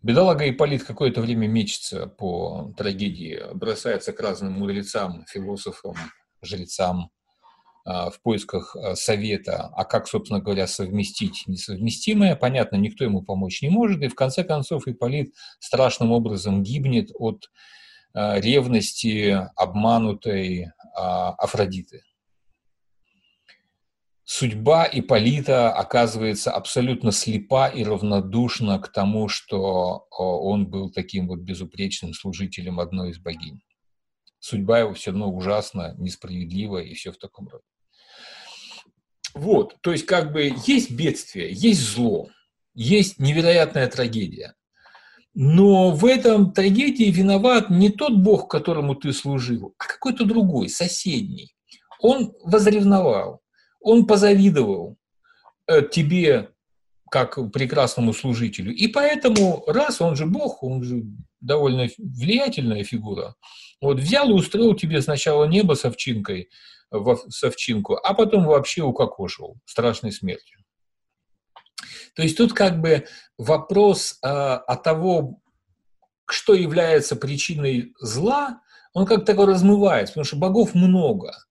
Бедолага 0.00 0.48
Ипполит 0.48 0.84
какое-то 0.84 1.20
время 1.20 1.48
мечется 1.48 2.06
по 2.06 2.72
трагедии, 2.76 3.42
бросается 3.52 4.12
к 4.12 4.20
разным 4.20 4.52
мудрецам, 4.52 5.24
философам, 5.26 5.96
жрецам 6.40 7.10
а, 7.84 8.10
в 8.10 8.22
поисках 8.22 8.76
а, 8.76 8.94
совета, 8.94 9.72
а 9.74 9.84
как, 9.84 10.06
собственно 10.06 10.40
говоря, 10.40 10.68
совместить 10.68 11.44
несовместимое. 11.48 12.36
Понятно, 12.36 12.76
никто 12.76 13.02
ему 13.02 13.22
помочь 13.22 13.60
не 13.60 13.70
может, 13.70 14.00
и 14.02 14.08
в 14.08 14.14
конце 14.14 14.44
концов 14.44 14.86
Ипполит 14.86 15.34
страшным 15.58 16.12
образом 16.12 16.62
гибнет 16.62 17.10
от 17.14 17.50
ревности 18.14 19.48
обманутой 19.56 20.72
Афродиты 20.94 22.02
судьба 24.28 24.86
Иполита 24.92 25.72
оказывается 25.72 26.52
абсолютно 26.52 27.12
слепа 27.12 27.66
и 27.68 27.82
равнодушна 27.82 28.78
к 28.78 28.92
тому, 28.92 29.28
что 29.28 30.06
он 30.10 30.66
был 30.66 30.90
таким 30.90 31.28
вот 31.28 31.38
безупречным 31.38 32.12
служителем 32.12 32.78
одной 32.78 33.10
из 33.10 33.18
богинь. 33.18 33.62
Судьба 34.38 34.80
его 34.80 34.92
все 34.92 35.12
равно 35.12 35.32
ужасна, 35.32 35.94
несправедлива 35.96 36.78
и 36.78 36.92
все 36.92 37.10
в 37.10 37.16
таком 37.16 37.48
роде. 37.48 37.64
Вот, 39.32 39.78
то 39.80 39.92
есть 39.92 40.04
как 40.04 40.30
бы 40.30 40.52
есть 40.66 40.90
бедствие, 40.90 41.50
есть 41.50 41.80
зло, 41.80 42.28
есть 42.74 43.18
невероятная 43.18 43.88
трагедия. 43.88 44.54
Но 45.34 45.90
в 45.92 46.04
этом 46.04 46.52
трагедии 46.52 47.10
виноват 47.10 47.70
не 47.70 47.90
тот 47.90 48.14
бог, 48.14 48.50
которому 48.50 48.94
ты 48.94 49.12
служил, 49.12 49.74
а 49.78 49.84
какой-то 49.84 50.24
другой, 50.24 50.68
соседний. 50.68 51.54
Он 52.00 52.32
возревновал, 52.42 53.40
он 53.80 54.06
позавидовал 54.06 54.96
э, 55.66 55.82
тебе 55.82 56.50
как 57.10 57.38
прекрасному 57.52 58.12
служителю. 58.12 58.74
И 58.74 58.88
поэтому, 58.88 59.64
раз 59.66 60.00
он 60.00 60.16
же 60.16 60.26
Бог, 60.26 60.62
он 60.62 60.82
же 60.82 61.04
довольно 61.40 61.88
влиятельная 61.98 62.84
фигура, 62.84 63.34
вот 63.80 63.98
взял 63.98 64.28
и 64.28 64.32
устроил 64.32 64.74
тебе 64.74 65.00
сначала 65.02 65.44
небо 65.44 65.74
с 65.74 65.84
овчинкой, 65.84 66.50
в, 66.90 67.16
с 67.28 67.44
овчинку, 67.44 67.94
а 67.94 68.14
потом 68.14 68.44
вообще 68.44 68.82
укокошил 68.82 69.56
страшной 69.64 70.12
смертью. 70.12 70.58
То 72.18 72.24
есть 72.24 72.36
тут 72.36 72.52
как 72.52 72.80
бы 72.80 73.06
вопрос 73.38 74.18
а, 74.22 74.56
о 74.56 74.76
того, 74.76 75.40
что 76.26 76.52
является 76.52 77.14
причиной 77.14 77.94
зла, 78.00 78.60
он 78.92 79.06
как 79.06 79.24
такой 79.24 79.46
размывается, 79.46 80.12
потому 80.12 80.24
что 80.26 80.36
богов 80.36 80.74
много– 80.74 81.32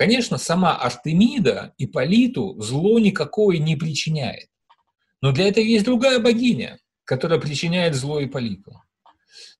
Конечно, 0.00 0.38
сама 0.38 0.78
Артемида 0.78 1.74
Иполиту 1.76 2.58
зло 2.58 2.98
никакое 2.98 3.58
не 3.58 3.76
причиняет. 3.76 4.48
Но 5.20 5.30
для 5.32 5.46
этого 5.46 5.62
есть 5.62 5.84
другая 5.84 6.18
богиня, 6.18 6.78
которая 7.04 7.38
причиняет 7.38 7.94
зло 7.94 8.24
Иполиту. 8.24 8.80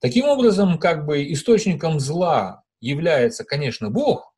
Таким 0.00 0.24
образом, 0.24 0.78
как 0.78 1.04
бы 1.04 1.30
источником 1.30 2.00
зла 2.00 2.62
является, 2.80 3.44
конечно, 3.44 3.90
Бог, 3.90 4.29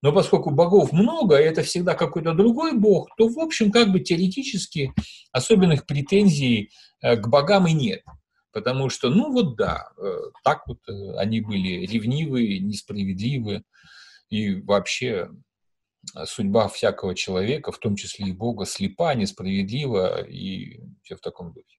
но 0.00 0.12
поскольку 0.12 0.50
богов 0.50 0.92
много, 0.92 1.36
и 1.36 1.44
это 1.44 1.62
всегда 1.62 1.94
какой-то 1.94 2.32
другой 2.32 2.72
бог, 2.74 3.08
то, 3.16 3.28
в 3.28 3.38
общем, 3.38 3.72
как 3.72 3.90
бы 3.90 4.00
теоретически 4.00 4.92
особенных 5.32 5.86
претензий 5.86 6.70
э, 7.00 7.16
к 7.16 7.26
богам 7.28 7.66
и 7.66 7.72
нет. 7.72 8.02
Потому 8.52 8.90
что, 8.90 9.10
ну 9.10 9.32
вот 9.32 9.56
да, 9.56 9.88
э, 10.00 10.16
так 10.44 10.66
вот 10.66 10.78
э, 10.88 11.16
они 11.16 11.40
были 11.40 11.84
ревнивые, 11.86 12.60
несправедливые 12.60 13.64
и 14.30 14.54
вообще 14.54 15.30
судьба 16.24 16.68
всякого 16.68 17.14
человека, 17.14 17.72
в 17.72 17.78
том 17.78 17.96
числе 17.96 18.28
и 18.28 18.32
Бога, 18.32 18.66
слепа, 18.66 19.14
несправедлива 19.14 20.22
и 20.22 20.80
все 21.02 21.16
в 21.16 21.20
таком 21.20 21.52
духе. 21.52 21.77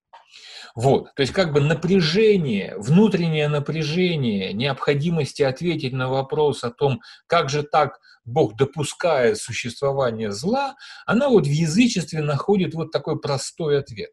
Вот, 0.76 1.14
то 1.16 1.22
есть 1.22 1.34
как 1.34 1.52
бы 1.52 1.62
напряжение, 1.62 2.76
внутреннее 2.78 3.48
напряжение, 3.48 4.54
необходимости 4.54 5.42
ответить 5.42 5.94
на 5.94 6.08
вопрос 6.10 6.64
о 6.64 6.72
том, 6.72 7.02
как 7.28 7.50
же 7.50 7.64
так 7.64 8.00
Бог 8.26 8.56
допускает 8.56 9.38
существование 9.38 10.32
зла, 10.32 10.76
она 11.06 11.30
вот 11.30 11.48
в 11.48 11.52
язычестве 11.52 12.22
находит 12.22 12.74
вот 12.74 12.92
такой 12.92 13.20
простой 13.20 13.80
ответ. 13.80 14.12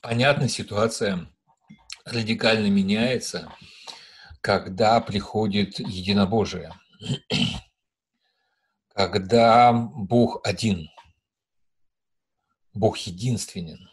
Понятно, 0.00 0.48
ситуация 0.48 1.28
радикально 2.04 2.68
меняется, 2.68 3.52
когда 4.40 5.00
приходит 5.00 5.78
единобожие, 5.80 6.72
когда 9.06 9.72
Бог 9.72 10.40
один, 10.44 10.90
Бог 12.74 12.96
единственен. 12.98 13.88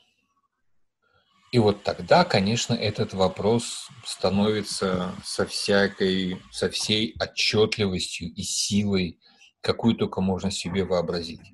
И 1.52 1.60
вот 1.60 1.84
тогда, 1.84 2.26
конечно, 2.26 2.74
этот 2.74 3.14
вопрос 3.14 3.88
становится 4.04 5.14
со 5.24 5.46
всякой, 5.46 6.42
со 6.52 6.70
всей 6.70 7.16
отчетливостью 7.20 8.34
и 8.34 8.42
силой, 8.42 9.20
какую 9.62 9.96
только 9.96 10.22
можно 10.22 10.50
себе 10.50 10.84
вообразить. 10.84 11.54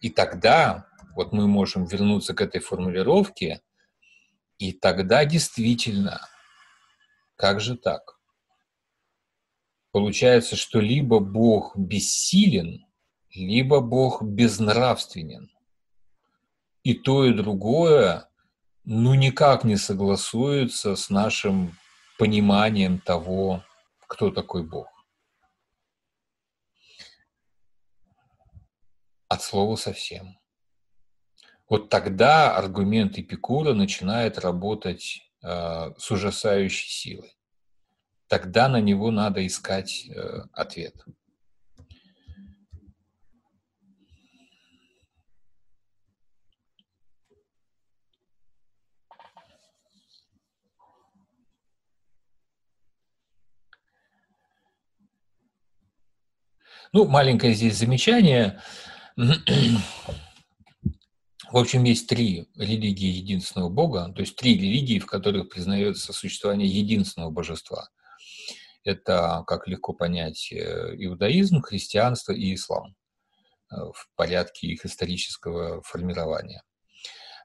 И 0.00 0.08
тогда 0.08 0.86
вот 1.14 1.32
мы 1.32 1.46
можем 1.46 1.84
вернуться 1.84 2.34
к 2.34 2.40
этой 2.40 2.60
формулировке– 2.60 3.60
и 4.58 4.72
тогда 4.72 5.24
действительно, 5.24 6.26
как 7.36 7.60
же 7.60 7.76
так? 7.76 8.13
Получается, 9.94 10.56
что 10.56 10.80
либо 10.80 11.20
Бог 11.20 11.76
бессилен, 11.76 12.84
либо 13.32 13.78
Бог 13.78 14.24
безнравственен. 14.24 15.48
И 16.82 16.94
то, 16.94 17.24
и 17.24 17.32
другое, 17.32 18.28
ну, 18.82 19.14
никак 19.14 19.62
не 19.62 19.76
согласуется 19.76 20.96
с 20.96 21.10
нашим 21.10 21.78
пониманием 22.18 22.98
того, 22.98 23.62
кто 24.08 24.32
такой 24.32 24.64
Бог. 24.66 24.88
От 29.28 29.42
слова 29.42 29.76
совсем 29.76 30.36
вот 31.68 31.88
тогда 31.88 32.56
аргумент 32.56 33.16
Эпикура 33.16 33.74
начинает 33.74 34.38
работать 34.38 35.22
э, 35.42 35.92
с 35.96 36.10
ужасающей 36.10 36.88
силой. 36.90 37.36
Тогда 38.34 38.68
на 38.68 38.80
него 38.80 39.12
надо 39.12 39.46
искать 39.46 40.08
э, 40.08 40.42
ответ. 40.52 40.96
Ну, 56.92 57.06
маленькое 57.06 57.54
здесь 57.54 57.78
замечание. 57.78 58.60
В 59.16 59.80
общем, 61.52 61.84
есть 61.84 62.08
три 62.08 62.48
религии 62.56 63.12
единственного 63.12 63.68
Бога, 63.68 64.12
то 64.12 64.22
есть 64.22 64.34
три 64.34 64.58
религии, 64.58 64.98
в 64.98 65.06
которых 65.06 65.50
признается 65.50 66.12
существование 66.12 66.68
единственного 66.68 67.30
божества. 67.30 67.90
Это, 68.84 69.44
как 69.46 69.66
легко 69.66 69.94
понять, 69.94 70.52
э, 70.52 70.94
иудаизм, 70.96 71.62
христианство 71.62 72.32
и 72.32 72.54
ислам 72.54 72.94
э, 73.72 73.76
в 73.76 74.08
порядке 74.14 74.66
их 74.66 74.84
исторического 74.84 75.82
формирования. 75.82 76.62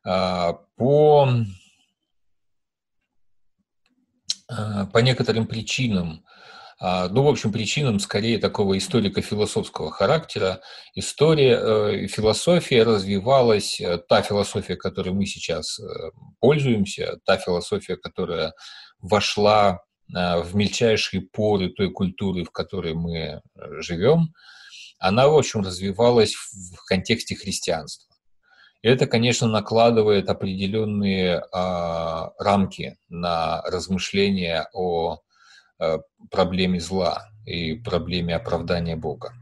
А, 0.05 0.53
по, 0.75 1.29
э, 4.49 4.85
по 4.91 4.97
некоторым 4.99 5.47
причинам 5.47 6.25
а, 6.81 7.09
ну, 7.09 7.23
в 7.23 7.27
общем, 7.27 7.51
причинам 7.51 7.99
скорее 7.99 8.37
такого 8.37 8.77
историко-философского 8.77 9.91
характера. 9.91 10.61
История, 10.95 11.59
э, 11.61 12.07
философия 12.07 12.83
развивалась, 12.83 13.81
та 14.07 14.21
философия, 14.21 14.77
которой 14.77 15.09
мы 15.09 15.25
сейчас 15.25 15.77
пользуемся, 16.39 17.19
та 17.25 17.35
философия, 17.35 17.97
которая 17.97 18.53
вошла 18.99 19.81
в 20.09 20.55
мельчайшие 20.55 21.21
поры 21.21 21.69
той 21.69 21.91
культуры, 21.91 22.43
в 22.43 22.51
которой 22.51 22.93
мы 22.93 23.41
живем, 23.79 24.33
она, 24.99 25.27
в 25.27 25.37
общем, 25.37 25.61
развивалась 25.61 26.33
в 26.33 26.83
контексте 26.85 27.35
христианства. 27.35 28.13
Это, 28.81 29.07
конечно, 29.07 29.47
накладывает 29.47 30.29
определенные 30.29 31.43
а, 31.51 32.31
рамки 32.39 32.97
на 33.09 33.61
размышления 33.63 34.69
о 34.73 35.19
Э, 35.81 35.99
проблеме 36.29 36.81
зла 36.81 37.29
и 37.45 37.73
проблеме 37.73 38.35
оправдания 38.35 38.97
Бога. 38.97 39.33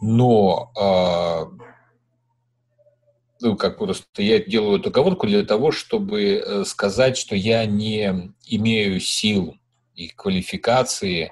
Но 0.00 0.72
а, 0.76 1.46
ну, 3.40 3.56
как 3.56 3.78
просто 3.78 4.22
я 4.22 4.40
делаю 4.40 4.80
эту 4.80 4.88
оговорку 4.88 5.28
для 5.28 5.44
того, 5.44 5.70
чтобы 5.70 6.22
э, 6.22 6.64
сказать, 6.64 7.16
что 7.16 7.36
я 7.36 7.64
не 7.64 8.34
имею 8.48 8.98
сил 8.98 9.54
и 9.94 10.08
квалификации 10.08 11.30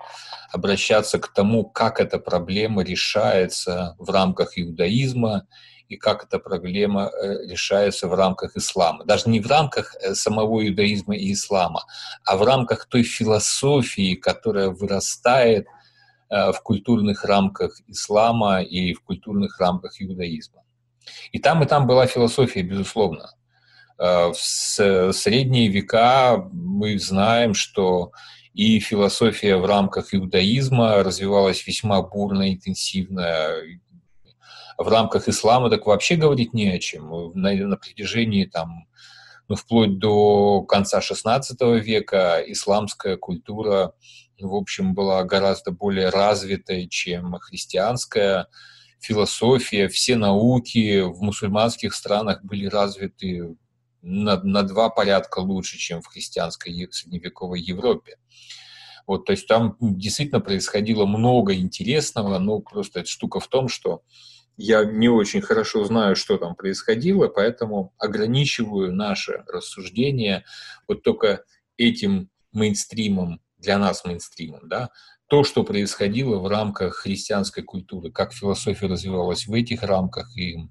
обращаться 0.52 1.18
к 1.18 1.32
тому, 1.32 1.64
как 1.64 2.00
эта 2.00 2.18
проблема 2.18 2.82
решается 2.82 3.94
в 3.98 4.10
рамках 4.10 4.58
иудаизма 4.58 5.46
и 5.88 5.96
как 5.96 6.24
эта 6.24 6.38
проблема 6.38 7.10
э, 7.10 7.46
решается 7.48 8.06
в 8.06 8.14
рамках 8.14 8.56
ислама. 8.56 9.04
Даже 9.04 9.28
не 9.28 9.40
в 9.40 9.46
рамках 9.46 9.96
э, 9.96 10.14
самого 10.14 10.66
иудаизма 10.66 11.16
и 11.16 11.32
ислама, 11.32 11.84
а 12.24 12.36
в 12.36 12.42
рамках 12.42 12.86
той 12.86 13.02
философии, 13.02 14.14
которая 14.14 14.70
вырастает 14.70 15.66
в 16.32 16.60
культурных 16.62 17.24
рамках 17.24 17.80
ислама 17.88 18.62
и 18.62 18.94
в 18.94 19.02
культурных 19.02 19.58
рамках 19.58 20.00
иудаизма. 20.00 20.62
И 21.32 21.40
там, 21.40 21.64
и 21.64 21.66
там 21.66 21.88
была 21.88 22.06
философия, 22.06 22.62
безусловно. 22.62 23.34
В 23.98 24.32
средние 24.34 25.66
века 25.66 26.48
мы 26.52 27.00
знаем, 27.00 27.54
что 27.54 28.12
и 28.54 28.80
философия 28.80 29.56
в 29.56 29.64
рамках 29.64 30.14
иудаизма 30.14 31.02
развивалась 31.02 31.66
весьма 31.66 32.02
бурно, 32.02 32.52
интенсивно. 32.52 33.52
В 34.76 34.88
рамках 34.88 35.28
ислама 35.28 35.70
так 35.70 35.86
вообще 35.86 36.16
говорить 36.16 36.54
не 36.54 36.68
о 36.70 36.78
чем. 36.78 37.32
На, 37.34 37.52
на 37.52 37.76
протяжении 37.76 38.46
там, 38.46 38.86
ну, 39.48 39.56
вплоть 39.56 39.98
до 39.98 40.62
конца 40.62 41.00
XVI 41.00 41.78
века 41.78 42.42
исламская 42.46 43.16
культура, 43.16 43.92
в 44.40 44.54
общем, 44.54 44.94
была 44.94 45.22
гораздо 45.24 45.70
более 45.70 46.08
развитой, 46.08 46.88
чем 46.88 47.34
христианская 47.40 48.48
философия, 49.00 49.88
все 49.88 50.16
науки 50.16 51.00
в 51.00 51.20
мусульманских 51.22 51.94
странах 51.94 52.42
были 52.44 52.66
развиты 52.66 53.56
на, 54.02 54.42
на 54.42 54.62
два 54.62 54.90
порядка 54.90 55.40
лучше, 55.40 55.78
чем 55.78 56.02
в 56.02 56.06
христианской 56.06 56.88
средневековой 56.90 57.60
Европе. 57.60 58.16
Вот, 59.06 59.24
то 59.24 59.32
есть 59.32 59.46
там 59.46 59.76
действительно 59.80 60.40
происходило 60.40 61.06
много 61.06 61.54
интересного, 61.54 62.38
но 62.38 62.60
просто 62.60 63.00
эта 63.00 63.08
штука 63.08 63.40
в 63.40 63.48
том, 63.48 63.68
что 63.68 64.02
я 64.56 64.84
не 64.84 65.08
очень 65.08 65.40
хорошо 65.40 65.84
знаю, 65.84 66.16
что 66.16 66.36
там 66.36 66.54
происходило, 66.54 67.28
поэтому 67.28 67.94
ограничиваю 67.98 68.94
наше 68.94 69.42
рассуждение 69.48 70.44
вот 70.86 71.02
только 71.02 71.44
этим 71.76 72.30
мейнстримом, 72.52 73.40
для 73.58 73.78
нас 73.78 74.04
мейнстримом, 74.04 74.68
да, 74.68 74.90
то, 75.28 75.44
что 75.44 75.64
происходило 75.64 76.38
в 76.38 76.48
рамках 76.48 76.96
христианской 76.96 77.62
культуры, 77.62 78.10
как 78.10 78.32
философия 78.32 78.86
развивалась 78.86 79.46
в 79.46 79.54
этих 79.54 79.82
рамках 79.82 80.36
и 80.36 80.68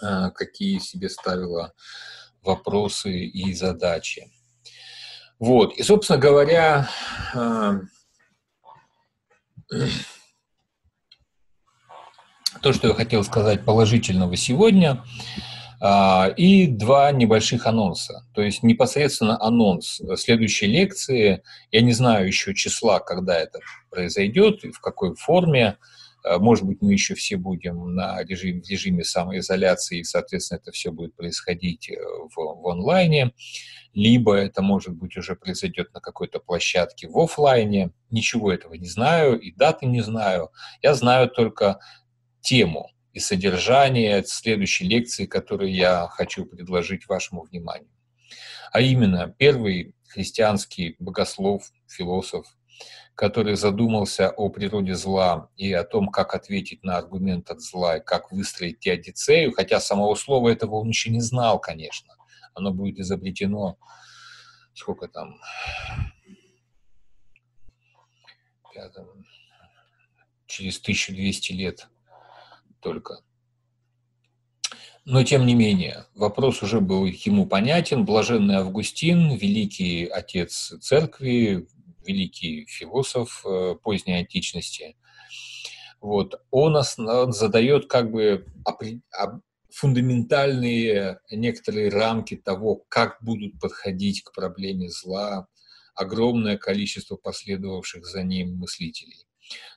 какие 0.00 0.78
себе 0.78 1.08
ставила 1.08 1.72
вопросы 2.42 3.24
и 3.24 3.52
задачи. 3.54 4.30
Вот. 5.38 5.76
И, 5.76 5.82
собственно 5.82 6.18
говоря, 6.18 6.88
э, 7.34 7.80
то, 12.62 12.72
что 12.72 12.88
я 12.88 12.94
хотел 12.94 13.24
сказать 13.24 13.64
положительного 13.64 14.36
сегодня, 14.36 15.04
э, 15.82 16.34
и 16.36 16.66
два 16.66 17.10
небольших 17.12 17.66
анонса. 17.66 18.26
То 18.34 18.42
есть 18.42 18.62
непосредственно 18.62 19.42
анонс 19.42 20.00
следующей 20.16 20.66
лекции. 20.66 21.42
Я 21.70 21.80
не 21.80 21.92
знаю 21.92 22.26
еще 22.26 22.54
числа, 22.54 23.00
когда 23.00 23.36
это 23.38 23.58
произойдет 23.90 24.64
и 24.64 24.70
в 24.70 24.80
какой 24.80 25.14
форме. 25.16 25.78
Э, 26.24 26.38
может 26.38 26.64
быть, 26.64 26.78
мы 26.80 26.92
еще 26.92 27.14
все 27.14 27.36
будем 27.36 27.94
на 27.94 28.22
режим, 28.24 28.62
в 28.62 28.68
режиме 28.68 29.04
самоизоляции, 29.04 29.98
и, 29.98 30.04
соответственно, 30.04 30.58
это 30.58 30.72
все 30.72 30.90
будет 30.90 31.14
происходить 31.14 31.90
э, 31.90 31.96
в, 32.00 32.36
в 32.36 32.68
онлайне, 32.68 33.32
либо 33.92 34.34
это, 34.34 34.62
может 34.62 34.94
быть, 34.94 35.16
уже 35.16 35.36
произойдет 35.36 35.92
на 35.94 36.00
какой-то 36.00 36.40
площадке 36.40 37.08
в 37.08 37.18
офлайне. 37.18 37.92
Ничего 38.10 38.52
этого 38.52 38.74
не 38.74 38.88
знаю, 38.88 39.38
и 39.38 39.52
даты 39.52 39.86
не 39.86 40.00
знаю. 40.00 40.50
Я 40.82 40.94
знаю 40.94 41.28
только 41.28 41.78
тему 42.40 42.90
и 43.12 43.20
содержание 43.20 44.24
следующей 44.24 44.88
лекции, 44.88 45.26
которую 45.26 45.72
я 45.72 46.08
хочу 46.08 46.44
предложить 46.44 47.06
вашему 47.06 47.42
вниманию. 47.42 47.90
А 48.72 48.80
именно, 48.80 49.32
первый 49.38 49.94
христианский 50.08 50.96
богослов, 50.98 51.70
философ 51.86 52.46
который 53.14 53.54
задумался 53.54 54.30
о 54.30 54.48
природе 54.48 54.94
зла 54.94 55.48
и 55.56 55.72
о 55.72 55.84
том, 55.84 56.08
как 56.08 56.34
ответить 56.34 56.82
на 56.82 56.96
аргумент 56.96 57.50
от 57.50 57.60
зла, 57.60 57.98
и 57.98 58.04
как 58.04 58.32
выстроить 58.32 58.80
теодицею, 58.80 59.52
хотя 59.52 59.80
самого 59.80 60.14
слова 60.14 60.48
этого 60.48 60.76
он 60.76 60.88
еще 60.88 61.10
не 61.10 61.20
знал, 61.20 61.60
конечно. 61.60 62.14
Оно 62.54 62.72
будет 62.72 62.98
изобретено, 62.98 63.78
сколько 64.74 65.08
там, 65.08 65.40
через 70.46 70.80
1200 70.80 71.52
лет 71.52 71.88
только. 72.80 73.20
Но, 75.06 75.22
тем 75.22 75.44
не 75.44 75.54
менее, 75.54 76.06
вопрос 76.14 76.62
уже 76.62 76.80
был 76.80 77.04
ему 77.04 77.46
понятен. 77.46 78.06
Блаженный 78.06 78.56
Августин, 78.56 79.34
великий 79.34 80.06
отец 80.06 80.72
церкви, 80.80 81.68
великий 82.06 82.66
философ 82.66 83.44
э, 83.46 83.76
поздней 83.82 84.18
античности. 84.18 84.96
Вот. 86.00 86.40
Он, 86.50 86.76
он 86.98 87.32
задает 87.32 87.86
как 87.86 88.10
бы 88.10 88.46
фундаментальные 89.70 91.18
некоторые 91.30 91.88
рамки 91.88 92.36
того, 92.36 92.84
как 92.88 93.18
будут 93.22 93.58
подходить 93.58 94.22
к 94.22 94.32
проблеме 94.32 94.88
зла 94.90 95.48
огромное 95.94 96.58
количество 96.58 97.16
последовавших 97.16 98.04
за 98.04 98.22
ним 98.22 98.56
мыслителей. 98.56 99.26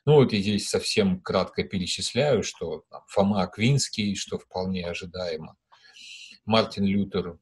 Ну 0.04 0.14
вот 0.14 0.32
я 0.32 0.40
здесь 0.40 0.68
совсем 0.68 1.20
кратко 1.20 1.62
перечисляю, 1.62 2.42
что 2.42 2.84
там, 2.90 3.02
Фома 3.08 3.42
Аквинский, 3.42 4.14
что 4.16 4.38
вполне 4.38 4.86
ожидаемо, 4.86 5.56
Мартин 6.44 6.84
Лютер, 6.84 7.38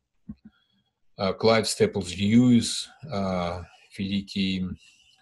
э, 1.17 1.33
Клайв 1.35 1.69
Степлс 1.69 2.11
Льюис, 2.15 2.89
э, 3.05 3.61
великий 3.99 4.67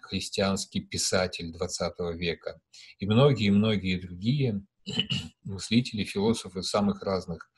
христианский 0.01 0.81
писатель 0.81 1.55
XX 1.55 2.13
века, 2.13 2.59
и 2.99 3.05
многие-многие 3.05 3.99
другие 3.99 4.61
мыслители, 5.43 6.03
философы 6.03 6.63
самых 6.63 7.01
разных 7.03 7.49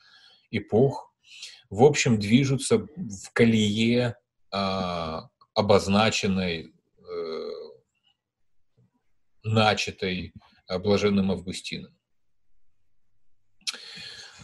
эпох, 0.50 1.12
в 1.70 1.82
общем, 1.84 2.18
движутся 2.18 2.78
в 2.78 3.32
колее 3.34 4.16
а, 4.50 5.28
обозначенной, 5.54 6.72
э, 6.98 7.50
начатой 9.42 10.32
блаженным 10.68 11.30
Августином. 11.30 11.94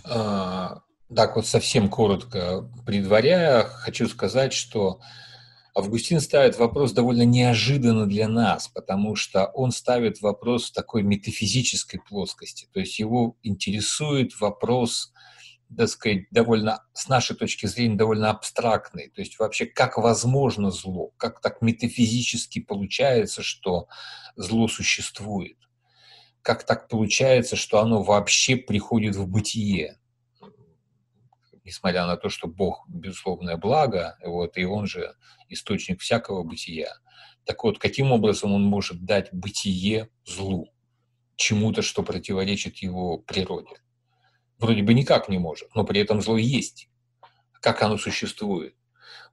А, 0.05 0.83
так 1.14 1.37
вот, 1.37 1.47
совсем 1.47 1.89
коротко 1.89 2.70
предваряя, 2.87 3.64
хочу 3.64 4.07
сказать, 4.09 4.53
что 4.53 5.01
Августин 5.77 6.20
ставит 6.20 6.57
вопрос 6.57 6.93
довольно 6.93 7.25
неожиданно 7.25 8.07
для 8.07 8.29
нас, 8.29 8.68
потому 8.68 9.16
что 9.16 9.47
он 9.47 9.72
ставит 9.72 10.20
вопрос 10.20 10.70
в 10.70 10.72
такой 10.72 11.03
метафизической 11.03 11.99
плоскости. 11.99 12.68
То 12.72 12.79
есть 12.79 13.01
его 13.01 13.37
интересует 13.43 14.41
вопрос, 14.41 15.12
так 15.77 15.89
сказать, 15.89 16.31
довольно, 16.31 16.85
с 16.93 17.09
нашей 17.09 17.35
точки 17.35 17.66
зрения, 17.66 17.97
довольно 17.97 18.31
абстрактный. 18.31 19.11
То 19.11 19.20
есть 19.20 19.41
вообще, 19.41 19.66
как 19.66 19.99
возможно 19.99 20.70
зло? 20.70 21.11
Как 21.16 21.41
так 21.41 21.61
метафизически 21.61 22.61
получается, 22.61 23.43
что 23.43 23.89
зло 24.37 24.68
существует? 24.68 25.57
Как 26.43 26.64
так 26.64 26.87
получается, 26.89 27.57
что 27.57 27.81
оно 27.81 28.01
вообще 28.05 28.55
приходит 28.55 29.16
в 29.16 29.27
бытие? 29.27 29.99
Несмотря 31.65 32.07
на 32.07 32.17
то, 32.17 32.29
что 32.29 32.47
Бог– 32.47 32.85
безусловное 32.89 33.57
благо, 33.57 34.17
вот, 34.25 34.57
и 34.57 34.65
Он 34.65 34.87
же 34.87 35.15
источник 35.49 36.01
всякого 36.01 36.43
бытия. 36.43 36.93
Так 37.45 37.65
вот, 37.65 37.79
каким 37.79 38.12
образом 38.12 38.53
Он 38.53 38.62
может 38.62 39.05
дать 39.05 39.33
бытие 39.33 40.09
злу, 40.25 40.69
чему-то, 41.37 41.83
что 41.83 42.03
противоречит 42.03 42.79
его 42.79 43.19
природе? 43.19 43.77
Вроде 44.59 44.83
бы 44.83 44.95
никак 44.95 45.29
не 45.29 45.39
может, 45.39 45.75
но 45.75 45.85
при 45.85 46.01
этом 46.01 46.23
зло 46.23 46.37
есть. 46.37 46.89
Как 47.61 47.83
оно 47.83 47.97
существует? 47.97 48.75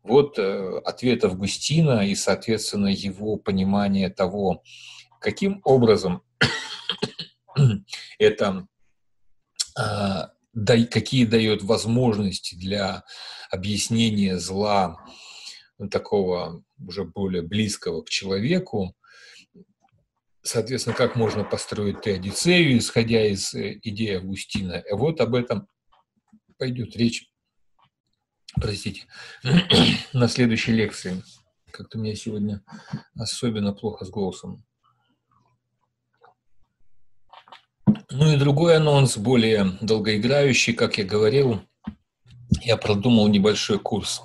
Вот 0.03 0.39
э, 0.39 0.81
ответ 0.83 1.23
Августина 1.23 2.07
и, 2.07 2.15
соответственно, 2.15 2.87
его 2.87 3.37
понимание 3.37 4.09
того, 4.09 4.63
каким 5.19 5.61
образом 5.63 6.23
это 8.17 8.67
э, 9.77 10.21
какие 10.53 11.25
дает 11.25 11.63
возможности 11.63 12.55
для 12.55 13.03
объяснения 13.49 14.37
зла 14.37 14.97
ну, 15.77 15.89
такого 15.89 16.63
уже 16.79 17.03
более 17.05 17.41
близкого 17.41 18.01
к 18.03 18.09
человеку. 18.09 18.95
Соответственно, 20.43 20.95
как 20.95 21.15
можно 21.15 21.43
построить 21.43 22.01
теодицею, 22.01 22.77
исходя 22.77 23.25
из 23.25 23.53
э, 23.53 23.79
идеи 23.83 24.15
Августина. 24.15 24.73
И 24.73 24.93
вот 24.93 25.21
об 25.21 25.35
этом 25.35 25.67
пойдет 26.57 26.95
речь, 26.95 27.31
простите, 28.55 29.05
на 30.13 30.27
следующей 30.27 30.73
лекции. 30.73 31.23
Как-то 31.71 31.97
у 31.97 32.01
меня 32.01 32.15
сегодня 32.15 32.63
особенно 33.15 33.73
плохо 33.73 34.05
с 34.05 34.09
голосом. 34.09 34.65
Ну 38.13 38.29
и 38.29 38.35
другой 38.35 38.75
анонс, 38.75 39.15
более 39.15 39.77
долгоиграющий, 39.79 40.73
как 40.73 40.97
я 40.97 41.05
говорил, 41.05 41.61
я 42.61 42.75
продумал 42.75 43.29
небольшой 43.29 43.79
курс 43.79 44.21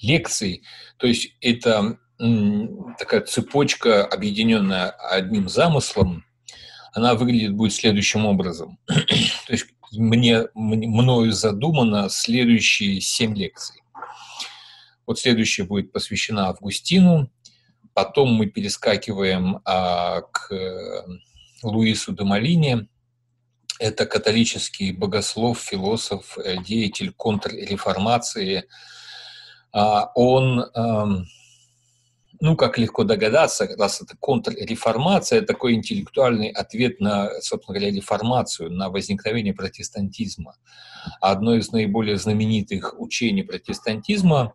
лекций. 0.00 0.62
То 0.96 1.08
есть 1.08 1.34
это 1.40 1.98
такая 2.18 3.22
цепочка, 3.22 4.06
объединенная 4.06 4.90
одним 4.90 5.48
замыслом. 5.48 6.24
Она 6.92 7.16
выглядит 7.16 7.52
будет 7.54 7.72
следующим 7.72 8.26
образом. 8.26 8.78
То 8.86 9.52
есть 9.52 9.66
мне, 9.90 10.44
мною 10.54 11.32
задумано 11.32 12.08
следующие 12.08 13.00
семь 13.00 13.34
лекций. 13.34 13.82
Вот 15.04 15.18
следующая 15.18 15.64
будет 15.64 15.90
посвящена 15.90 16.48
Августину, 16.48 17.28
потом 17.92 18.34
мы 18.34 18.46
перескакиваем 18.46 19.60
а, 19.64 20.20
к 20.20 20.52
Луису 21.64 22.12
де 22.12 22.22
Малине, 22.22 22.88
это 23.78 24.06
католический 24.06 24.92
богослов, 24.92 25.58
философ, 25.58 26.38
э, 26.38 26.56
деятель 26.62 27.12
контрреформации. 27.12 28.64
А, 29.72 30.10
он, 30.14 30.60
эм, 30.74 31.26
ну, 32.40 32.56
как 32.56 32.78
легко 32.78 33.04
догадаться, 33.04 33.68
раз 33.78 34.00
это 34.00 34.16
контрреформация, 34.18 35.42
такой 35.42 35.74
интеллектуальный 35.74 36.48
ответ 36.48 37.00
на, 37.00 37.30
собственно 37.40 37.78
говоря, 37.78 37.94
реформацию, 37.94 38.70
на 38.70 38.88
возникновение 38.88 39.54
протестантизма. 39.54 40.56
Одно 41.20 41.54
из 41.54 41.70
наиболее 41.72 42.16
знаменитых 42.16 42.98
учений 42.98 43.42
протестантизма 43.42 44.54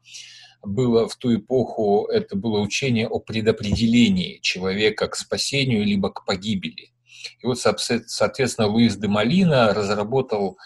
было 0.64 1.08
в 1.08 1.16
ту 1.16 1.36
эпоху, 1.36 2.08
это 2.12 2.36
было 2.36 2.60
учение 2.60 3.08
о 3.08 3.20
предопределении 3.20 4.40
человека 4.42 5.08
к 5.08 5.16
спасению 5.16 5.86
либо 5.86 6.12
к 6.12 6.26
погибели. 6.26 6.92
И 7.40 7.46
вот, 7.46 7.60
соответственно, 7.60 8.68
Луис 8.68 8.96
де 8.98 9.08
Малина 9.08 9.74
разработал 9.74 10.58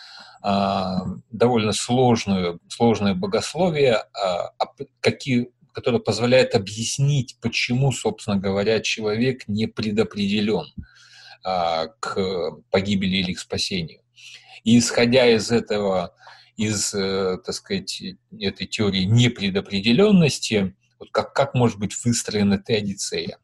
а, 0.42 1.02
довольно 1.32 1.74
сложную, 1.74 2.60
сложное 2.70 3.16
богословие, 3.16 4.04
а, 4.14 4.52
какие, 5.00 5.50
которое 5.74 6.00
позволяет 6.00 6.54
объяснить, 6.54 7.38
почему, 7.42 7.92
собственно 7.92 8.38
говоря, 8.38 8.80
человек 8.80 9.48
не 9.48 9.66
предопределен 9.66 10.68
а, 11.44 11.88
к 12.00 12.18
погибели 12.70 13.18
или 13.18 13.34
к 13.34 13.40
спасению. 13.40 14.02
И 14.64 14.78
исходя 14.78 15.28
из 15.28 15.52
этого, 15.52 16.16
из, 16.58 16.94
э, 16.94 17.38
так 17.46 17.54
сказать, 17.54 18.02
этой 18.40 18.66
теории 18.66 19.04
непредопределенности, 19.04 20.76
вот 21.00 21.10
как, 21.12 21.34
как 21.34 21.54
может 21.54 21.78
быть 21.78 21.96
выстроена 22.04 22.58
теодицея? 22.58 23.38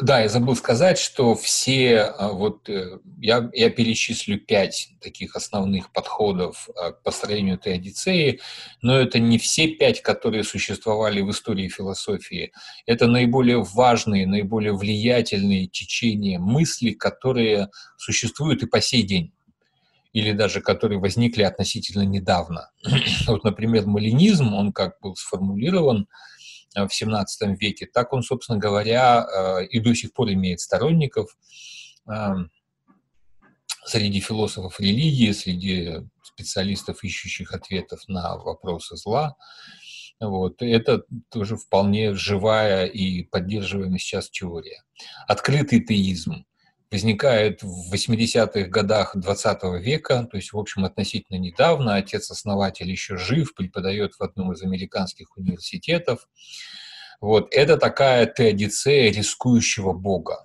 Да, 0.00 0.20
я 0.20 0.28
забыл 0.28 0.54
сказать, 0.54 0.96
что 0.96 1.34
все, 1.34 2.02
а, 2.02 2.28
вот 2.28 2.68
э, 2.68 3.00
я, 3.20 3.50
я 3.52 3.68
перечислю 3.68 4.38
пять 4.38 4.90
таких 5.00 5.34
основных 5.34 5.92
подходов 5.92 6.68
а, 6.76 6.92
к 6.92 7.02
построению 7.02 7.58
теодицеи, 7.58 8.38
но 8.80 8.96
это 8.96 9.18
не 9.18 9.38
все 9.38 9.66
пять, 9.66 10.00
которые 10.00 10.44
существовали 10.44 11.20
в 11.20 11.30
истории 11.32 11.68
философии. 11.68 12.52
Это 12.86 13.08
наиболее 13.08 13.60
важные, 13.60 14.28
наиболее 14.28 14.72
влиятельные 14.72 15.66
течения 15.66 16.38
мысли, 16.38 16.92
которые 16.92 17.68
существуют 17.96 18.62
и 18.62 18.66
по 18.66 18.80
сей 18.80 19.02
день 19.02 19.32
или 20.12 20.32
даже 20.32 20.60
которые 20.60 21.00
возникли 21.00 21.42
относительно 21.42 22.02
недавно. 22.04 22.70
Вот, 23.26 23.44
например, 23.44 23.86
малинизм, 23.86 24.54
он 24.54 24.72
как 24.72 25.00
был 25.00 25.16
сформулирован, 25.16 26.06
в 26.86 26.90
XVII 26.90 27.56
веке, 27.56 27.86
так 27.86 28.12
он, 28.12 28.22
собственно 28.22 28.58
говоря, 28.58 29.24
э, 29.24 29.66
и 29.66 29.80
до 29.80 29.94
сих 29.94 30.12
пор 30.12 30.30
имеет 30.32 30.60
сторонников 30.60 31.36
эм, 32.06 32.50
среди 33.84 34.20
философов 34.20 34.78
религии, 34.80 35.32
среди 35.32 36.06
специалистов, 36.22 37.02
ищущих 37.02 37.52
ответов 37.52 38.00
на 38.06 38.36
вопросы 38.36 38.96
зла. 38.96 39.36
Вот. 40.20 40.62
Это 40.62 41.02
тоже 41.30 41.56
вполне 41.56 42.14
живая 42.14 42.86
и 42.86 43.22
поддерживаемая 43.22 43.98
сейчас 43.98 44.30
теория. 44.30 44.82
Открытый 45.26 45.80
теизм 45.80 46.44
возникает 46.90 47.62
в 47.62 47.92
80-х 47.92 48.68
годах 48.68 49.14
20 49.14 49.62
века, 49.80 50.26
то 50.30 50.36
есть, 50.36 50.52
в 50.52 50.58
общем, 50.58 50.84
относительно 50.84 51.36
недавно. 51.36 51.96
Отец-основатель 51.96 52.90
еще 52.90 53.16
жив, 53.16 53.54
преподает 53.54 54.14
в 54.14 54.22
одном 54.22 54.52
из 54.52 54.62
американских 54.62 55.36
университетов. 55.36 56.28
Вот. 57.20 57.48
Это 57.52 57.76
такая 57.76 58.26
теодицея 58.26 59.12
рискующего 59.12 59.92
Бога. 59.92 60.44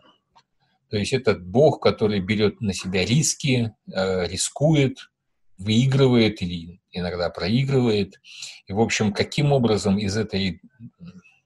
То 0.89 0.97
есть 0.97 1.13
этот 1.13 1.45
Бог, 1.45 1.81
который 1.81 2.19
берет 2.19 2.61
на 2.61 2.73
себя 2.73 3.05
риски, 3.05 3.73
э, 3.91 4.27
рискует, 4.27 5.09
выигрывает 5.57 6.41
или 6.41 6.81
иногда 6.91 7.29
проигрывает. 7.29 8.19
И, 8.67 8.73
в 8.73 8.79
общем, 8.79 9.13
каким 9.13 9.53
образом 9.53 9.97
из 9.97 10.17
этой 10.17 10.61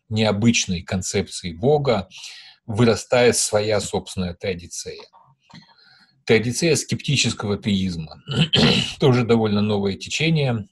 необычной 0.09 0.81
концепции 0.81 1.53
Бога 1.53 2.07
вырастает 2.67 3.37
своя 3.37 3.79
собственная 3.79 4.35
теодицея. 4.35 5.03
Теодицея 6.25 6.75
скептического 6.75 7.57
теизма. 7.57 8.21
Тоже 8.99 9.23
довольно 9.23 9.61
новое 9.61 9.93
течение. 9.95 10.67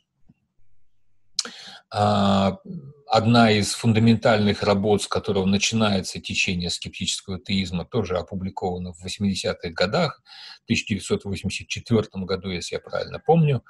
Одна 3.16 3.50
из 3.50 3.74
фундаментальных 3.74 4.62
работ, 4.62 5.04
с 5.04 5.08
которого 5.08 5.46
начинается 5.46 6.20
течение 6.20 6.70
скептического 6.70 7.40
теизма, 7.40 7.86
тоже 7.86 8.18
опубликована 8.18 8.92
в 8.92 9.06
80-х 9.06 9.70
годах, 9.70 10.22
в 10.60 10.64
1984 10.66 12.26
году, 12.26 12.50
если 12.50 12.76
я 12.76 12.82
правильно 12.82 13.20
помню. 13.26 13.64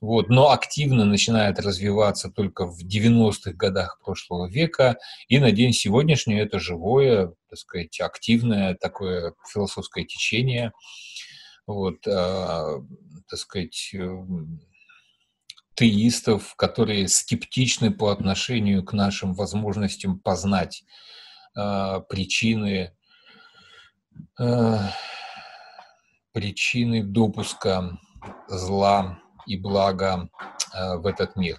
Вот, 0.00 0.28
но 0.28 0.52
активно 0.52 1.04
начинает 1.04 1.58
развиваться 1.58 2.30
только 2.30 2.64
в 2.64 2.84
90-х 2.86 3.54
годах 3.54 3.98
прошлого 4.04 4.46
века, 4.46 4.98
и 5.26 5.40
на 5.40 5.50
день 5.50 5.72
сегодняшний 5.72 6.36
это 6.36 6.60
живое, 6.60 7.32
так 7.50 7.58
сказать, 7.58 8.00
активное 8.00 8.76
такое 8.76 9.34
философское 9.52 10.04
течение, 10.04 10.70
вот, 11.66 12.06
э, 12.06 12.10
так 12.12 13.38
сказать, 13.40 13.96
теистов, 15.76 16.56
которые 16.56 17.06
скептичны 17.06 17.90
по 17.90 18.10
отношению 18.10 18.82
к 18.82 18.92
нашим 18.92 19.34
возможностям 19.34 20.18
познать 20.18 20.84
э, 21.54 22.00
причины, 22.08 22.96
э, 24.40 24.78
причины 26.32 27.04
допуска 27.04 27.98
зла 28.48 29.18
и 29.46 29.58
блага 29.58 30.30
э, 30.74 30.96
в 30.96 31.06
этот 31.06 31.36
мир. 31.36 31.58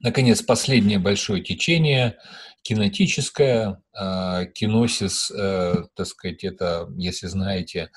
Наконец, 0.00 0.42
последнее 0.42 0.98
большое 0.98 1.42
течение 1.42 2.18
кинетическое, 2.62 3.82
киносис, 4.54 5.30
э, 5.30 5.74
так 5.94 6.06
сказать, 6.06 6.44
это, 6.44 6.88
если 6.96 7.26
знаете, 7.26 7.90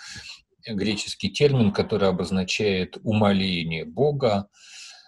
греческий 0.67 1.29
термин, 1.29 1.71
который 1.71 2.09
обозначает 2.09 2.97
умоление 3.03 3.85
Бога. 3.85 4.47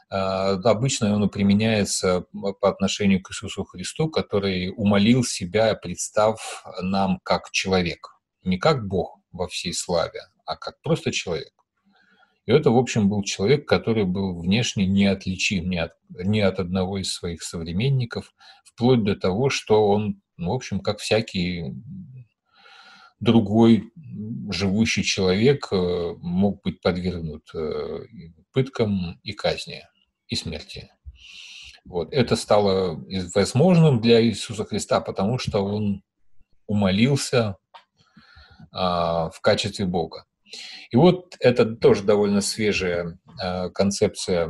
А, 0.09 0.51
обычно 0.51 1.15
он 1.15 1.29
применяется 1.29 2.25
по 2.61 2.69
отношению 2.69 3.21
к 3.21 3.31
Иисусу 3.31 3.65
Христу, 3.65 4.09
который 4.09 4.73
умолил 4.75 5.23
себя, 5.23 5.75
представ 5.75 6.63
нам 6.81 7.19
как 7.23 7.51
человек. 7.51 8.09
Не 8.43 8.57
как 8.57 8.87
Бог 8.87 9.19
во 9.31 9.47
всей 9.47 9.73
славе, 9.73 10.21
а 10.45 10.55
как 10.55 10.81
просто 10.81 11.11
человек. 11.11 11.51
И 12.45 12.51
это, 12.51 12.71
в 12.71 12.77
общем, 12.77 13.09
был 13.09 13.23
человек, 13.23 13.67
который 13.67 14.05
был 14.05 14.39
внешне 14.39 14.85
неотличим 14.85 15.69
ни 15.69 15.75
от, 15.75 15.91
ни 16.09 16.39
от 16.39 16.59
одного 16.59 16.97
из 16.97 17.13
своих 17.13 17.43
современников, 17.43 18.31
вплоть 18.63 19.03
до 19.03 19.17
того, 19.17 19.49
что 19.49 19.89
он, 19.89 20.21
в 20.37 20.49
общем, 20.49 20.79
как 20.79 20.99
всякий 20.99 21.73
другой 23.19 23.91
живущий 24.49 25.03
человек 25.03 25.67
э, 25.71 26.15
мог 26.19 26.61
быть 26.63 26.81
подвергнут 26.81 27.49
э, 27.53 28.05
пыткам 28.51 29.19
и 29.23 29.33
казни, 29.33 29.83
и 30.27 30.35
смерти. 30.35 30.89
Вот. 31.85 32.13
Это 32.13 32.35
стало 32.35 33.01
возможным 33.33 34.01
для 34.01 34.21
Иисуса 34.21 34.65
Христа, 34.65 34.99
потому 34.99 35.37
что 35.37 35.63
он 35.63 36.03
умолился 36.67 37.55
а, 38.71 39.29
в 39.29 39.39
качестве 39.41 39.85
Бога. 39.85 40.25
И 40.91 40.97
вот 40.97 41.35
это 41.39 41.65
тоже 41.65 42.03
довольно 42.03 42.41
свежая 42.41 43.17
а, 43.41 43.69
концепция, 43.69 44.49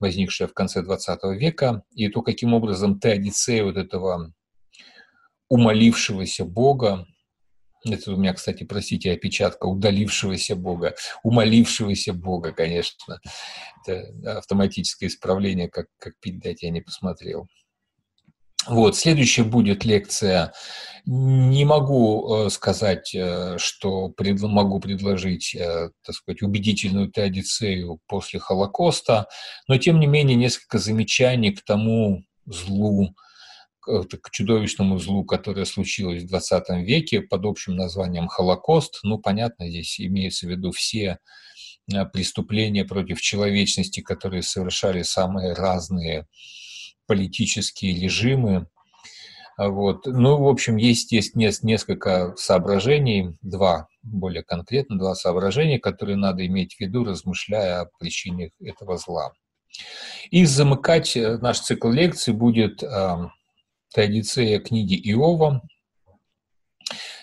возникшая 0.00 0.48
в 0.48 0.54
конце 0.54 0.82
20 0.82 1.20
века, 1.38 1.84
и 1.94 2.08
то, 2.08 2.22
каким 2.22 2.52
образом 2.54 2.98
теодицея 2.98 3.62
вот 3.64 3.76
этого 3.76 4.32
умолившегося 5.48 6.44
Бога, 6.44 7.06
это 7.84 8.12
у 8.12 8.16
меня, 8.16 8.32
кстати, 8.34 8.64
простите, 8.64 9.12
опечатка 9.12 9.66
удалившегося 9.66 10.56
Бога, 10.56 10.94
умолившегося 11.22 12.12
Бога, 12.12 12.52
конечно. 12.52 13.20
Это 13.84 14.38
автоматическое 14.38 15.08
исправление, 15.08 15.68
как, 15.68 15.86
как 15.98 16.14
пить 16.20 16.40
дать, 16.40 16.62
я 16.62 16.70
не 16.70 16.80
посмотрел. 16.80 17.48
Вот, 18.68 18.96
следующая 18.96 19.42
будет 19.42 19.84
лекция. 19.84 20.52
Не 21.04 21.64
могу 21.64 22.46
э, 22.46 22.50
сказать, 22.50 23.12
э, 23.12 23.56
что 23.58 24.08
пред, 24.10 24.40
могу 24.40 24.78
предложить, 24.78 25.56
э, 25.56 25.90
так 26.04 26.14
сказать, 26.14 26.42
убедительную 26.42 27.10
теодицею 27.10 27.98
после 28.06 28.38
Холокоста, 28.38 29.26
но 29.66 29.78
тем 29.78 29.98
не 29.98 30.06
менее 30.06 30.36
несколько 30.36 30.78
замечаний 30.78 31.50
к 31.50 31.64
тому 31.64 32.22
злу, 32.46 33.16
к 33.82 34.30
чудовищному 34.30 34.98
злу, 34.98 35.24
которое 35.24 35.64
случилось 35.64 36.22
в 36.22 36.28
20 36.28 36.86
веке 36.86 37.20
под 37.20 37.44
общим 37.44 37.76
названием 37.76 38.28
Холокост. 38.28 39.00
Ну, 39.02 39.18
понятно, 39.18 39.68
здесь 39.68 40.00
имеется 40.00 40.46
в 40.46 40.50
виду 40.50 40.70
все 40.70 41.18
преступления 42.12 42.84
против 42.84 43.20
человечности, 43.20 44.00
которые 44.00 44.42
совершали 44.42 45.02
самые 45.02 45.52
разные 45.52 46.26
политические 47.06 48.00
режимы. 48.00 48.66
Вот. 49.58 50.06
Ну, 50.06 50.38
в 50.38 50.48
общем, 50.48 50.76
есть, 50.76 51.12
есть 51.12 51.34
несколько 51.34 52.34
соображений, 52.36 53.36
два 53.42 53.88
более 54.02 54.42
конкретно, 54.42 54.98
два 54.98 55.14
соображения, 55.14 55.78
которые 55.78 56.16
надо 56.16 56.46
иметь 56.46 56.76
в 56.76 56.80
виду, 56.80 57.04
размышляя 57.04 57.82
о 57.82 57.90
причинах 57.98 58.50
этого 58.60 58.96
зла. 58.96 59.32
И 60.30 60.44
замыкать 60.44 61.16
э, 61.16 61.38
наш 61.38 61.60
цикл 61.60 61.88
лекций 61.90 62.34
будет 62.34 62.82
традиция 63.92 64.58
книги 64.58 64.94
Иова. 65.12 65.62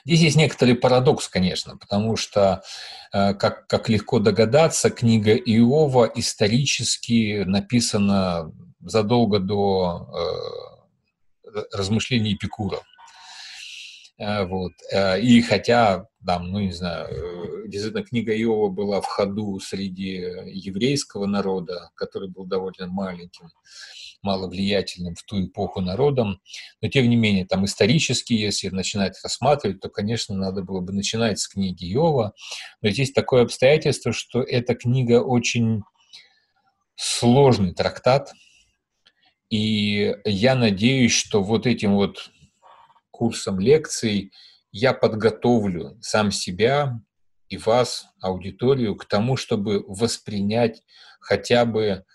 Здесь 0.05 0.21
есть 0.21 0.37
некоторый 0.37 0.75
парадокс, 0.75 1.27
конечно, 1.27 1.77
потому 1.77 2.15
что, 2.15 2.63
э, 3.11 3.33
как, 3.33 3.67
как 3.67 3.89
легко 3.89 4.19
догадаться, 4.19 4.89
книга 4.89 5.35
Иова 5.35 6.09
исторически 6.15 7.43
написана 7.45 8.51
задолго 8.81 9.39
до 9.39 10.07
э, 11.53 11.59
размышлений 11.73 12.33
Эпикура. 12.33 12.79
Э, 14.17 14.45
вот. 14.45 14.73
Э, 14.91 15.19
и 15.19 15.41
хотя, 15.41 16.07
там, 16.25 16.51
ну 16.51 16.59
не 16.59 16.71
знаю, 16.71 17.67
действительно, 17.67 18.03
книга 18.03 18.33
Иова 18.41 18.69
была 18.69 19.01
в 19.01 19.05
ходу 19.05 19.59
среди 19.59 20.13
еврейского 20.47 21.25
народа, 21.25 21.89
который 21.95 22.29
был 22.29 22.45
довольно 22.45 22.87
маленьким, 22.87 23.49
маловлиятельным 24.21 25.15
в 25.15 25.23
ту 25.23 25.45
эпоху 25.45 25.81
народом, 25.81 26.41
но 26.81 26.89
тем 26.89 27.09
не 27.09 27.15
менее, 27.15 27.45
там 27.45 27.65
исторически, 27.65 28.33
если 28.33 28.69
начинать 28.69 29.19
рассматривать, 29.23 29.79
то, 29.79 29.89
конечно, 29.89 30.35
надо 30.35 30.63
было 30.63 30.81
бы 30.81 30.93
начинать 30.93 31.39
с 31.39 31.47
книги 31.47 31.91
Иова, 31.93 32.33
но 32.81 32.89
здесь 32.89 33.11
такое 33.11 33.43
обстоятельство, 33.43 34.13
что 34.13 34.41
эта 34.41 34.75
книга 34.75 35.21
очень 35.21 35.81
сложный 36.95 37.73
трактат, 37.73 38.33
и 39.49 40.13
я 40.25 40.55
надеюсь, 40.55 41.13
что 41.13 41.41
вот 41.41 41.65
этим 41.65 41.95
вот 41.95 42.29
курсом 43.09 43.59
лекций 43.59 44.31
я 44.71 44.93
подготовлю 44.93 45.97
сам 46.01 46.31
себя 46.31 46.99
и 47.47 47.57
вас, 47.57 48.05
аудиторию, 48.21 48.95
к 48.95 49.05
тому, 49.05 49.35
чтобы 49.35 49.83
воспринять 49.87 50.83
хотя 51.19 51.65
бы 51.65 52.05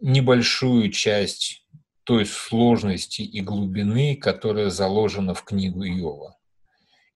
небольшую 0.00 0.90
часть 0.90 1.64
той 2.04 2.24
сложности 2.24 3.22
и 3.22 3.40
глубины, 3.40 4.16
которая 4.16 4.70
заложена 4.70 5.34
в 5.34 5.44
книгу 5.44 5.84
Иова. 5.84 6.36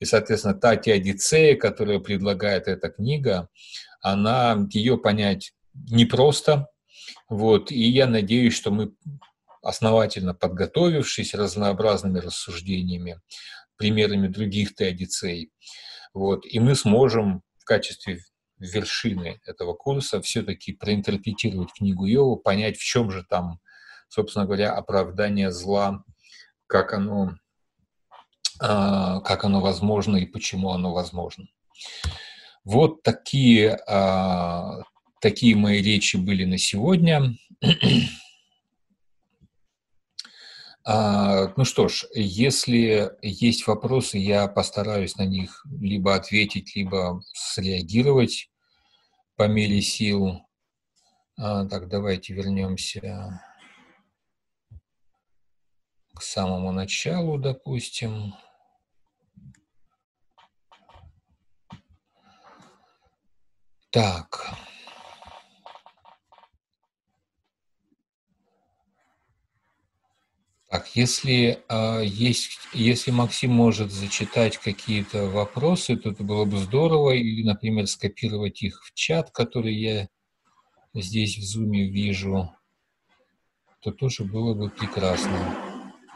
И, 0.00 0.04
соответственно, 0.04 0.54
та 0.54 0.76
теодицея, 0.76 1.56
которую 1.56 2.00
предлагает 2.00 2.68
эта 2.68 2.90
книга, 2.90 3.48
она, 4.02 4.66
ее 4.70 4.98
понять 4.98 5.52
непросто, 5.74 6.68
вот, 7.28 7.70
и 7.70 7.82
я 7.88 8.06
надеюсь, 8.06 8.54
что 8.54 8.70
мы 8.70 8.92
основательно 9.62 10.34
подготовившись 10.34 11.34
разнообразными 11.34 12.18
рассуждениями, 12.18 13.20
примерами 13.76 14.26
других 14.28 14.74
теодицей. 14.74 15.50
Вот, 16.12 16.44
и 16.44 16.60
мы 16.60 16.74
сможем 16.74 17.42
в 17.58 17.64
качестве 17.64 18.20
вершины 18.62 19.40
этого 19.44 19.74
курса 19.74 20.22
все-таки 20.22 20.72
проинтерпретировать 20.72 21.72
книгу 21.72 22.06
Йова, 22.06 22.36
понять, 22.36 22.76
в 22.76 22.84
чем 22.84 23.10
же 23.10 23.24
там, 23.28 23.60
собственно 24.08 24.44
говоря, 24.46 24.72
оправдание 24.72 25.50
зла, 25.50 26.04
как 26.66 26.94
оно, 26.94 27.36
а, 28.60 29.20
как 29.20 29.44
оно 29.44 29.60
возможно 29.60 30.16
и 30.16 30.26
почему 30.26 30.70
оно 30.70 30.92
возможно. 30.92 31.46
Вот 32.64 33.02
такие, 33.02 33.74
а, 33.88 34.82
такие 35.20 35.56
мои 35.56 35.82
речи 35.82 36.16
были 36.16 36.44
на 36.44 36.58
сегодня. 36.58 37.36
А, 40.84 41.52
ну 41.56 41.64
что 41.64 41.86
ж, 41.86 42.06
если 42.12 43.12
есть 43.22 43.68
вопросы, 43.68 44.18
я 44.18 44.48
постараюсь 44.48 45.14
на 45.16 45.24
них 45.24 45.64
либо 45.80 46.16
ответить, 46.16 46.74
либо 46.74 47.22
среагировать 47.32 48.48
по 49.42 49.48
мере 49.48 49.82
сил. 49.82 50.46
А, 51.36 51.66
так, 51.66 51.88
давайте 51.88 52.32
вернемся 52.32 53.42
к 56.14 56.22
самому 56.22 56.70
началу, 56.70 57.38
допустим. 57.38 58.34
Так. 63.90 64.54
Так, 70.72 70.88
если 70.94 71.62
э, 71.68 72.02
есть, 72.02 72.58
если 72.72 73.10
Максим 73.10 73.50
может 73.50 73.92
зачитать 73.92 74.56
какие-то 74.56 75.26
вопросы, 75.26 75.98
то 75.98 76.08
это 76.08 76.24
было 76.24 76.46
бы 76.46 76.56
здорово, 76.56 77.10
или, 77.10 77.42
например, 77.42 77.86
скопировать 77.86 78.62
их 78.62 78.82
в 78.82 78.94
чат, 78.94 79.30
который 79.32 79.74
я 79.74 80.08
здесь 80.94 81.36
в 81.36 81.42
зуме 81.42 81.90
вижу, 81.90 82.56
то 83.82 83.90
тоже 83.90 84.24
было 84.24 84.54
бы 84.54 84.70
прекрасно. 84.70 85.54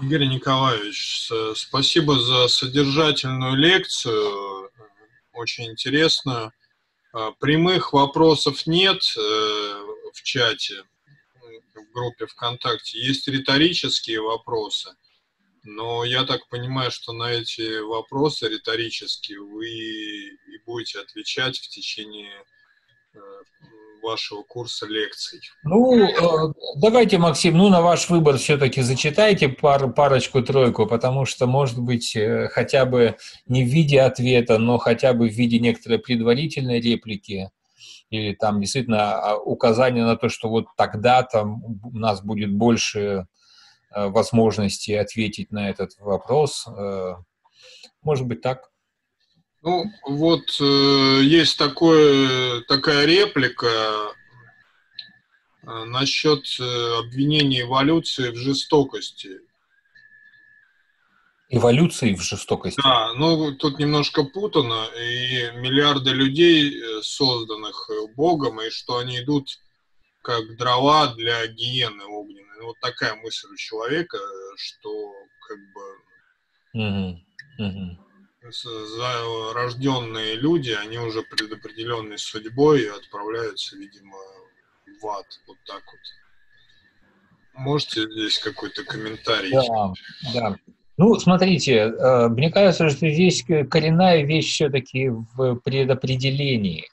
Игорь 0.01 0.27
Николаевич, 0.27 1.31
спасибо 1.55 2.19
за 2.19 2.49
содержательную 2.49 3.57
лекцию, 3.57 4.71
очень 5.35 5.67
интересную. 5.67 6.51
А, 7.13 7.33
прямых 7.33 7.93
вопросов 7.93 8.67
нет 8.67 9.03
э, 9.19 9.21
в 10.15 10.23
чате 10.23 10.85
в 11.81 11.93
группе 11.93 12.27
ВКонтакте. 12.27 12.99
Есть 12.99 13.29
риторические 13.29 14.21
вопросы, 14.21 14.91
но 15.65 16.05
я 16.05 16.25
так 16.25 16.49
понимаю, 16.49 16.91
что 16.91 17.13
на 17.13 17.33
эти 17.33 17.81
вопросы 17.81 18.49
риторические 18.49 19.41
вы 19.41 19.69
и 19.69 20.59
будете 20.65 21.01
отвечать 21.01 21.59
в 21.59 21.69
течение 21.69 22.45
э, 23.15 23.19
вашего 24.03 24.43
курса 24.43 24.87
лекций. 24.87 25.41
Ну, 25.65 26.09
э, 26.09 26.53
давайте, 26.77 27.19
Максим, 27.19 27.59
ну, 27.59 27.69
на 27.69 27.83
ваш 27.83 28.09
выбор 28.09 28.39
все-таки 28.39 28.83
зачитайте 28.83 29.49
пар, 29.49 29.93
парочку-тройку, 29.93 30.87
потому 30.87 31.27
что, 31.27 31.47
может 31.47 31.79
быть, 31.81 32.15
э, 32.15 32.49
хотя 32.49 32.85
бы 32.85 33.17
не 33.47 33.65
в 33.65 33.69
виде 33.69 34.01
ответа, 34.01 34.59
но 34.59 34.79
хотя 34.79 35.13
бы 35.13 35.29
в 35.29 35.33
виде 35.33 35.59
некоторой 35.59 35.99
предварительной 35.99 36.81
реплики 36.81 37.51
или 38.11 38.35
там 38.35 38.61
действительно 38.61 39.15
а, 39.15 39.37
указание 39.37 40.05
на 40.05 40.17
то, 40.17 40.29
что 40.29 40.49
вот 40.49 40.67
тогда 40.77 41.23
там 41.23 41.63
у 41.83 41.99
нас 41.99 42.23
будет 42.23 42.53
больше 42.53 43.27
э, 43.95 44.07
возможностей 44.09 44.95
ответить 44.95 45.51
на 45.51 45.69
этот 45.71 45.99
вопрос. 45.99 46.67
Э, 46.69 47.17
может 48.03 48.27
быть 48.27 48.41
так? 48.43 48.71
Ну, 49.63 49.85
вот 50.07 50.61
э, 50.61 51.21
есть 51.25 51.59
такое, 51.59 52.63
такая 52.69 53.05
реплика 53.05 53.67
э, 55.67 55.85
насчет 55.87 56.45
э, 56.61 56.99
обвинения 57.01 57.63
эволюции 57.63 58.31
в 58.31 58.37
жестокости 58.37 59.41
эволюции 61.49 62.15
в 62.15 62.23
жестокости. 62.23 62.81
Да, 62.83 63.13
ну 63.15 63.55
тут 63.57 63.79
немножко 63.79 64.25
путано, 64.25 64.87
и 64.97 65.51
миллиарды 65.57 66.11
людей, 66.11 66.81
э, 66.81 67.03
созданных 67.03 67.89
э, 67.91 68.07
Богом, 68.15 68.61
и 68.61 68.71
что 68.71 68.99
они 68.99 69.21
идут 69.21 69.49
как 70.23 70.57
дрова 70.57 71.15
для 71.15 71.47
гиены 71.47 72.05
огненной. 72.05 72.59
Ну, 72.59 72.67
вот 72.67 72.81
такая 72.81 73.15
мысль 73.17 73.49
у 73.53 73.57
человека, 73.57 74.19
что 74.57 75.13
как 75.47 75.59
бы 75.73 75.83
угу, 76.83 77.21
угу. 77.59 79.53
рожденные 79.55 80.35
люди, 80.35 80.71
они 80.71 80.99
уже 80.99 81.23
предопределенной 81.23 82.19
судьбой 82.19 82.91
отправляются, 82.91 83.77
видимо, 83.77 84.19
в 85.01 85.07
ад. 85.07 85.27
Вот 85.47 85.59
так 85.65 85.85
вот. 85.85 86.01
Можете 87.55 88.11
здесь 88.11 88.39
какой-то 88.39 88.85
комментарий? 88.85 89.53
Да, 89.53 89.93
да. 90.35 90.57
Ну, 90.97 91.15
смотрите, 91.19 91.75
э, 91.75 92.29
мне 92.29 92.51
кажется, 92.51 92.89
что 92.89 93.09
здесь 93.09 93.45
коренная 93.45 94.23
вещь 94.23 94.53
все-таки 94.53 95.09
в 95.09 95.57
предопределении. 95.57 96.87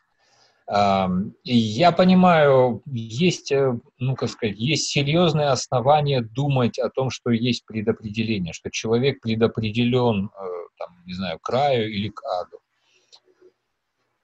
Я 1.43 1.91
понимаю, 1.91 2.81
есть, 2.85 3.51
э, 3.51 3.77
ну, 3.99 4.15
как 4.15 4.29
сказать, 4.29 4.57
есть 4.57 4.87
серьезные 4.87 5.49
основания 5.49 6.21
думать 6.21 6.79
о 6.79 6.89
том, 6.89 7.09
что 7.09 7.31
есть 7.31 7.65
предопределение, 7.65 8.53
что 8.53 8.71
человек 8.71 9.19
предопределен, 9.21 10.27
э, 10.27 10.45
там, 10.77 11.03
не 11.05 11.13
знаю, 11.13 11.37
к 11.39 11.41
краю 11.41 11.91
или 11.91 12.09
к 12.09 12.21
аду. 12.41 12.59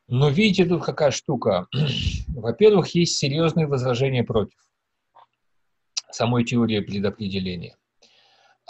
Но 0.08 0.30
видите, 0.30 0.66
тут 0.66 0.84
какая 0.84 1.12
штука. 1.12 1.68
Во-первых, 2.30 2.96
есть 2.96 3.18
серьезные 3.18 3.68
возражения 3.68 4.24
против 4.24 4.58
самой 6.10 6.46
теории 6.46 6.80
предопределения. 6.80 7.76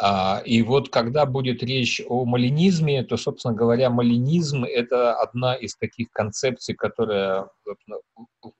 А, 0.01 0.41
и 0.45 0.61
вот 0.61 0.89
когда 0.89 1.25
будет 1.25 1.61
речь 1.61 2.01
о 2.07 2.23
малинизме, 2.23 3.03
то, 3.03 3.17
собственно 3.17 3.53
говоря, 3.53 3.89
малинизм– 3.89 4.63
это 4.65 5.13
одна 5.15 5.55
из 5.55 5.75
таких 5.75 6.09
концепций, 6.11 6.73
которая 6.73 7.49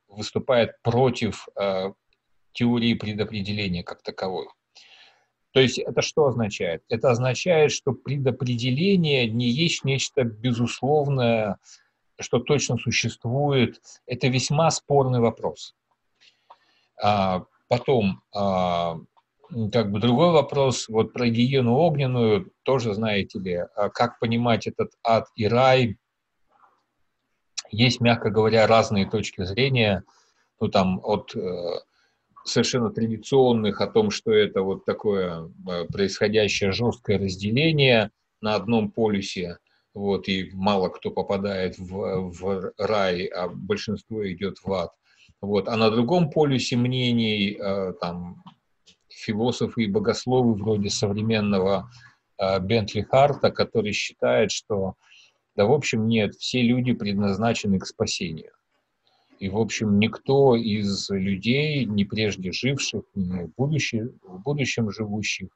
выступает 0.10 0.82
против 0.82 1.48
э, 1.56 1.94
теории 2.52 2.94
предопределения 2.94 3.84
как 3.84 4.02
таковой. 4.03 4.48
То 5.52 5.61
есть 5.61 5.80
это 5.80 6.02
что 6.02 6.26
означает? 6.26 6.84
Это 6.90 7.10
означает, 7.10 7.72
что 7.72 7.94
предопределение 7.94 9.30
не 9.30 9.48
есть 9.48 9.86
нечто 9.86 10.24
безусловное, 10.24 11.57
что 12.20 12.40
точно 12.40 12.78
существует. 12.78 13.82
Это 14.06 14.28
весьма 14.28 14.70
спорный 14.72 15.22
вопрос. 15.22 15.74
А, 17.02 17.45
потом, 17.70 18.22
а, 18.36 18.98
как 19.71 19.91
бы 19.91 19.99
другой 19.99 20.31
вопрос, 20.31 20.88
вот 20.88 21.13
про 21.13 21.27
гиену 21.27 21.76
огненную, 21.76 22.51
тоже 22.63 22.93
знаете 22.93 23.39
ли, 23.39 23.53
а 23.76 23.89
как 23.89 24.19
понимать 24.19 24.67
этот 24.67 24.91
ад 25.03 25.27
и 25.35 25.47
рай, 25.47 25.97
есть, 27.71 28.01
мягко 28.01 28.30
говоря, 28.30 28.67
разные 28.67 29.09
точки 29.09 29.43
зрения, 29.43 30.03
ну 30.59 30.67
там 30.67 30.99
от 31.03 31.35
э, 31.35 31.80
совершенно 32.45 32.91
традиционных 32.91 33.81
о 33.81 33.88
том, 33.88 34.11
что 34.11 34.31
это 34.31 34.61
вот 34.61 34.85
такое 34.85 35.51
э, 35.67 35.85
происходящее 35.85 36.71
жесткое 36.71 37.19
разделение 37.19 38.11
на 38.41 38.55
одном 38.55 38.91
полюсе, 38.91 39.57
вот, 39.93 40.27
и 40.27 40.49
мало 40.53 40.89
кто 40.89 41.11
попадает 41.11 41.77
в, 41.77 42.31
в 42.31 42.73
рай, 42.77 43.26
а 43.26 43.49
большинство 43.49 44.30
идет 44.31 44.57
в 44.63 44.71
ад. 44.71 44.91
Вот. 45.41 45.67
А 45.67 45.77
на 45.77 45.89
другом 45.89 46.30
полюсе 46.30 46.76
мнений, 46.76 47.57
э, 47.59 47.93
там, 47.99 48.43
философы 49.19 49.83
и 49.83 49.87
богословы 49.87 50.53
вроде 50.53 50.89
современного 50.89 51.89
э, 52.37 52.59
Бентли 52.59 53.01
Харта, 53.01 53.51
который 53.51 53.91
считает, 53.91 54.51
что 54.51 54.95
да, 55.55 55.65
в 55.65 55.73
общем, 55.73 56.07
нет, 56.07 56.35
все 56.35 56.61
люди 56.61 56.93
предназначены 56.93 57.79
к 57.79 57.85
спасению. 57.85 58.51
И, 59.39 59.49
в 59.49 59.57
общем, 59.57 59.99
никто 59.99 60.55
из 60.55 61.09
людей, 61.09 61.85
ни 61.85 62.03
прежде 62.03 62.51
живших, 62.51 63.03
ни 63.15 63.43
в, 63.43 63.55
будущем, 63.57 64.19
в 64.23 64.41
будущем 64.41 64.91
живущих, 64.91 65.49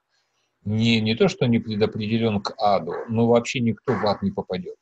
не, 0.65 1.01
не 1.01 1.15
то, 1.15 1.27
что 1.27 1.45
не 1.45 1.59
предопределен 1.59 2.41
к 2.41 2.53
аду, 2.57 2.93
но 3.09 3.27
вообще 3.27 3.59
никто 3.59 3.93
в 3.93 4.05
ад 4.05 4.21
не 4.21 4.31
попадет. 4.31 4.75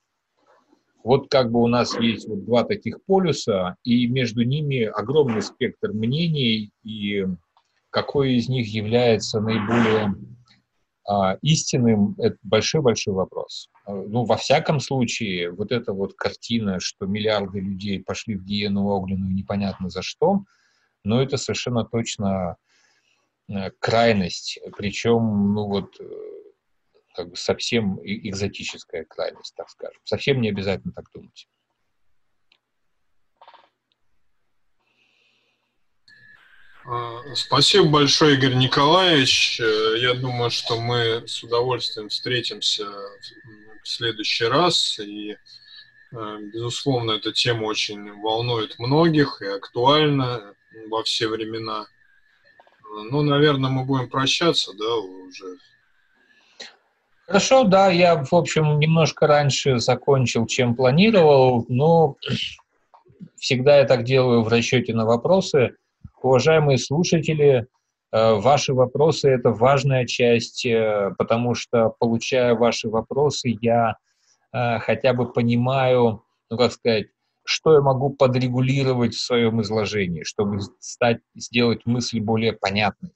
Вот 1.04 1.30
как 1.30 1.52
бы 1.52 1.62
у 1.62 1.68
нас 1.68 1.98
есть 2.00 2.28
вот 2.28 2.46
два 2.46 2.64
таких 2.64 3.04
полюса, 3.06 3.76
и 3.84 4.08
между 4.08 4.44
ними 4.44 4.84
огромный 4.84 5.42
спектр 5.42 5.92
мнений 5.94 6.72
и 6.84 7.26
какой 7.92 8.34
из 8.34 8.50
них 8.50 8.68
является 8.68 9.40
наиболее 9.40 10.16
а, 11.08 11.38
истинным, 11.42 12.16
это 12.18 12.38
большой-большой 12.42 13.14
вопрос. 13.14 13.70
А, 13.86 13.94
ну, 13.94 14.24
во 14.24 14.38
всяком 14.38 14.80
случае, 14.80 15.52
вот 15.52 15.72
эта 15.72 15.94
вот 15.94 16.14
картина, 16.16 16.80
что 16.80 17.06
миллиарды 17.06 17.60
людей 17.60 18.02
пошли 18.02 18.36
в 18.36 18.44
гиену 18.44 18.86
огненную 18.86 19.34
непонятно 19.34 19.90
за 19.90 20.02
что, 20.02 20.44
но 21.04 21.22
это 21.22 21.38
совершенно 21.38 21.84
точно 21.84 22.56
э, 23.50 23.72
крайность, 23.80 24.60
причем, 24.78 25.54
ну 25.54 25.68
вот, 25.68 26.00
э, 26.00 26.06
как 27.14 27.32
бы 27.32 27.36
совсем 27.36 28.00
экзотическая 28.04 29.04
крайность, 29.04 29.54
так 29.56 29.70
скажем. 29.70 30.00
Совсем 30.06 30.40
не 30.40 30.50
обязательно 30.50 30.94
так 30.94 31.06
думать. 31.14 31.48
Спасибо 37.36 37.88
большое, 37.88 38.36
Игорь 38.36 38.56
Николаевич. 38.56 39.60
Э, 39.60 39.96
я 39.98 40.14
думаю, 40.14 40.50
что 40.50 40.80
мы 40.80 41.28
с 41.28 41.44
удовольствием 41.44 42.10
встретимся 42.10 42.86
в 43.84 43.88
следующий 43.88 44.46
раз. 44.46 45.00
И, 45.00 45.32
э, 46.12 46.38
безусловно, 46.54 47.12
эта 47.12 47.32
тема 47.32 47.66
очень 47.66 48.12
волнует 48.22 48.80
многих 48.80 49.42
и 49.42 49.48
актуальна 49.48 50.56
во 50.90 51.04
все 51.04 51.28
времена. 51.28 51.86
Ну, 53.10 53.22
наверное, 53.22 53.70
мы 53.70 53.86
будем 53.86 54.10
прощаться, 54.10 54.74
да, 54.74 54.96
уже. 54.96 55.58
Хорошо, 57.26 57.64
да, 57.64 57.90
я, 57.90 58.24
в 58.24 58.34
общем, 58.34 58.80
немножко 58.80 59.26
раньше 59.26 59.80
закончил, 59.80 60.46
чем 60.48 60.76
планировал, 60.76 61.66
но 61.70 62.18
всегда 63.38 63.78
я 63.78 63.86
так 63.86 64.04
делаю 64.04 64.44
в 64.44 64.50
расчете 64.50 64.94
на 64.94 65.06
вопросы. 65.06 65.76
Уважаемые 66.22 66.78
слушатели, 66.78 67.66
э, 68.12 68.34
ваши 68.36 68.74
вопросы– 68.74 69.30
это 69.30 69.50
важная 69.50 70.06
часть, 70.06 70.66
э, 70.66 71.16
потому 71.18 71.56
что, 71.56 71.90
получая 72.00 72.54
ваши 72.54 72.90
вопросы, 72.90 73.58
я 73.62 73.96
э, 74.54 74.78
хотя 74.80 75.14
бы 75.14 75.32
понимаю, 75.32 76.24
ну, 76.52 76.58
как 76.58 76.74
сказать, 76.74 77.08
что 77.44 77.74
я 77.74 77.82
могу 77.82 78.12
подрегулировать 78.12 79.16
в 79.16 79.20
своем 79.20 79.62
изложении, 79.62 80.22
чтобы 80.24 80.60
стать, 80.80 81.22
сделать 81.34 81.88
мысль 81.88 82.20
более 82.20 82.54
понятной. 82.54 83.14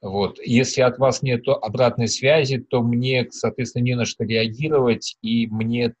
Вот. 0.00 0.40
Если 0.44 0.80
от 0.80 0.98
вас 0.98 1.22
нет 1.22 1.46
обратной 1.46 2.08
связи, 2.08 2.58
то 2.58 2.82
мне, 2.82 3.28
соответственно, 3.30 3.84
не 3.84 3.94
на 3.94 4.04
что 4.06 4.24
реагировать, 4.24 5.16
и 5.22 5.46
мне 5.46 5.94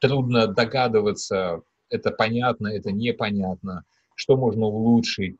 трудно 0.00 0.46
догадываться, 0.46 1.62
это 1.90 2.12
понятно, 2.12 2.68
это 2.68 2.92
непонятно– 2.92 3.84
что 4.18 4.36
можно 4.36 4.66
улучшить. 4.66 5.36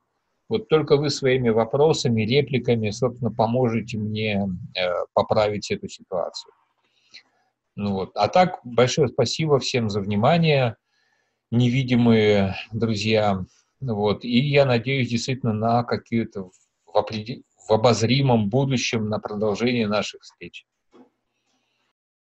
Вот 0.48 0.68
только 0.68 0.96
вы 0.96 1.10
своими 1.10 1.50
вопросами, 1.50 2.22
репликами, 2.22 2.90
собственно, 2.90 3.30
поможете 3.30 3.98
мне 3.98 4.48
э, 4.76 4.80
поправить 5.12 5.70
эту 5.70 5.88
ситуацию. 5.88 6.52
Ну 7.74 7.92
вот. 7.94 8.12
А 8.14 8.28
так, 8.28 8.60
большое 8.64 9.08
спасибо 9.08 9.58
всем 9.58 9.90
за 9.90 10.00
внимание, 10.00 10.76
невидимые 11.50 12.54
друзья. 12.72 13.44
Вот. 13.80 14.24
И 14.24 14.38
я 14.38 14.64
надеюсь 14.64 15.10
действительно 15.10 15.52
на 15.52 15.82
какие-то 15.82 16.50
в, 16.86 16.96
определ... 16.96 17.42
в 17.68 17.72
обозримом 17.72 18.48
будущем 18.48 19.08
на 19.08 19.18
продолжение 19.18 19.88
наших 19.88 20.22
встреч. 20.22 20.64